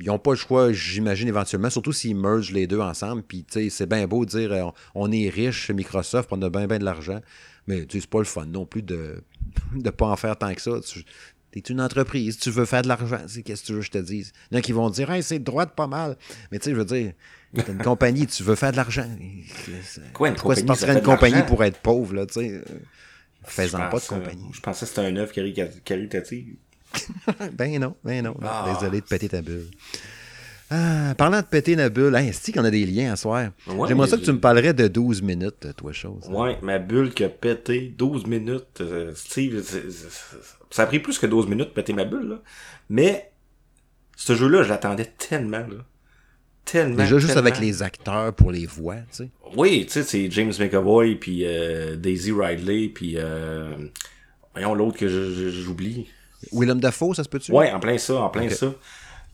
[0.00, 3.22] ils n'ont pas le choix, j'imagine, éventuellement, surtout s'ils mergent les deux ensemble.
[3.22, 6.66] Puis, c'est bien beau de dire, euh, on est riche chez Microsoft, on a bien,
[6.66, 7.20] bien de l'argent.
[7.66, 9.22] Mais, c'est pas le fun non plus de
[9.74, 10.72] ne pas en faire tant que ça.
[11.62, 13.20] Tu es une entreprise, tu veux faire de l'argent.
[13.26, 14.32] c'est Qu'est-ce que tu veux que je te dise?
[14.50, 16.16] Il y en a qui vont dire, hey, c'est droit de pas mal.
[16.50, 17.12] Mais, tu sais, je veux dire,
[17.54, 19.08] t'es une compagnie, tu veux faire de l'argent.
[20.12, 22.62] Quoi, une Pourquoi compagnie, une compagnie pour être pauvre, là, tu sais?
[23.46, 24.50] Je pas de euh, compagnie.
[24.52, 25.32] Je pensais que c'était un œuvre
[25.84, 26.56] caritative.
[27.52, 28.34] Ben non, ben non.
[28.40, 28.48] non.
[28.48, 28.74] Ah.
[28.74, 29.70] Désolé de péter ta bulle.
[30.70, 33.50] Ah, parlant de péter la bulle, hein, est-ce qu'on a des liens à soir?
[33.66, 36.24] Ouais, J'aimerais ça que tu me parlerais de 12 minutes, toi, chose.
[36.28, 38.80] Ouais, ma bulle qui a pété 12 minutes.
[38.82, 40.36] euh, Steve, c'est- c'est-
[40.70, 42.42] ça a pris plus que 12 minutes de péter ma bulle, là.
[42.90, 43.30] Mais,
[44.16, 45.84] ce jeu-là, je l'attendais tellement, là.
[46.66, 46.96] Tellement.
[46.96, 47.48] Déjà, juste tellement.
[47.48, 49.28] avec les acteurs pour les voix, tu sais.
[49.56, 53.70] Oui, tu sais, c'est James McAvoy, puis euh, Daisy Ridley, puis euh,
[54.52, 56.08] voyons l'autre que j'oublie.
[56.52, 57.52] Willem Dafoe, ça se peut-tu?
[57.52, 58.74] Ouais, en plein ça, en plein ça.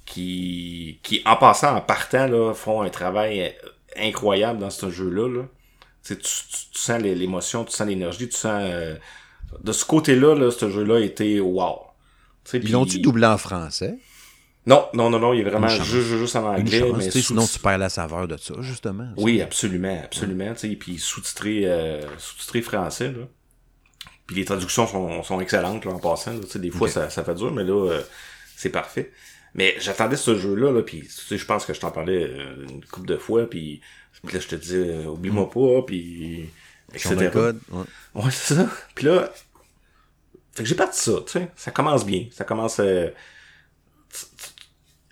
[0.07, 3.49] Qui, qui, en passant, en partant, là, font un travail euh,
[3.97, 5.29] incroyable dans ce jeu-là.
[5.29, 5.43] Là.
[6.05, 8.61] Tu, tu, tu- sens l'émotion, tu sens l'énergie, tu sens...
[8.65, 8.97] euh,
[9.63, 11.79] de ce côté-là, là, ce jeu-là a été wow.
[12.45, 13.97] Tu sais, Ils puis- l'ont-tu doublé en français?
[14.67, 16.81] Non, non, non, non, il est vraiment juste, juste en anglais.
[16.81, 19.09] chance, mais sinon tu perds la saveur de ça, justement.
[19.17, 20.53] Oui, absolument, absolument.
[20.55, 23.09] tu sais, Puis sous-titré euh, sous-titré français.
[23.13, 23.25] Là.
[24.27, 26.33] Puis les traductions sont, sont excellentes là, en passant.
[26.33, 28.03] Là, Tu sais, des fois, ça, ça fait dur, mais là, euh,
[28.57, 29.13] c'est parfait.
[29.55, 32.67] Mais j'attendais ce jeu-là, là, puis tu sais, je pense que je t'en parlais euh,
[32.69, 33.81] une couple de fois, puis,
[34.25, 36.51] puis là, je te disais, euh, oublie-moi pas, puis
[36.93, 37.31] etc.
[37.33, 37.61] code.
[37.71, 37.85] ouais.
[38.15, 38.69] Ouais, c'est ça.
[38.95, 39.31] Puis là,
[40.55, 41.49] fait que j'ai parti ça, tu sais.
[41.57, 42.27] Ça commence bien.
[42.33, 42.79] Ça commence...
[42.81, 43.11] euh,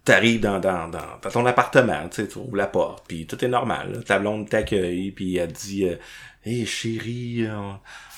[0.05, 3.45] T'arrives dans, dans, dans, dans ton appartement, tu sais, tu ouvres la porte, puis tout
[3.45, 3.93] est normal.
[3.93, 4.03] là.
[4.03, 5.95] Ta blonde t'accueille, puis elle te dit euh,
[6.45, 7.71] Hey chérie, euh,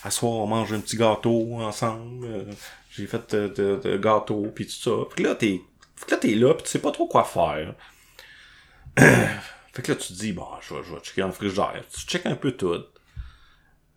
[0.02, 2.24] à soir on mange un petit gâteau ensemble.
[2.26, 2.44] euh,
[2.90, 4.92] J'ai fait de, de, de gâteau, puis tout ça.
[5.14, 5.60] Que là, t'es
[6.04, 7.74] fait que là, t'es là, puis tu sais pas trop quoi faire.
[8.98, 11.82] fait que là, tu te dis, bon, je vais, je vais checker le frigidaire.
[11.90, 12.84] Tu checkes un peu tout.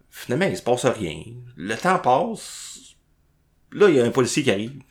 [0.09, 1.23] Finalement, il se passe rien.
[1.57, 2.95] Le temps passe.
[3.73, 4.81] Là, il y a un policier qui arrive.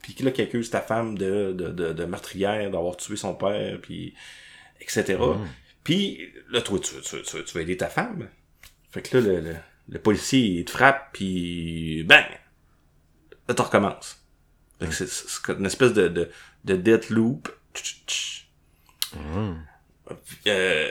[0.00, 3.78] Puis là, qui accuse ta femme de, de, de, de meurtrière, d'avoir tué son père,
[3.82, 4.14] puis
[4.80, 5.18] etc.
[5.84, 8.30] Puis là, toi, tu, tu, tu, tu vas aider ta femme.
[8.90, 9.56] Fait que là, le, le,
[9.88, 12.24] le policier, il te frappe, puis bang!
[13.48, 14.25] Là, tu recommences.
[14.90, 16.30] C'est- c'est une espèce de, de,
[16.64, 17.48] de death loop.
[17.74, 18.48] Tch, tch.
[19.16, 19.54] Euh,
[20.46, 20.90] euh,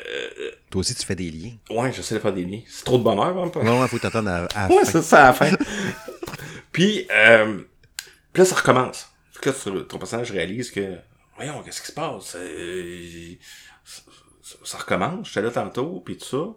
[0.70, 1.53] Toi aussi, tu fais des liens.
[1.70, 2.62] ouais, j'essaie de faire des liens.
[2.68, 3.62] C'est trop de bonheur, hein, pas?
[3.62, 5.52] Ouais, ouais, faut t'attendre à, à la Ouais, c'est ça à la fin.
[6.72, 7.62] puis, euh,
[8.34, 9.10] puis là, ça recommence.
[9.32, 10.98] Fait que là, ton personnage réalise que,
[11.38, 12.36] voyons, qu'est-ce qui se passe?
[12.38, 13.36] Euh,
[13.86, 14.02] ça,
[14.41, 16.48] ça- ça recommence, j'étais là tantôt, puis tout ça.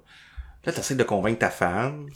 [0.64, 2.08] Là, t'essaies de convaincre ta femme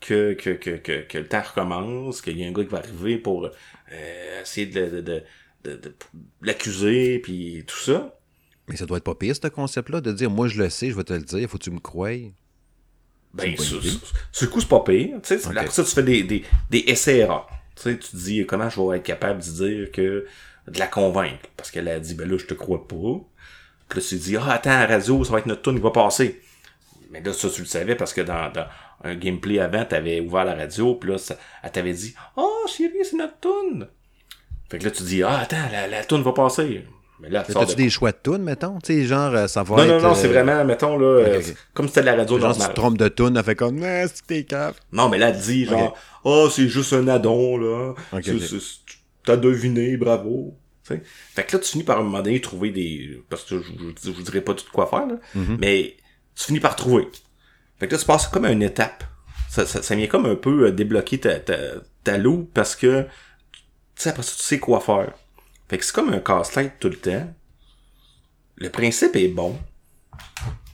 [0.00, 2.78] que, que, que, que, que le temps recommence, qu'il y a un gars qui va
[2.78, 3.50] arriver pour
[3.92, 5.22] euh, essayer de, de, de,
[5.64, 5.94] de, de
[6.42, 8.16] l'accuser, puis tout ça.
[8.68, 10.96] Mais ça doit être pas pire, ce concept-là, de dire, moi, je le sais, je
[10.96, 12.32] vais te le dire, faut que tu me croies.
[13.32, 15.18] Ben, le coup, c'est pas pire.
[15.22, 15.56] Tu sais, Ok.
[15.56, 17.26] Après ça, tu fais des, des, des essais.
[17.76, 20.26] Tu sais, tu te dis, comment je vais être capable de dire que,
[20.68, 21.48] de la convaincre?
[21.56, 23.20] Parce qu'elle a dit, ben là, je te crois pas.
[23.88, 25.82] Puis là, tu te dis, ah, attends, la radio, ça va être notre tune, il
[25.82, 26.40] va passer.
[27.10, 28.66] Mais là, ça, tu le savais parce que dans, dans
[29.02, 32.92] un gameplay avant, t'avais ouvert la radio, puis là, ça, elle t'avait dit, oh, chérie,
[33.02, 33.86] c'est notre tune.
[34.70, 36.84] Fait que là, tu dis, ah, attends, la, la tune va passer.
[37.22, 38.78] Mais là, tu T'as-tu des choix de tunes, mettons?
[38.78, 39.88] Tu sais, genre, euh, ça va Non, être...
[40.02, 41.38] non, non, c'est euh, vraiment, mettons, là,
[41.74, 44.06] comme c'était de la radio Genre, tu te trompes de tune, elle fait comme, ah,
[44.08, 44.74] c'est que t'es cave.
[44.92, 45.94] Non, mais là, elle dit, genre,
[46.24, 47.94] oh, c'est juste un addon, là.
[48.22, 48.58] C'est- c'est-
[49.22, 50.56] T'as deviné, bravo.
[50.82, 53.22] Fait que là, tu finis par un moment donné trouver des.
[53.28, 55.16] Parce que je, je, je vous dirai pas tout quoi faire, là.
[55.34, 55.56] Mhm.
[55.60, 55.96] Mais
[56.34, 57.06] tu finis par trouver.
[57.80, 59.04] Fait que là, tu passes comme une étape.
[59.48, 61.56] Ça, ça, ça vient comme un peu euh, débloquer ta, ta,
[62.04, 63.02] ta loupe parce que,
[63.52, 63.58] tu
[63.96, 65.14] sais, après ça, tu sais quoi faire.
[65.68, 67.34] Fait que c'est comme un casse-tête tout le temps.
[68.56, 69.58] Le principe est bon.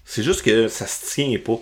[0.04, 1.60] C'est juste que ça se tient pas.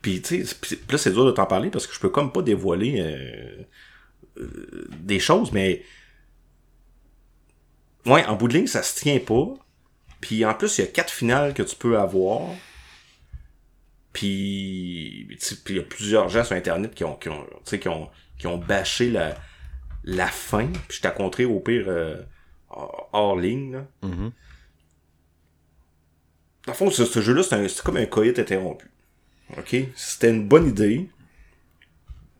[0.00, 0.56] Puis, tu sais,
[0.90, 3.62] là, c'est dur de t'en parler parce que je peux comme pas dévoiler euh,
[4.38, 5.84] euh, des choses, mais.
[8.06, 9.54] Ouais, en bout de ligne, ça se tient pas.
[10.20, 12.42] Puis en plus, il y a quatre finales que tu peux avoir.
[14.12, 15.28] Puis,
[15.68, 18.10] il y a plusieurs gens sur Internet qui ont, qui ont, tu sais, qui ont,
[18.38, 19.36] qui ont bâché la,
[20.04, 20.68] la fin.
[20.88, 22.22] Puis je t'ai au pire euh,
[22.70, 23.72] hors ligne.
[23.72, 23.86] Là.
[24.02, 24.32] Mhm.
[26.66, 28.90] Dans le fond, ce, ce jeu-là, c'est comme un coït interrompu.
[29.56, 29.76] OK?
[29.96, 31.08] C'était une bonne idée.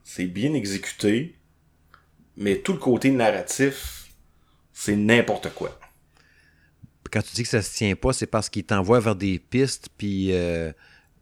[0.04, 1.36] C'est bien exécuté.
[2.36, 4.10] Mais tout le côté narratif,
[4.72, 5.78] c'est n'importe quoi.
[7.10, 9.88] Quand tu dis que ça se tient pas, c'est parce qu'il t'envoie vers des pistes,
[9.96, 10.72] puis euh,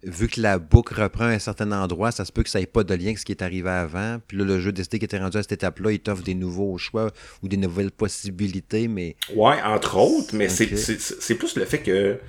[0.03, 2.67] vu que la boucle reprend à un certain endroit, ça se peut que ça ait
[2.67, 4.19] pas de lien avec ce qui est arrivé avant.
[4.27, 6.77] Puis là, le jeu décidé qu'il était rendu à cette étape-là, il t'offre des nouveaux
[6.79, 7.11] choix
[7.43, 12.21] ou des nouvelles possibilités, mais Ouais, entre autres, mais c'est- plus le fait que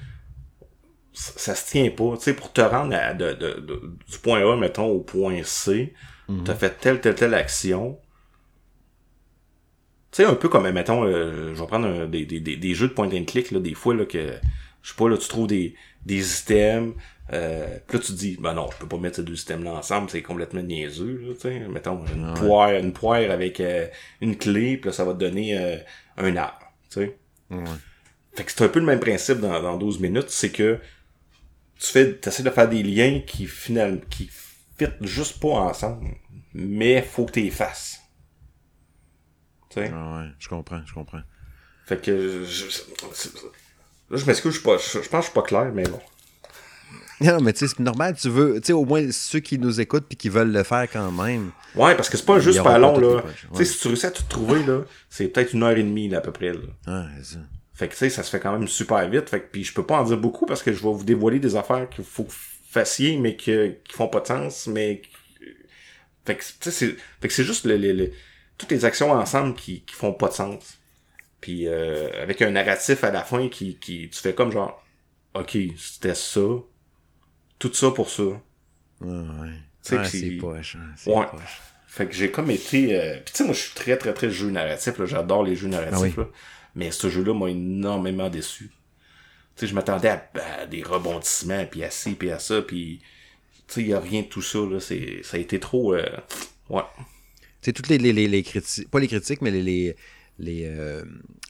[1.13, 2.15] ça, se tient pas.
[2.17, 5.41] Tu sais, pour te rendre à- de, de- de- du point A, mettons, au point
[5.43, 5.93] C,
[6.45, 7.97] t'as fait telle, telle, telle action.
[10.11, 12.87] Tu sais, un peu comme, mettons, euh, je vais prendre un- des, des, des jeux
[12.87, 14.33] de point and click, là, des fois, là, que,
[14.81, 15.75] je sais pas, là, tu trouves des,
[16.05, 16.93] des items,
[17.33, 19.73] euh, puis là, tu te dis, ben non, je peux pas mettre ces deux items-là
[19.73, 21.59] ensemble, c'est complètement niaiseux, là, tu sais.
[21.67, 23.87] Mettons, une poire, une poire avec euh,
[24.21, 25.77] une clé, puis là, ça va te donner euh,
[26.17, 27.17] un arbre, tu sais.
[27.51, 27.63] ouais.
[28.33, 30.79] Fait que c'est un peu le même principe dans, dans 12 minutes, c'est que
[31.79, 34.29] tu fais, t'essaies de faire des liens qui finalement, qui
[34.77, 36.07] fit juste pas ensemble,
[36.53, 37.99] mais faut que t'es fasses.
[39.69, 39.91] Tu sais?
[39.93, 41.21] Ah ouais, je comprends, je comprends.
[41.85, 42.65] Fait que, je,
[44.11, 45.99] je m'excuse, je suis pas, je, je pense que je suis pas clair, mais bon.
[47.19, 49.81] Non, mais tu sais, c'est normal, tu veux, tu sais, au moins ceux qui nous
[49.81, 51.51] écoutent puis qui veulent le faire quand même.
[51.75, 53.21] Ouais, parce que c'est pas juste pas long, là.
[53.53, 56.09] Tu sais, si tu réussis à tout trouver, là, c'est peut-être une heure et demie,
[56.09, 56.59] là, à peu près, là.
[56.85, 57.37] Ah, ça.
[57.73, 59.29] Fait que, tu sais, ça se fait quand même super vite.
[59.29, 61.39] Fait que, puis je peux pas en dire beaucoup parce que je vais vous dévoiler
[61.39, 62.37] des affaires qu'il faut que vous
[62.69, 65.01] fassiez, mais que, qui font pas de sens, mais...
[66.25, 68.11] Fait que, tu sais, c'est, fait que c'est juste le, le- le-
[68.57, 70.77] toutes les actions ensemble qui, qui font pas de sens.
[71.39, 74.83] Puis, euh, avec un narratif à la fin qui, qui, tu fais comme genre,
[75.35, 76.41] OK, c'était ça.
[77.59, 78.23] Tout ça pour ça.
[79.01, 79.49] Ouais.
[79.83, 81.25] Puis- c'est poche, hein, c'est Ouais.
[81.31, 81.61] poche.
[81.87, 82.99] Fait que j'ai comme été...
[82.99, 83.15] Euh...
[83.25, 84.97] Puis tu sais, moi, je suis très, très, très jeu narratif.
[84.99, 85.05] là.
[85.05, 85.95] J'adore les jeux narratifs.
[85.95, 86.13] Ah oui.
[86.17, 86.27] là.
[86.75, 88.69] Mais ce jeu-là m'a énormément déçu.
[89.55, 90.29] Tu sais, je m'attendais à,
[90.61, 92.99] à des rebondissements, puis à ci, puis à ça, puis...
[93.67, 94.79] Tu sais, il y a rien de tout ça, là.
[94.79, 95.93] Ça a été trop...
[95.95, 96.05] euh,
[96.69, 96.83] Ouais.
[96.97, 97.05] Tu
[97.61, 99.95] sais, toutes les, les, les, les critiques, pas les critiques, mais les, les,
[100.39, 101.03] les, euh,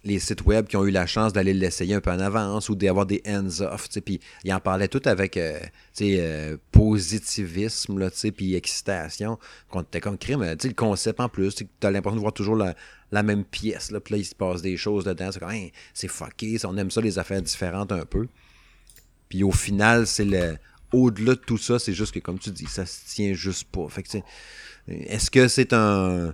[0.07, 2.76] les sites web qui ont eu la chance d'aller l'essayer un peu en avance ou
[2.76, 5.59] d'avoir des hands-off, puis ils en parlaient tout avec, euh,
[6.01, 9.38] euh, positivisme, là, puis excitation,
[9.69, 12.55] qu'on était comme crime, euh, le concept en plus, tu as l'impression de voir toujours
[12.55, 15.68] la, même pièce, là, puis là, il se passe des choses dedans, c'est comme, Hein,
[15.93, 18.27] c'est fucké, on aime ça, les affaires différentes un peu.
[19.30, 20.57] Puis au final, c'est le...
[20.93, 23.89] Au-delà de tout ça, c'est juste que, comme tu dis, ça se tient juste pas.
[23.89, 24.18] Fait que,
[24.88, 26.34] est-ce que c'est un.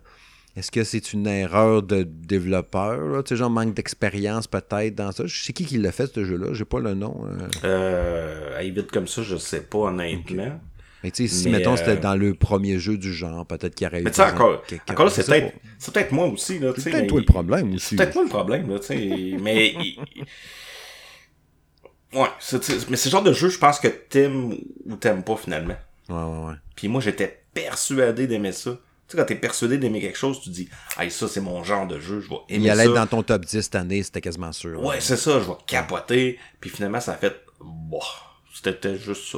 [0.55, 2.99] Est-ce que c'est une erreur de développeur?
[3.07, 3.23] Là?
[3.23, 5.25] Tu sais, genre manque d'expérience peut-être dans ça?
[5.25, 7.25] Je sais qui qui l'a fait ce jeu-là, j'ai pas le nom.
[7.25, 7.47] euh.
[7.63, 8.71] Euh...
[8.71, 10.59] Vite comme ça, je sais pas, honnêtement.
[11.03, 13.75] Mais tu sais, si Mais, mettons euh, c'était dans le premier jeu du genre, peut-être
[13.75, 14.03] qu'il y aurait eu.
[14.03, 15.53] Mais tu sais, encore, encore c'est peut-être...
[15.79, 16.71] C'est peut-être moi aussi, là.
[16.77, 17.87] C'est peut-être toi le problème aussi.
[17.89, 19.35] C'est peut-être moi le problème, là, tu sais.
[19.41, 19.73] mais.
[19.79, 19.97] il-
[22.13, 24.55] Ouais, c'est- c'est- mais c'est le genre de jeu, je pense que t'aimes
[24.85, 25.75] ou t'aimes pas finalement.
[26.09, 26.53] Ouais, ouais, ouais.
[26.75, 28.77] Puis moi, j'étais persuadé d'aimer ça.
[29.13, 30.67] Tu sais, quand t'es persuadé d'aimer quelque chose, tu dis,
[30.97, 32.89] hey, ça, c'est mon genre de jeu, je vais aimer Il allait ça.
[32.89, 34.81] être dans ton top 10 cette année, c'était quasiment sûr.
[34.83, 36.39] Ouais, c'est ça, je vais capoter.
[36.59, 37.97] Puis finalement, ça a fait, bah,
[38.53, 39.37] c'était juste ça.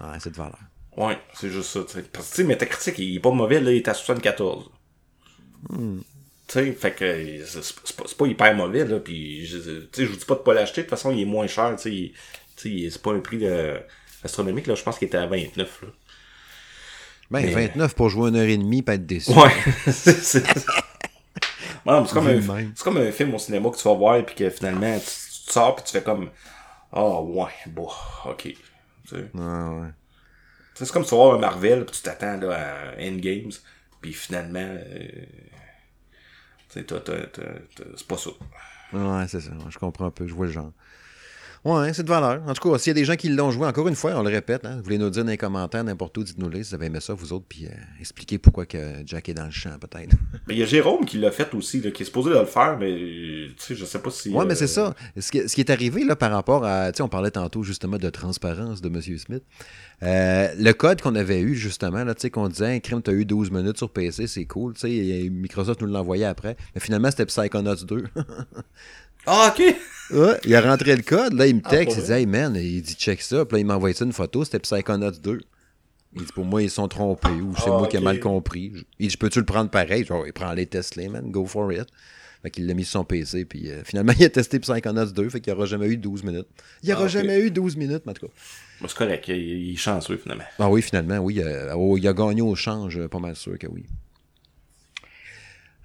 [0.00, 0.58] Ouais, c'est de valeur.
[0.96, 1.80] Ouais, c'est juste ça.
[2.12, 4.68] Parce que, tu sais, Metacritic, il est pas mauvais, là, il est à 74.
[5.70, 5.98] Hmm.
[6.48, 10.10] Tu sais, fait que c'est pas, pas hyper mauvais, là, puis je, tu sais, je
[10.10, 11.92] vous dis pas de pas l'acheter, de toute façon, il est moins cher, tu sais,
[11.92, 12.12] il-
[12.56, 13.78] tu sais, c'est pas un prix euh,
[14.22, 15.88] astronomique, là, je pense qu'il était à 29, là.
[17.30, 19.32] Ben, Mais- 29 pour jouer une heure et demie, pas être déçu.
[19.32, 19.50] Ouais,
[19.92, 20.42] c'est
[22.12, 22.40] comme, un,
[22.82, 25.76] comme un film au cinéma que tu vas voir puis que finalement tu, tu sors
[25.76, 26.30] puis tu fais comme
[26.92, 27.88] Ah ouais, bon,
[28.24, 28.42] ok.
[28.42, 28.56] Tu
[29.08, 29.30] sais.
[29.38, 29.88] Ah, ouais.
[30.74, 33.52] C'est comme si tu vas voir un Marvel puis tu t'attends à Endgames
[34.00, 35.26] puis finalement euh,
[36.68, 38.30] c'est pas ça.
[38.92, 39.50] Ouais, c'est ça.
[39.68, 40.26] Je comprends un peu.
[40.26, 40.72] Je vois le genre.
[41.64, 42.42] Ouais, c'est de valeur.
[42.46, 44.22] En tout cas, s'il y a des gens qui l'ont joué, encore une fois, on
[44.22, 46.74] le répète, hein, vous voulez nous dire dans les commentaires, n'importe où, dites-nous-les si vous
[46.76, 47.70] avez aimé ça, vous autres, puis euh,
[48.00, 50.14] expliquez pourquoi que Jack est dans le champ, peut-être.
[50.46, 52.44] Mais il y a Jérôme qui l'a fait aussi, là, qui est supposé de le
[52.44, 54.30] faire, mais tu sais, je sais pas si.
[54.30, 54.94] Ouais, mais c'est euh, ça.
[55.18, 56.92] Ce qui, ce qui est arrivé là, par rapport à.
[56.92, 59.00] Tu sais, on parlait tantôt justement de transparence de M.
[59.18, 59.42] Smith.
[60.02, 63.14] Euh, le code qu'on avait eu, justement, là, tu sais, qu'on disait, crime, tu as
[63.14, 64.74] eu 12 minutes sur PC, c'est cool.
[64.74, 66.56] Tu sais, Microsoft nous l'envoyait après.
[66.74, 68.04] Mais finalement, c'était Psychonauts 2.
[69.26, 69.74] Ah, ok!
[70.12, 71.32] ouais, il a rentré le code.
[71.34, 71.96] Là, il me Ah, texte.
[71.96, 73.44] pour il dit, hey man, il dit, check ça.
[73.44, 74.44] Puis là, il m'a envoyé ça une photo.
[74.44, 75.40] C'était Psychonauts 2.
[76.14, 78.72] Il dit, pour moi, ils sont trompés ou c'est Ah, moi qui ai mal compris.
[78.98, 80.04] Il dit, peux-tu le prendre pareil?
[80.04, 81.30] Genre, il prend les Tesla, man.
[81.30, 81.86] Go for it.
[82.42, 83.44] Fait qu'il l'a mis sur son PC.
[83.44, 85.28] Puis euh, finalement, il a testé Psychonauts 2.
[85.28, 86.46] Fait qu'il n'y aura jamais eu 12 minutes.
[86.82, 88.32] Il n'y aura Ah, jamais eu 12 minutes, mais en tout cas.
[88.80, 90.44] Bon, c'est correct, il, il est chanceux finalement.
[90.58, 91.40] Ah oui, finalement, oui.
[91.40, 93.84] euh, oh, il a gagné au change, euh, pas mal sûr que oui.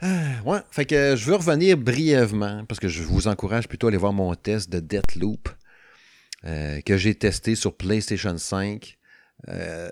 [0.02, 3.90] Ah, ouais, fait que je veux revenir brièvement, parce que je vous encourage plutôt à
[3.90, 5.49] aller voir mon test de Deathloop
[6.45, 8.98] euh, que j'ai testé sur PlayStation 5.
[9.48, 9.91] Euh,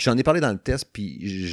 [0.00, 1.48] J'en ai parlé dans le test, puis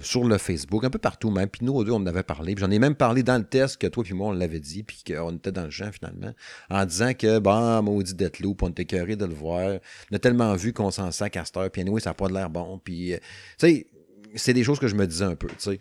[0.00, 1.48] sur le Facebook, un peu partout même.
[1.48, 2.54] Puis nous, deux, on en avait parlé.
[2.58, 5.02] J'en ai même parlé dans le test que toi puis moi, on l'avait dit, puis
[5.06, 6.32] qu'on était dans le champ finalement,
[6.68, 9.78] en disant que, bon, maudit Deathloop, on était écœuré de le voir.
[10.10, 12.50] On a tellement vu qu'on s'en cette heure, puis anyway, ça n'a pas de l'air
[12.50, 12.78] bon.
[12.84, 13.18] Puis, euh,
[13.58, 13.86] tu sais,
[14.36, 15.78] c'est des choses que je me disais un peu, tu sais.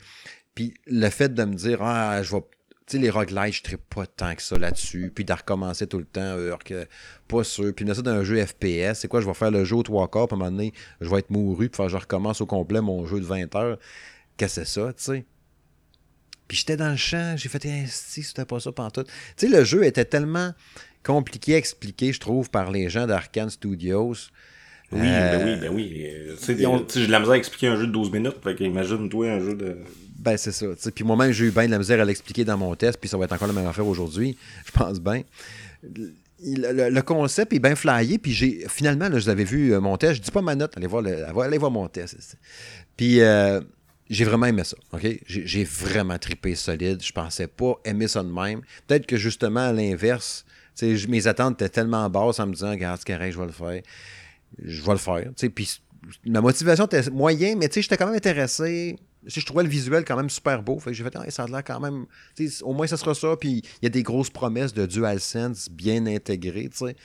[0.55, 2.41] Puis le fait de me dire, ah, je vais.
[2.87, 5.11] Tu sais, les roguelites, je ne pas tant que ça là-dessus.
[5.13, 6.87] Puis de recommencer tout le temps, alors que
[7.27, 7.73] pas sûr.
[7.73, 10.27] Puis ça d'un jeu FPS, c'est quoi, je vais faire le jeu aux trois quarts,
[10.27, 10.71] puis à un moment donné,
[11.01, 13.79] je vais être mouru, puis je recommence au complet mon jeu de 20 heures.
[14.37, 15.25] Qu'est-ce que c'est ça, tu sais?
[16.47, 19.07] Puis j'étais dans le champ, j'ai fait, eh, si, c'était pas ça pantoute.
[19.35, 20.53] Tu sais, le jeu était tellement
[21.03, 24.13] compliqué à expliquer, je trouve, par les gens d'Arkane Studios.
[24.91, 26.05] Oui, Euh, ben oui, ben oui.
[26.05, 26.57] Euh, Tu sais,
[26.99, 28.35] j'ai de la misère à expliquer un jeu de 12 minutes.
[28.43, 29.77] Fait qu'imagine-toi un jeu de.
[30.19, 30.65] Ben, c'est ça.
[30.93, 33.17] Puis moi-même, j'ai eu bien de la misère à l'expliquer dans mon test, puis ça
[33.17, 35.21] va être encore la même affaire aujourd'hui, je pense bien.
[36.43, 39.79] Le, le- le concept est bien flyé, puis j'ai finalement, là, je l'avais vu euh,
[39.79, 42.37] mon test, je dis pas ma note, allez voir, le- allez voir mon test.
[42.97, 43.61] Puis euh,
[44.09, 45.05] j'ai vraiment aimé ça, OK?
[45.27, 48.61] J'ai vraiment trippé solide, je pensais pas aimer ça de même.
[48.87, 50.45] Peut-être que justement, à l'inverse,
[51.07, 53.81] mes attentes étaient tellement basses en me disant, regarde, correct, je vais le faire.
[54.63, 55.79] Je vais le faire, puis
[56.25, 58.95] ma motivation était moyen, mais j'étais quand même intéressé.
[59.25, 60.77] Je trouvais le visuel quand même super beau.
[60.79, 62.05] Fait que j'ai fait, Ah, ça a l'air quand même.
[62.61, 63.35] Au moins, ça sera ça.
[63.35, 66.69] Puis il y a des grosses promesses de DualSense bien intégrées.
[66.69, 66.95] tu sais.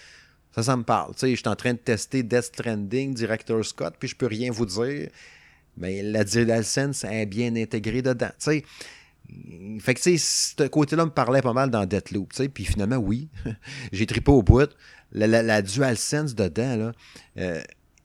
[0.54, 1.14] Ça, ça me parle.
[1.18, 4.66] Je suis en train de tester Death Stranding, Director Scott, puis je peux rien vous
[4.66, 5.08] dire.
[5.76, 8.32] Mais la DualSense est bien intégrée dedans.
[9.80, 12.48] Fait que, tu sais, ce côté-là me parlait pas mal dans Deathloop, tu sais.
[12.48, 13.28] Puis finalement, oui,
[13.92, 14.70] j'ai trippé au bout.
[15.12, 16.92] La, la, la DualSense dedans, là,
[17.38, 17.62] euh,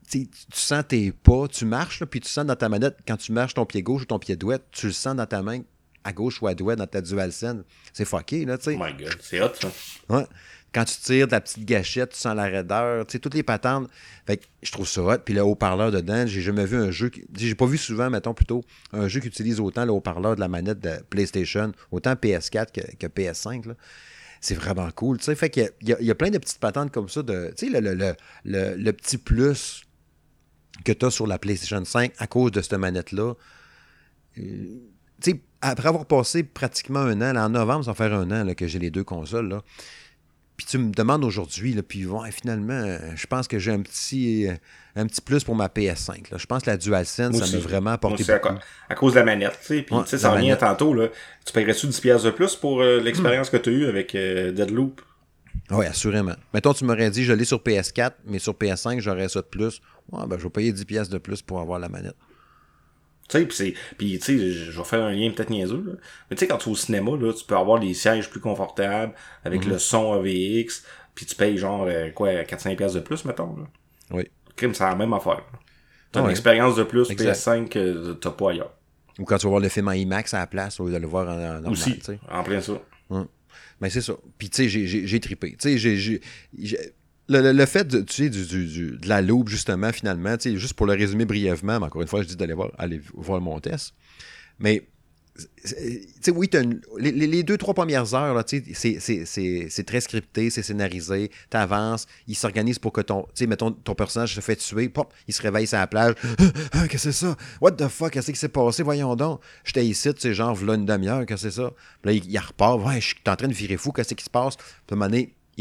[0.09, 3.31] tu sens tes pas, tu marches, là, puis tu sens dans ta manette, quand tu
[3.31, 5.61] marches ton pied gauche ou ton pied droit, tu le sens dans ta main
[6.03, 7.63] à gauche ou à droite dans ta DualSense.
[7.91, 8.77] C'est fucké, là, tu sais.
[8.79, 9.71] Oh my god, c'est hot ça.
[10.09, 10.25] Ouais.
[10.73, 13.43] Quand tu tires de la petite gâchette, tu sens la raideur, tu sais, toutes les
[13.43, 13.89] patentes.
[14.27, 15.17] Fait que je trouve ça hot.
[15.23, 17.09] Puis le haut-parleur dedans, j'ai jamais vu un jeu.
[17.09, 18.61] qui- J'ai pas vu souvent, mettons plutôt,
[18.91, 22.81] un jeu qui utilise autant le haut-parleur de la manette de PlayStation, autant PS4 que,
[22.97, 23.65] que PS5.
[23.67, 23.75] là.
[24.41, 25.17] C'est vraiment cool.
[25.17, 25.35] tu sais.
[25.35, 27.23] Fait qu'il y a- plein de petites patentes comme ça.
[27.23, 28.13] de Tu sais, le, le,
[28.43, 29.83] le, le- petit plus
[30.83, 33.33] que tu as sur la PlayStation 5 à cause de cette manette-là.
[34.37, 34.79] Euh,
[35.61, 38.67] après avoir passé pratiquement un an, là, en novembre, ça va faire un an que
[38.67, 39.63] j'ai les deux consoles, là,
[40.57, 44.47] puis tu me demandes aujourd'hui, puis ouais, finalement, euh, je pense que j'ai un petit,
[44.47, 44.53] euh,
[44.95, 46.31] un petit plus pour ma PS5.
[46.31, 46.37] là.
[46.37, 48.53] Je pense que la DualSense, Moi ça m'a vraiment apporté à, beaucoup.
[48.55, 49.81] co- à cause de la manette, tu sais.
[49.81, 51.09] Puis, tu sais, ça revient tantôt, là.
[51.45, 54.51] Tu paierais-tu 10$ piastres de plus pour euh, l'expérience que tu as eue avec euh,
[54.51, 55.01] Deadloop?
[55.71, 56.35] Oui, assurément.
[56.53, 59.81] Mettons, tu m'aurais dit, je l'ai sur PS4, mais sur PS5, j'aurais ça de plus.
[60.11, 62.15] Ouais, ben, je vais payer 10 pièces de plus pour avoir la manette.
[63.27, 65.93] Tu sais, puis c'est, puis tu sais, je vais faire un lien peut-être niaiseux, là.
[66.29, 68.39] Mais tu sais, quand tu es au cinéma, là, tu peux avoir les sièges plus
[68.39, 69.71] confortables, avec Mhm.
[69.71, 70.83] le son AVX,
[71.15, 73.63] puis tu payes genre, euh, quoi, 400$ piastres de plus, mettons, là.
[74.11, 74.23] Oui.
[74.55, 75.41] Crime, c'est la même affaire.
[76.11, 77.31] T'as une expérience de plus Exact.
[77.33, 78.71] PS5 que t'as pas ailleurs.
[79.19, 80.97] Ou quand tu vas voir le film en IMAX à la place, au lieu de
[80.99, 81.71] le voir en, en normal.
[81.71, 82.19] Aussi, tu sais.
[82.29, 82.73] en plein ça.
[83.81, 84.13] Mais c'est ça.
[84.37, 85.57] Puis, tu sais, j'ai- trippé.
[85.59, 86.21] Tu sais, j'ai-
[87.27, 90.73] le, fait de, tu sais, du, du- de la loupe, justement, finalement, tu sais, juste
[90.73, 93.59] pour le résumer brièvement, mais encore une fois, je dis d'aller voir, aller voir mon
[93.59, 93.93] test.
[94.59, 94.87] Mais
[95.63, 96.49] sais, oui,
[96.97, 102.93] les, deux, trois premières heures, c'est très scripté, c'est scénarisé, tu avances, il s'organise pour
[102.93, 105.87] que ton, tu sais, ton personnage se fait tuer, pop, il se réveille sur la
[105.87, 106.15] plage,
[106.71, 107.35] ah, qu'est-ce que c'est ça?
[107.59, 108.83] What the fuck, qu'est-ce qui s'est passé?
[108.83, 109.41] Voyons donc.
[109.63, 111.71] J'étais ici, tu sais, genre, voilà une demi-heure, qu'est-ce que c'est ça?
[112.01, 114.29] Puis là, il, repart, ouais, je suis en train de virer fou, qu'est-ce qui se
[114.29, 114.55] passe?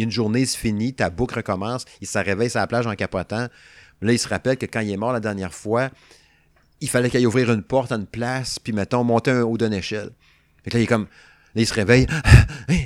[0.03, 3.49] Une journée se finit, ta boucle recommence, il se réveille sur la plage en capotant.
[4.03, 5.91] Là, il se rappelle que quand il est mort la dernière fois,
[6.81, 9.57] il fallait qu'il aille ouvrir une porte à une place, puis mettons, monter un haut
[9.57, 10.11] d'une échelle.
[10.65, 11.07] Fait là, il est comme.
[11.55, 12.07] Là, il se réveille.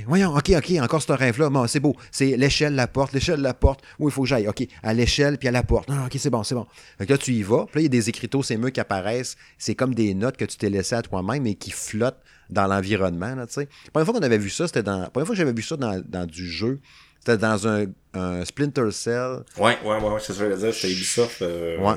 [0.07, 1.49] voyons, OK, OK, encore ce rêve-là.
[1.49, 1.97] Bon, c'est beau.
[2.11, 3.83] C'est l'échelle, la porte, l'échelle, la porte.
[3.99, 4.47] Où il faut que j'aille?
[4.47, 5.89] OK, à l'échelle, puis à la porte.
[5.89, 6.67] Non, OK, c'est bon, c'est bon.
[6.99, 7.65] Fait que là, tu y vas.
[7.67, 9.37] Puis là, il y a des écriteaux meux qui apparaissent.
[9.57, 13.35] C'est comme des notes que tu t'es laissées à toi-même, mais qui flottent dans l'environnement,
[13.47, 13.69] tu sais.
[13.87, 15.01] La première fois qu'on avait vu ça, c'était dans.
[15.01, 16.81] La première fois que j'avais vu ça dans, dans du jeu,
[17.19, 19.41] c'était dans un, un, Splinter Cell.
[19.59, 20.75] Ouais, ouais, ouais, c'est ça que je veux dire.
[20.75, 21.43] C'était Ubisoft.
[21.43, 21.95] Euh, ouais.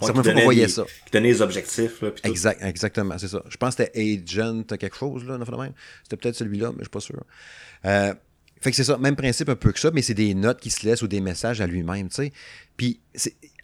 [0.00, 0.84] C'est la première fois qu'on voyait ça.
[1.06, 2.02] Qui donnait les objectifs.
[2.02, 3.42] Là, exact, exactement, c'est ça.
[3.48, 5.72] Je pense que c'était Agent quelque chose, là, même.
[6.02, 7.22] C'était peut-être celui-là, mais je suis pas sûr.
[7.86, 8.12] Euh,
[8.60, 10.70] fait que c'est ça, même principe un peu que ça, mais c'est des notes qui
[10.70, 12.32] se laissent ou des messages à lui-même, tu sais.
[12.76, 13.00] Puis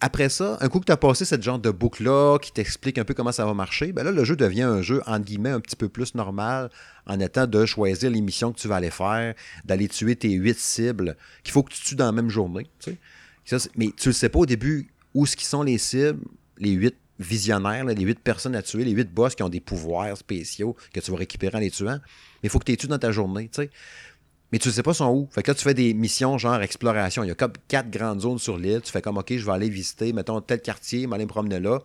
[0.01, 3.05] après ça, un coup que tu as passé cette genre de boucle-là qui t'explique un
[3.05, 5.61] peu comment ça va marcher, ben là, le jeu devient un jeu, entre guillemets, un
[5.61, 6.71] petit peu plus normal
[7.07, 10.59] en étant de choisir les missions que tu vas aller faire, d'aller tuer tes huit
[10.59, 12.97] cibles qu'il faut que tu tues dans la même journée, tu
[13.45, 13.71] sais.
[13.77, 16.21] mais tu le sais pas au début où ce qui sont les cibles,
[16.59, 20.17] les huit visionnaires, les huit personnes à tuer, les huit boss qui ont des pouvoirs
[20.17, 22.01] spéciaux que tu vas récupérer en les tuant.
[22.43, 23.71] Mais il faut que tu les tues dans ta journée, tu sais.
[24.53, 25.29] Mais tu ne sais pas sont où.
[25.33, 27.25] Fait que là, tu fais des missions genre exploration.
[27.25, 28.83] Il y a comme quatre grandes zones sur l'île.
[28.83, 31.81] Tu fais comme, OK, je vais aller visiter, mettons, tel quartier, m'aller me promener là.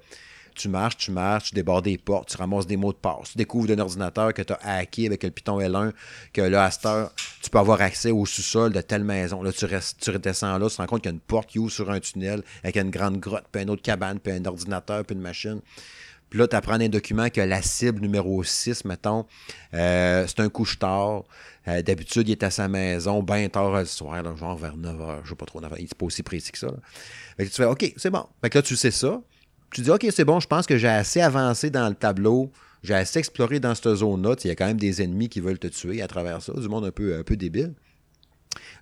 [0.53, 3.31] Tu marches, tu marches, tu débordes des portes, tu ramasses des mots de passe.
[3.31, 5.94] Tu découvres d'un ordinateur que tu as hacké avec le Python L1,
[6.34, 7.11] que là, à cette heure,
[7.44, 9.44] tu peux avoir accès au sous-sol de telle maison.
[9.44, 11.48] Là, tu, restes, tu redescends là, tu te rends compte qu'il y a une porte
[11.49, 14.44] qui ouvre sur un tunnel avec une grande grotte, puis une autre cabane, puis un
[14.45, 15.61] ordinateur, puis une machine.
[16.30, 19.26] Puis là, tu apprends un document que la cible numéro 6, mettons,
[19.74, 21.24] euh, c'est un couche-tard.
[21.68, 25.20] Euh, d'habitude, il est à sa maison bien tard le soir, genre vers 9 h.
[25.24, 26.72] Je sais pas trop, il n'est pas aussi précis que ça.
[27.38, 28.26] Fait que tu fais OK, c'est bon.
[28.41, 29.22] Fait que là, tu sais ça.
[29.72, 32.52] Tu dis OK, c'est bon, je pense que j'ai assez avancé dans le tableau.
[32.84, 34.36] J'ai assez exploré dans cette zone-là.
[34.44, 36.70] Il y a quand même des ennemis qui veulent te tuer à travers ça, du
[36.70, 37.74] monde un peu, un peu débile.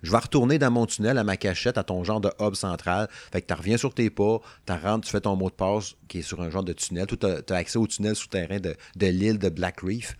[0.02, 3.08] Je vais retourner dans mon tunnel à ma cachette, à ton genre de hub central.
[3.32, 5.94] Fait que tu reviens sur tes pas, tu rentres, tu fais ton mot de passe
[6.08, 7.06] qui est sur un genre de tunnel.
[7.06, 10.16] Tu as, accès au tunnel souterrain de, de l'île de Black Reef.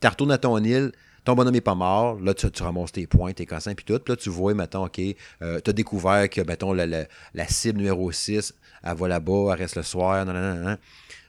[0.00, 0.92] Tu retournes à ton île,
[1.24, 4.00] ton bonhomme n'est pas mort, là, tu, ramasses tes points, tes cassins, puis tout.
[4.06, 4.98] Là, tu vois, mettons, OK,
[5.42, 9.58] euh, tu as découvert que, mettons, la, la, cible numéro 6, elle va là-bas, elle
[9.58, 10.26] reste le soir,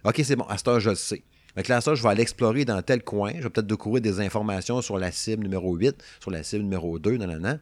[0.06, 1.22] OK, c'est bon, à ce heure, je le sais.
[1.56, 3.32] Donc là, ça, je vais aller explorer dans tel coin.
[3.36, 7.00] Je vais peut-être découvrir des informations sur la cible numéro 8, sur la cible numéro
[7.00, 7.60] 2, non, non, non.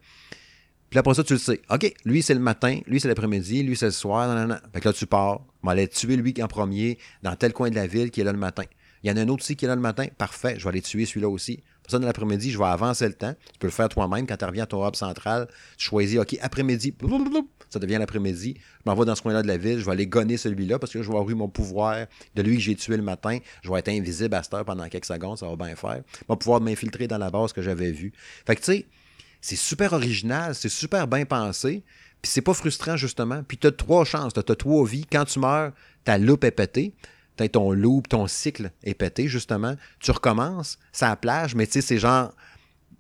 [0.90, 1.62] Puis après ça, tu le sais.
[1.70, 4.48] OK, lui, c'est le matin, lui, c'est l'après-midi, lui, c'est le soir.
[4.48, 4.56] Non.
[4.74, 5.42] Fait que là, tu pars.
[5.64, 8.24] On va aller tuer lui en premier dans tel coin de la ville qui est
[8.24, 8.64] là le matin.
[9.04, 10.06] Il y en a un autre aussi qui est là le matin.
[10.18, 11.62] Parfait, je vais aller tuer celui-là aussi.
[11.88, 13.34] Ça, dans l'après-midi, je vais avancer le temps.
[13.54, 15.48] Tu peux le faire toi-même quand tu reviens à ton hub central.
[15.78, 16.94] Tu choisis, OK, après-midi,
[17.70, 18.56] ça devient l'après-midi.
[18.58, 19.80] Je m'en vais dans ce coin-là de la ville.
[19.80, 22.58] Je vais aller gonner celui-là parce que je vais avoir eu mon pouvoir de lui
[22.58, 23.40] que j'ai tué le matin.
[23.62, 25.38] Je vais être invisible à cette heure pendant quelques secondes.
[25.38, 26.02] Ça va bien faire.
[26.14, 28.12] Je vais pouvoir m'infiltrer dans la base que j'avais vue.
[28.46, 28.86] Fait que, tu sais,
[29.40, 31.84] c'est super original, c'est super bien pensé,
[32.22, 33.44] puis c'est pas frustrant, justement.
[33.48, 35.06] Puis tu as trois chances, tu as trois vies.
[35.10, 35.72] Quand tu meurs,
[36.04, 36.94] ta loupe est pétée.
[37.38, 39.76] Peut-être ton loop, ton cycle est pété, justement.
[40.00, 42.32] Tu recommences, ça la plage, mais tu sais, c'est genre.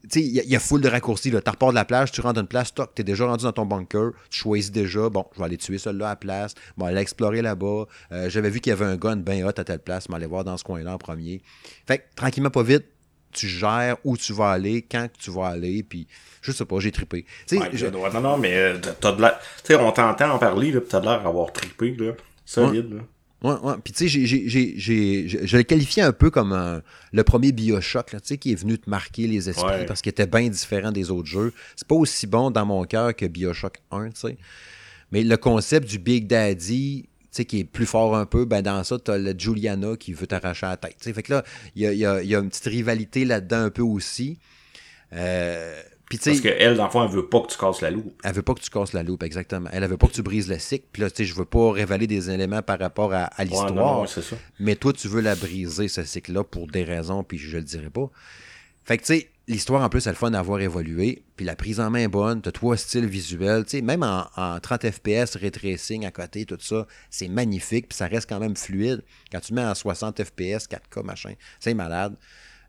[0.09, 1.31] Tu sais, il y, a full de raccourcis.
[1.31, 3.43] Tu repars de la plage, tu rentres dans une place, toc, tu es déjà rendu
[3.43, 6.53] dans ton bunker, tu choisis déjà, bon, je vais aller tuer celui-là à la place,
[6.77, 7.87] bon, aller explorer là-bas.
[8.13, 10.27] Euh, j'avais vu qu'il y avait un gun bien hot à telle place, je aller
[10.27, 11.41] voir dans ce coin-là en premier.
[11.87, 12.85] Fait que, tranquillement, pas vite,
[13.33, 16.07] tu gères où tu vas aller, quand tu vas aller, puis
[16.41, 17.25] je sais pas, j'ai trippé.
[18.13, 19.39] Non, non, mais euh, t'as de l'air.
[19.63, 22.13] Tu sais, on t'entend en parler, là, t'as de l'air d'avoir trippé, là.
[22.45, 23.01] Solide, là.
[23.43, 23.75] Ouais, ouais.
[23.83, 26.81] Puis tu sais, je le qualifiais un peu comme
[27.11, 30.09] le premier Bioshock, là, tu sais, qui est venu te marquer les esprits parce qu'il
[30.09, 31.53] était bien différent des autres jeux.
[31.75, 34.37] C'est pas aussi bon dans mon cœur que Bioshock 1, tu sais.
[35.11, 37.07] Mais le concept du Big Daddy,
[37.45, 40.27] qui est plus fort un peu, ben dans ça, tu as le Juliana qui veut
[40.27, 40.97] t'arracher la tête.
[40.99, 41.43] Fait que là,
[41.75, 44.39] il y a, une petite rivalité là-dedans un peu aussi.
[45.13, 48.21] Euh, Parce qu'elle, dans le fond, elle veut pas que tu casses la loupe.
[48.23, 49.69] Elle veut pas que tu casses la loupe, exactement.
[49.73, 50.85] Elle, elle veut pas que tu brises le cycle.
[50.91, 54.05] Puis là, tu sais, je veux pas révéler des éléments par rapport à, l'histoire.
[54.59, 57.89] mais toi, tu veux la briser, ce cycle-là, pour des raisons, puis je le dirai
[57.89, 58.09] pas.
[58.85, 61.23] Fait que, tu sais, l'histoire, en plus, elle le fun d'avoir évolué.
[61.35, 62.41] Puis la prise en main est bonne.
[62.41, 63.65] Tu as trois styles visuels.
[63.65, 67.89] Tu sais, même en, 30 FPS, ray tracing à côté, tout ça, c'est magnifique.
[67.89, 69.03] Puis ça reste quand même fluide.
[69.29, 72.15] Quand tu mets en 60 FPS, 4K, machin, c'est malade.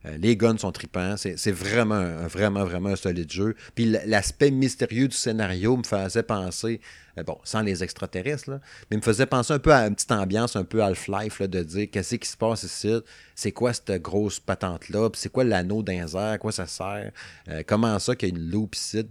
[0.07, 1.17] Euh, les guns sont tripants.
[1.17, 3.55] C'est vraiment, vraiment, vraiment un solide jeu.
[3.75, 6.81] Puis l'aspect mystérieux du scénario me faisait penser,
[7.19, 8.61] euh, bon, sans les extraterrestres,
[8.91, 11.89] mais me faisait penser un peu à une petite ambiance un peu Half-Life, de dire
[11.91, 13.01] qu'est-ce qui se passe ici,
[13.35, 17.11] c'est quoi cette grosse patente-là, c'est quoi l'anneau d'un à quoi ça sert,
[17.49, 19.05] Euh, comment ça qu'il y a une loupe ici,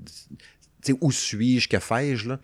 [1.02, 2.40] où suis-je, que fais-je, là?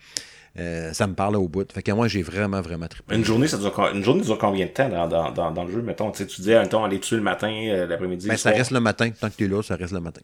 [0.56, 1.70] Euh, ça me parle au bout.
[1.72, 3.16] Fait que moi, j'ai vraiment, vraiment trippé.
[3.16, 5.72] Une journée, ça dure, une journée dure combien de temps dans, dans, dans, dans le
[5.72, 6.12] jeu, mettons?
[6.12, 8.28] Tu sais, tu dis, mettons, aller tuer le matin, euh, l'après-midi.
[8.28, 9.10] Ben, ça reste le matin.
[9.10, 10.20] Tant que tu es là, ça reste le matin.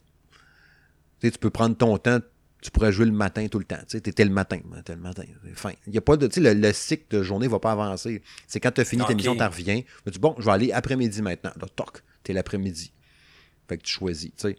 [1.21, 2.19] Tu sais, tu peux prendre ton temps.
[2.63, 3.79] Tu pourrais jouer le matin tout le temps.
[3.79, 4.59] Tu sais, t'étais le matin.
[4.67, 5.25] ben, T'es le matin.
[5.55, 5.73] Fin.
[5.87, 8.23] Il y a pas de, tu sais, le, le cycle de journée va pas avancer.
[8.47, 9.81] C'est quand tu as fini ta mission, tu reviens.
[10.05, 11.51] Tu dis, bon, je vais aller après-midi maintenant.
[11.61, 12.93] Là, toc, t'es l'après-midi.
[13.69, 14.57] Fait que tu choisis, tu sais.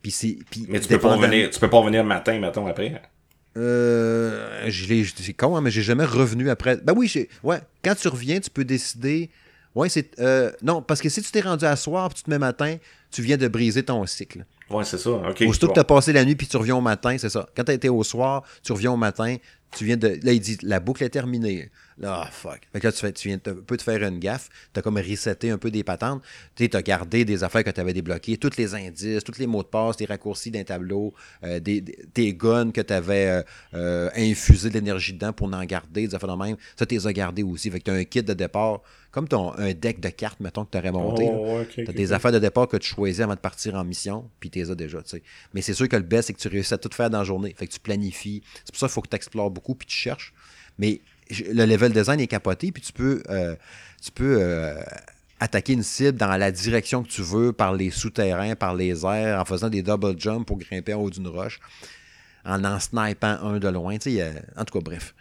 [0.00, 0.38] Puis c'est.
[0.50, 3.00] puis Mais tu peux pas revenir, tu peux pas revenir le matin, mettons, après.
[3.56, 6.76] Euh, c'est con, hein, mais j'ai jamais revenu après.
[6.78, 7.60] Ben oui, j'ai- ouais.
[7.84, 9.30] Quand tu reviens, tu peux décider.
[9.74, 10.18] Ouais, c'est.
[10.20, 12.76] euh, non, parce que si tu t'es rendu à soir puis tu te mets matin,
[13.10, 14.44] tu viens de briser ton cycle.
[14.70, 15.10] Ouais, c'est ça.
[15.10, 15.42] OK.
[15.46, 15.72] Aussitôt bon.
[15.72, 17.48] que tu as passé la nuit puis tu reviens au matin, c'est ça.
[17.56, 19.36] Quand tu été au soir, tu reviens au matin,
[19.76, 20.18] tu viens de.
[20.22, 21.70] Là, il dit la boucle est terminée.
[22.02, 22.60] Ah, fuck.
[22.72, 24.48] Fait que là, tu, fais, tu viens un peu de faire une gaffe.
[24.72, 26.22] Tu as comme reseté un peu des patentes.
[26.56, 29.62] Tu as gardé des affaires que tu avais débloquées, tous les indices, tous les mots
[29.62, 31.14] de passe, les raccourcis d'un tableau,
[31.44, 36.14] euh, des, tes guns que tu avais infusé de l'énergie dedans pour en garder, des
[36.14, 36.56] affaires de même.
[36.76, 37.70] Ça, tu les as gardés aussi.
[37.70, 38.80] Fait que tu as un kit de départ,
[39.10, 41.28] comme ton, un deck de cartes, mettons, que tu aurais monté.
[41.30, 44.28] Oh, T'as ok, des affaires de départ que tu choisis avant de partir en mission,
[44.40, 45.22] puis tu les as déjà, tu sais.
[45.52, 47.24] Mais c'est sûr que le best, c'est que tu réussis à tout faire dans la
[47.24, 47.54] journée.
[47.56, 48.42] Fait que tu planifies.
[48.64, 50.32] C'est pour ça qu'il faut que tu explores beaucoup, puis tu cherches.
[50.78, 51.00] Mais
[51.52, 53.54] le level design est capoté, puis tu peux, euh,
[54.20, 54.82] euh,
[55.40, 59.40] attaquer une cible dans la direction que tu veux, par les souterrains, par les airs,
[59.40, 61.58] en faisant des double jumps pour grimper en haut d'une roche,
[62.44, 63.98] en en snipant un de loin.
[63.98, 65.14] Tu sais, a- en tout cas, bref.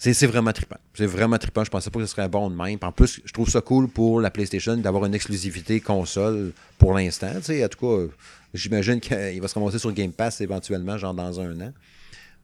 [0.00, 0.76] C'est vraiment trippant.
[0.94, 1.64] C'est vraiment trippant.
[1.64, 2.78] Je pensais pas que ce serait bon de même.
[2.82, 7.32] En plus, je trouve ça cool pour la PlayStation d'avoir une exclusivité console pour l'instant.
[7.38, 8.08] Tu sais, En tout cas, euh,
[8.54, 11.72] j'imagine qu'il va se ramasser sur Game Pass éventuellement, genre dans un an.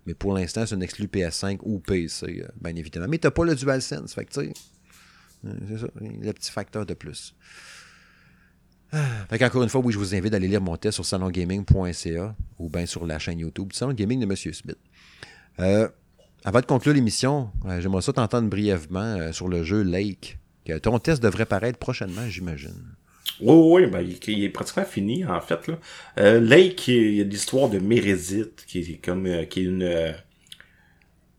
[0.07, 3.07] Mais pour l'instant, c'est une exclu PS5 ou PC, euh, bien évidemment.
[3.09, 4.15] Mais t'as pas le DualSense.
[4.15, 7.35] Fait que tu euh, c'est ça, le petit facteur de plus.
[8.93, 11.05] Ah, Fait qu'encore une fois, oui, je vous invite à aller lire mon test sur
[11.05, 14.79] salongaming.ca ou bien sur la chaîne YouTube du Salon Gaming de Monsieur Smith.
[15.61, 15.89] Euh,
[16.45, 20.39] avant de conclure l'émission, j'aimerais ça t'entendre brièvement sur le jeu Lake.
[20.65, 22.95] Que ton test devrait paraître prochainement, j'imagine.
[23.41, 25.67] Oui, oui, ben, il, est pratiquement fini, en fait.
[25.67, 25.79] Là.
[26.19, 29.83] Euh, Lake, il y a l'histoire de Mérédith, qui est comme euh, qui est une
[29.83, 30.13] euh,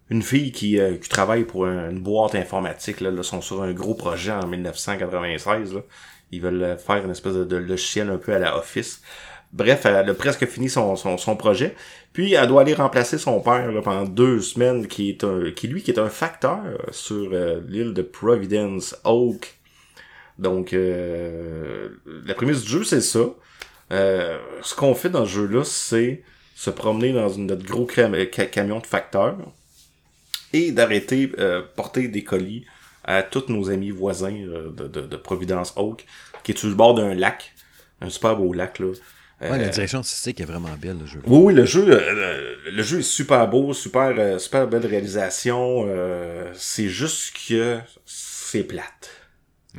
[0.09, 3.01] une fille qui, euh, travaille pour un- une boîte informatique.
[3.01, 5.73] Là, là, sont sur un gros projet en 1996.
[5.73, 5.81] Là.
[6.31, 9.01] Ils veulent faire une espèce de, logiciel un peu à la Office.
[9.53, 11.75] Bref, elle a presque fini son, son, son projet.
[12.13, 15.81] Puis elle doit aller remplacer son père pendant deux semaines, qui est un, qui lui
[15.81, 16.59] qui est un facteur
[16.91, 17.29] sur
[17.67, 19.59] l'île de Providence Oak.
[20.39, 21.89] Donc euh,
[22.25, 23.25] la prémisse du jeu c'est ça.
[23.91, 26.23] Euh, ce qu'on fait dans ce jeu-là, c'est
[26.55, 29.37] se promener dans une- notre gros cam- ca- camion de facteur
[30.53, 32.65] et d'arrêter euh, porter des colis
[33.03, 36.05] à tous nos amis voisins euh, de, de, de Providence Oak,
[36.43, 37.53] qui est sur le bord d'un lac,
[38.01, 38.87] un super beau lac là.
[38.87, 41.19] Ouais, Euh, la direction artistique est vraiment belle, le jeu.
[41.27, 45.83] oui, oui, le jeu, euh, le jeu est super beau, super, super belle réalisation.
[45.87, 49.09] euh, c'est juste que c'est plate.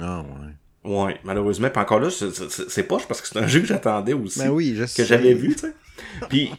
[0.00, 0.90] Ah, ouais.
[0.92, 1.68] Ouais, malheureusement.
[1.70, 4.38] Puis encore là, c'est- poche parce que c'est un jeu que j'attendais aussi.
[4.40, 5.72] Ben oui, je que j'avais vu, tu sais.
[6.28, 6.50] Puis,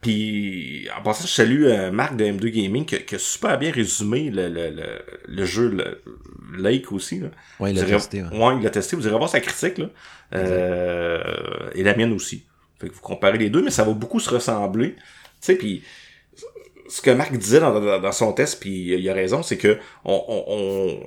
[0.00, 3.58] puis en passant, je salue euh, Marc de M2 Gaming qui, a- qui a super
[3.58, 4.84] bien résumé le, le, le,
[5.28, 6.02] le jeu le,
[6.60, 7.20] Lake aussi.
[7.20, 7.28] Là.
[7.60, 8.22] Ouais, il l'a irez- testé.
[8.22, 8.28] ouais.
[8.36, 8.96] Ouais, il l'a testé.
[8.96, 9.78] Vous irez voir sa critique.
[9.78, 9.86] Là.
[10.34, 11.22] Euh,
[11.74, 12.44] et la mienne aussi.
[12.80, 14.94] Fait que vous comparez les deux, mais ça va beaucoup se ressembler.
[14.96, 15.00] Tu
[15.40, 15.84] sais, puis
[16.88, 19.78] ce que Marc disait dans, dans, dans son test, puis il a raison, c'est que
[20.04, 21.06] on, on, on,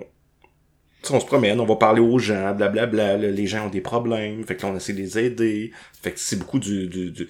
[1.12, 4.44] on se promène, on va parler aux gens, blablabla, là, les gens ont des problèmes,
[4.44, 5.72] fait que là, on essaie de les aider,
[6.02, 7.28] fait que c'est beaucoup du, du, du,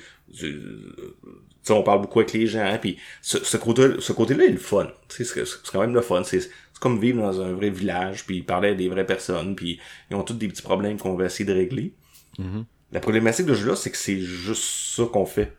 [1.69, 4.87] on parle beaucoup avec les gens, puis ce, ce côté, ce côté-là est le fun,
[5.09, 5.25] c'est
[5.71, 6.49] quand même le fun, c'est
[6.79, 9.79] comme vivre dans un vrai village, puis parler à des vraies personnes, puis
[10.09, 11.93] ils ont tous des petits problèmes qu'on va essayer de régler.
[12.37, 12.65] Mhm.
[12.91, 14.63] La problématique de ce jeu-là, c'est que c'est juste
[14.95, 15.53] ça qu'on fait.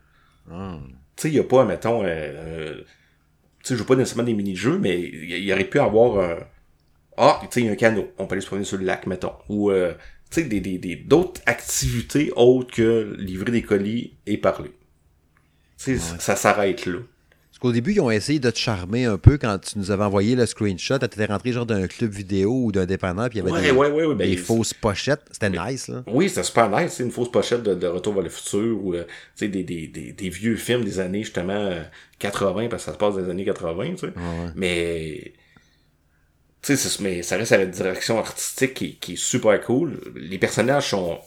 [0.51, 0.79] Ah.
[1.17, 2.85] Tu sais, il y a pas, mettons, euh, euh, tu
[3.65, 6.39] sais, je joue pas nécessairement des mini-jeux, mais il y, aurait pu avoir.
[7.17, 8.85] Ah, tu sais, il y a un canot, on peut aller se promener sur le
[8.85, 9.33] lac, mettons.
[9.49, 9.93] Ou, euh,
[10.31, 14.73] tu sais, des, des, des, d'autres activités autres que livrer des colis et parler.
[15.79, 16.99] Tu sais, ça s'arrête là.
[17.51, 20.05] Parce qu'au début, ils ont essayé de te charmer un peu quand tu nous avais
[20.05, 20.99] envoyé le screenshot.
[20.99, 23.63] Tu étais rentré genre d'un club vidéo ou d'un dépanneur, puis il y avait Ouais,
[23.63, 25.23] des, ouais, ouais, ouais, ben, des fausses pochettes.
[25.31, 26.03] C'était nice, là.
[26.07, 28.93] Oui, c'était super nice, c'est une fausse pochette de, de Retour vers le futur ou
[28.95, 31.83] euh, tu sais, des, des, des, des vieux films des années justement euh,
[32.19, 34.13] 80 parce que ça se passe les années 80, tu sais.
[34.55, 35.33] Mais
[36.67, 40.01] tu sais, mais ça reste à la direction artistique qui, qui est super cool.
[40.17, 41.19] Les personnages sont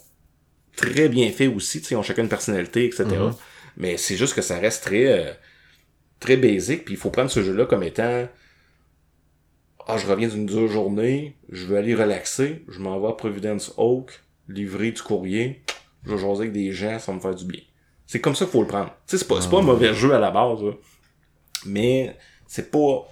[0.76, 3.06] très bien fait aussi, tu sais, ils ont chacun une personnalité, etc.
[3.06, 3.34] Mhm.
[3.78, 5.32] Mais c'est juste que ça reste très, euh,
[6.20, 8.28] très basique, puis il faut prendre ce jeu-là comme étant,
[9.88, 13.74] ah, je reviens d'une dure journée, je veux aller relaxer, je m'en vais à Providence
[13.78, 15.64] Oak, livrer du courrier,
[16.06, 17.62] je vais jaser avec des gens, ça va me faire du bien.
[18.06, 18.90] C'est comme ça qu'il faut le prendre.
[19.08, 20.72] Tu sais, c'est pas, c'est pas un mauvais jeu à la base, là.
[21.66, 23.08] mais c'est pas,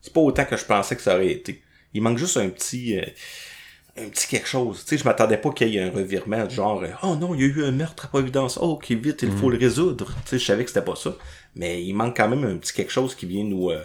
[0.00, 1.62] c'est pas autant que je pensais que ça aurait été.
[1.96, 3.04] Il manque juste un petit, euh,
[3.98, 4.84] un petit quelque chose.
[4.84, 7.40] Tu sais, je m'attendais pas qu'il y ait un revirement genre, euh, oh non, il
[7.40, 10.06] y a eu un meurtre à Providence, oh, qui vite, il faut le résoudre.
[10.24, 11.16] Tu sais, je savais que c'était pas ça.
[11.54, 13.82] Mais il manque quand même un petit quelque chose qui vient nous, euh,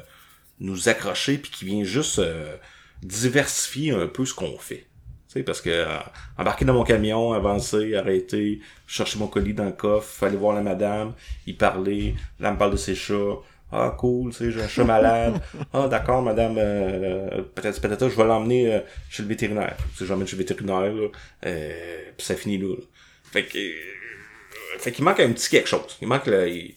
[0.60, 2.56] nous accrocher puis qui vient juste euh,
[3.02, 4.88] diversifier un peu ce qu'on fait.
[5.28, 5.98] Tu sais, parce que euh,
[6.38, 10.62] embarquer dans mon camion, avancer, arrêter, chercher mon colis dans le coffre, aller voir la
[10.62, 11.14] madame,
[11.48, 13.38] y parler, là elle me parle de ses chats.
[13.72, 15.42] Ah cool, tu sais, j'ai un chat malade.
[15.74, 18.80] Ah d'accord, madame, euh, peut-être peut-être je vais l'emmener euh,
[19.10, 19.78] chez le vétérinaire.
[19.94, 21.08] Tu sais, je l'emmène chez le vétérinaire, là,
[21.46, 22.68] euh, puis ça finit là.
[22.76, 22.84] là.
[23.32, 25.98] Fait que, euh, fait qu'il manque un petit quelque chose.
[26.02, 26.76] Il manque le, il,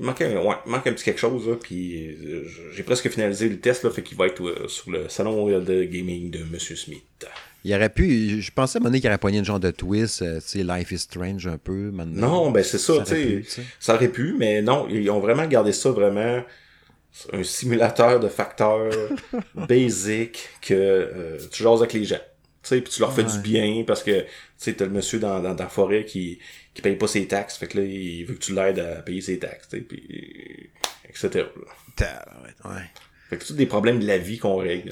[0.00, 3.08] il manque un, ouais, il manque un petit quelque chose là, puis euh, j'ai presque
[3.10, 6.30] finalisé le test là, fait qu'il va être euh, sur le salon euh, de gaming
[6.30, 7.02] de Monsieur Smith.
[7.64, 8.40] Il aurait pu.
[8.40, 10.92] Je pensais à donné qu'il aurait pogné une genre de twist, euh, tu sais, Life
[10.92, 11.90] is Strange un peu.
[11.90, 12.44] maintenant.
[12.44, 13.42] Non, ben c'est ça, sais.
[13.42, 13.62] tu sais.
[13.80, 16.42] Ça aurait pu, mais non, ils ont vraiment gardé ça vraiment
[17.32, 18.90] un simulateur de facteurs
[19.54, 22.20] basic que euh, tu jases avec les gens.
[22.62, 23.32] Tu sais, puis tu leur fais Ouais.
[23.32, 24.26] du bien parce que tu
[24.56, 26.38] sais, t'as le monsieur dans, dans, dans la forêt qui,
[26.74, 29.20] qui paye pas ses taxes, fait que là, il veut que tu l'aides à payer
[29.20, 30.70] ses taxes, tu sais, puis
[31.08, 31.46] etc.
[32.00, 32.24] là.
[32.64, 32.82] Ouais.
[33.30, 34.90] Fait que c'est tous des problèmes de la vie qu'on règle.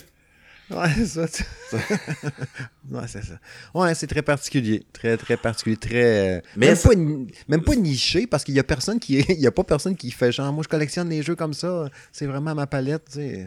[0.71, 1.29] Ouais, c'est ça.
[1.29, 1.45] tu-
[2.91, 3.39] ouais, c'est ça.
[3.75, 4.83] Ouais, c'est très particulier.
[4.93, 5.77] Très, très particulier.
[5.77, 6.37] Très.
[6.39, 9.19] euh, Mais même, ça- pas, même pas niché parce qu'il y a personne qui.
[9.29, 11.89] Il y a pas personne qui fait genre, moi, je collectionne les jeux comme ça.
[12.13, 13.47] C'est vraiment ma palette, tu sais.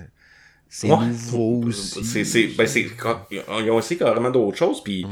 [0.69, 1.07] C'est Ouais.
[1.07, 2.03] nouveau aussi.
[2.05, 2.87] C'est, c'est, ben c'est,
[3.31, 5.11] ils ont essayé carrément d'autres choses, puis Ouais.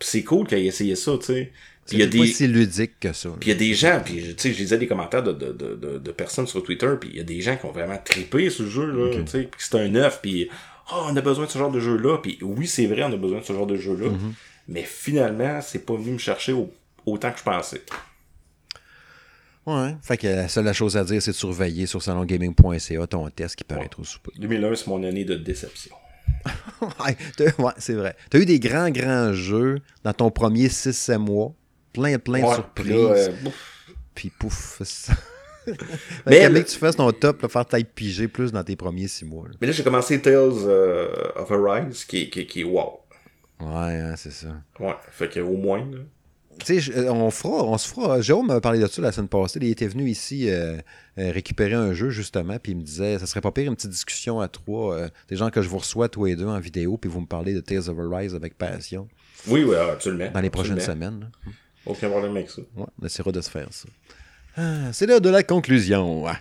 [0.00, 1.52] c'est cool qu'ils aient essayé ça, tu sais.
[1.84, 3.28] C'est Puis il y a pas des, si ludique que ça.
[3.40, 5.52] Puis il y a des gens, puis tu sais, je lisais des commentaires de, de,
[5.52, 7.98] de, de, de personnes sur Twitter, puis il y a des gens qui ont vraiment
[8.04, 10.48] trippé ce jeu-là, tu sais, puis c'est un neuf, puis
[10.92, 13.16] oh, on a besoin de ce genre de jeu-là, puis oui, c'est vrai, on a
[13.16, 14.10] besoin de ce genre de jeu-là,
[14.68, 16.72] mais finalement, c'est pas venu me chercher au-
[17.06, 17.82] autant que je pensais.
[19.66, 19.96] Ouais.
[20.02, 23.64] Fait que la seule chose à dire, c'est de surveiller sur salongaming.ca ton test qui
[23.64, 24.30] paraît trop soupe.
[24.38, 25.94] 2001, c'est mon année de déception.
[26.80, 28.14] ouais, t'as- ouais, c'est vrai.
[28.30, 31.52] Tu as eu des grands, grands jeux dans ton premier 6-7 mois.
[31.92, 32.84] Plein, plein de surprises.
[32.86, 33.32] puis là, euh.
[34.14, 34.80] Puis pouf.
[34.84, 35.12] ça.
[36.26, 39.24] Mais que tu fasses ton top, là, faire taille piger plus dans tes premiers 6
[39.24, 39.48] mois.
[39.48, 39.54] là.
[39.60, 43.00] mais là, j'ai commencé Tales euh, of Arise, qui, qui, est- qui est wow.
[43.60, 44.48] Ouais, hein, c'est ça.
[44.80, 45.98] Ouais, fait que au moins, là.
[46.64, 48.22] Tu sais, euh, on fera, on se fera.
[48.22, 49.58] Jérôme m'a parlé de ça la semaine passée.
[49.60, 50.78] Il était venu ici euh,
[51.18, 54.40] récupérer un jeu, justement, puis il me disait ça serait pas pire une petite discussion
[54.40, 57.10] à trois, euh, des gens que je vous reçois tous les deux en vidéo, puis
[57.10, 59.06] vous me parlez de Tales of Arise avec passion
[59.48, 60.30] Oui, oui, absolument.
[60.32, 61.20] dans les prochaines semaines.
[61.20, 61.52] là.
[61.84, 62.62] Aucun problème avec ça.
[62.74, 63.88] Ouais, on essaiera de se faire ça.
[64.58, 66.24] Ah, c'est l'heure de la conclusion.
[66.26, 66.40] Ah.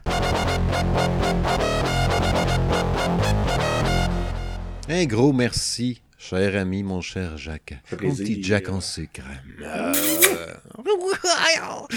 [4.87, 7.73] Un gros merci, cher ami, mon cher Jacques.
[8.01, 9.21] Mon petit Jack en sucre.
[9.61, 9.93] Euh.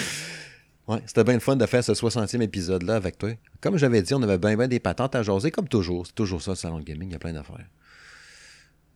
[0.89, 3.29] Ouais, c'était bien le fun de faire ce 60e épisode-là avec toi.
[3.61, 6.07] Comme j'avais dit, on avait bien ben des patentes à jaser, comme toujours.
[6.07, 7.67] C'est toujours ça, le salon de gaming, il y a plein d'affaires.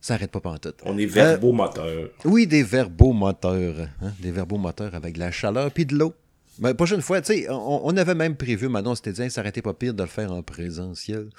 [0.01, 0.79] Ça arrête pas pantoute.
[0.85, 2.09] On est verbomoteur.
[2.25, 3.89] Oui, des verbomoteurs.
[4.01, 4.11] Hein?
[4.19, 6.15] Des verbomoteurs avec de la chaleur puis de l'eau.
[6.59, 9.61] Mais prochaine fois, tu sais, on, avait même prévu, maintenant on s'était dit, ça été
[9.61, 11.29] pas pire de le faire en présentiel.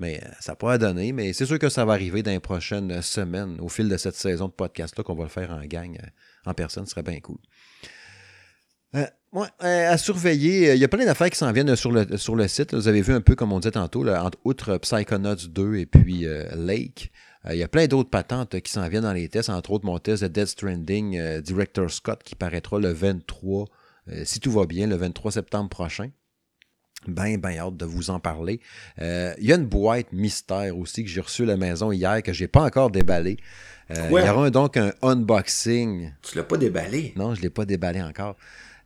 [0.00, 2.30] Mais euh, ça n'a pas à donner, mais c'est sûr que ça va arriver dans
[2.30, 5.62] les prochaines semaines, au fil de cette saison de podcast-là, qu'on va le faire en
[5.66, 7.36] gang, euh, en personne, ce serait bien cool.
[8.94, 9.06] Euh,
[9.60, 12.74] à surveiller, il y a plein d'affaires qui s'en viennent sur le, site.
[12.74, 16.26] Vous avez vu un peu, comme on disait tantôt, entre, outre Psychonauts 2 et puis
[16.56, 17.12] Lake,
[17.48, 20.00] il y a plein d'autres patentes qui s'en viennent dans les tests, entre autres mon
[20.00, 23.66] test de Dead Stranding, Director Scott, qui paraîtra le 23,
[24.10, 26.10] euh, si tout va bien, le 23 septembre prochain.
[27.06, 28.60] Ben, ben hâte de vous en parler.
[29.00, 32.22] Euh, Il y a une boîte mystère aussi que j'ai reçue à la maison hier,
[32.22, 33.38] que j'ai pas encore déballée.
[33.90, 34.26] Euh, il Ouais.
[34.26, 37.12] y aura un- donc un unboxing Tu l'as pas déballé?
[37.16, 38.36] non, je ne l'ai pas déballé encore.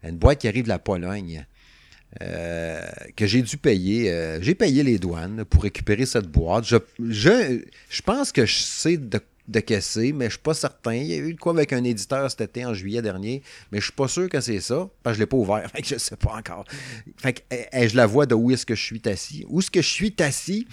[0.04, 1.46] Une boîte qui arrive de la Pologne.
[2.22, 2.80] euh,
[3.16, 4.08] que j'ai dû payer.
[4.12, 6.64] euh, j'ai payé les douanes pour récupérer cette boîte.
[6.64, 6.76] Je,
[7.08, 10.94] je, je pense que je sais de, de caisser, mais je suis pas certain.
[10.94, 13.78] Il y a eu de quoi avec un éditeur cet été en juillet dernier, mais
[13.78, 15.70] je suis pas sûr que c'est ça, parce que je l'ai pas ouvert.
[15.74, 16.64] Fait que je sais pas encore.
[17.18, 19.44] Fait que eh, eh, je la vois de où est-ce que je suis assis.
[19.48, 20.66] Où est-ce que je suis assis?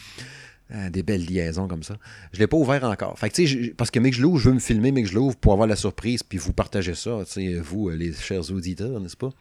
[0.73, 1.98] Ah, des belles liaisons comme ça.
[2.31, 3.19] Je l'ai pas ouvert encore.
[3.19, 5.10] Fait que, je- parce que mais que je l'ouvre, je veux me filmer, mais que
[5.10, 7.18] je l'ouvre pour avoir la surprise, puis vous partagez ça,
[7.61, 9.31] vous, euh, les chers auditeurs, n'est-ce pas?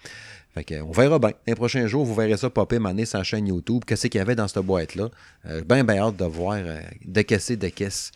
[0.53, 1.31] Fait que, on verra bien.
[1.47, 3.85] Les prochains jours, vous verrez ça popper maner la chaîne YouTube.
[3.87, 5.09] Qu'est-ce qu'il y avait dans cette boîte-là?
[5.47, 8.11] Euh, ben, ben hâte de voir, euh, de caisser, de caisse.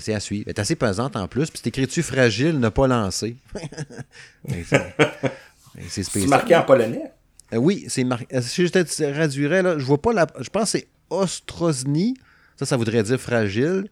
[0.00, 0.44] C'est à suivre.
[0.46, 3.36] Elle est assez pesante en plus, puis c'est écrit-tu fragile, ne pas lancer.
[4.48, 6.22] c'est spécial.
[6.22, 7.12] C'est marqué en polonais?
[7.52, 8.26] Euh, oui, c'est marqué.
[8.40, 10.26] Si je te traduirais, là, je vois pas la.
[10.40, 12.14] Je pense que c'est Ostrozny.
[12.56, 13.88] Ça, ça voudrait dire fragile.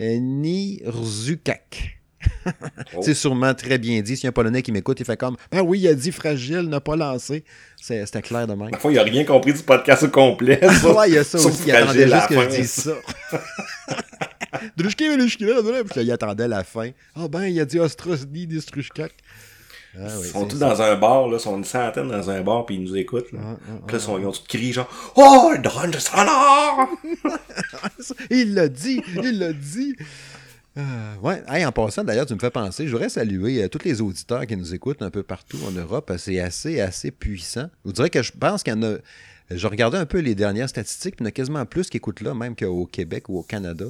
[0.00, 2.00] Euh, ni Rzukak.
[2.96, 3.00] Oh.
[3.02, 4.16] C'est sûrement très bien dit.
[4.16, 6.12] S'il y a un Polonais qui m'écoute, il fait comme Ben oui, il a dit
[6.12, 7.44] fragile, n'a pas lancé.
[7.80, 8.70] C'était clair de même.
[8.70, 10.60] Parfois, il n'a rien compris du podcast au complet.
[10.84, 11.64] ouais, il y a ça aussi.
[11.66, 12.92] Il attendait juste que je dise ça.
[14.76, 16.90] Drushki, Puis il attendait la fin.
[17.14, 19.12] Ah oh, ben, il a dit Ostrosny, Distrushkak.
[19.96, 22.66] Ah, oui, ils sont tous dans un bar, là, sont une centaine dans un bar,
[22.66, 23.30] puis ils nous écoutent.
[23.30, 23.38] Là.
[23.42, 26.26] Ah, ah, puis là, ils ont tous crié genre Oh, donne ça
[28.30, 29.94] Il l'a dit, il l'a dit.
[30.76, 34.00] Euh, ouais, en passant, d'ailleurs, tu me fais penser, je voudrais saluer euh, tous les
[34.00, 36.12] auditeurs qui nous écoutent un peu partout en Europe.
[36.18, 37.70] C'est assez, assez puissant.
[37.84, 38.96] Je vous dirais que je pense qu'il y en a.
[39.50, 41.98] Je regardais un peu les dernières statistiques, puis il y en a quasiment plus qui
[41.98, 43.84] écoutent là, même qu'au Québec ou au Canada.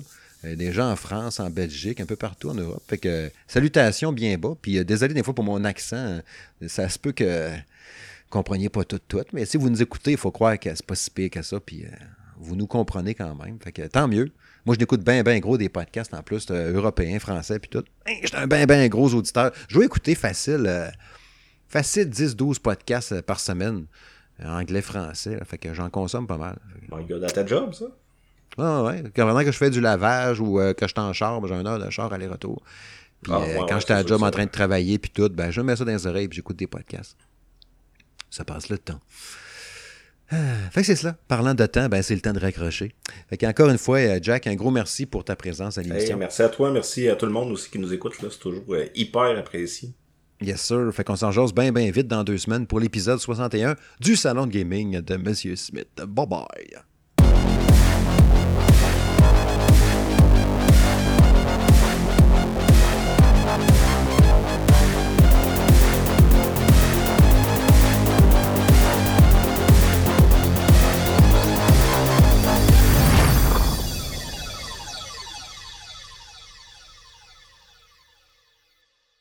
[0.45, 2.83] Euh, des gens en France, en Belgique, un peu partout en Europe.
[2.87, 4.55] Fait que salutations bien bas.
[4.61, 6.21] Puis désolé des fois pour mon accent.
[6.67, 9.25] Ça se peut que vous compreniez pas tout, tout.
[9.33, 11.61] Mais si vous nous écoutez, il faut croire que c'est pas si pire que ça.
[11.61, 11.85] Puis
[12.39, 13.59] vous nous comprenez quand même.
[13.61, 14.31] Fait que tant mieux.
[14.65, 17.85] Moi, je n'écoute bien, bien gros des podcasts en plus, euh, européens, français, puis tout.
[18.07, 19.53] J'étais un bien, bien gros auditeur.
[19.69, 20.89] Je vais écouter facile, euh,
[21.69, 23.85] facile 10-12 podcasts euh, par semaine,
[24.43, 25.39] anglais, français.
[25.45, 26.59] fait que j'en consomme pas mal.
[26.89, 27.87] Bon, il y ta job, ça?
[28.59, 29.03] Ah ouais.
[29.15, 31.67] Quand que je fais du lavage ou que je suis en char, ben, j'ai un
[31.67, 32.63] heure de char aller-retour.
[33.23, 35.77] Puis ah, quand j'étais à job en train de travailler, puis tout, ben, je mets
[35.77, 37.17] ça dans les oreilles, puis j'écoute des podcasts.
[38.31, 39.01] Ça passe le temps.
[40.31, 40.37] Ah,
[40.71, 41.17] fait que c'est cela.
[41.29, 42.93] Parlant de temps, ben, c'est le temps de raccrocher.
[43.29, 46.17] Fait encore une fois, euh, Jack, un gros merci pour ta présence à l'émission.
[46.17, 48.15] merci à toi, merci à tout le monde aussi qui nous écoute.
[48.19, 49.93] C'est toujours euh, hyper apprécié.
[50.41, 50.91] Yes, sir.
[50.93, 54.47] Fait qu'on s'en jase bien, bien vite dans deux semaines pour l'épisode 61 du Salon
[54.47, 55.89] de Gaming de Monsieur Smith.
[55.97, 56.85] Bye bye.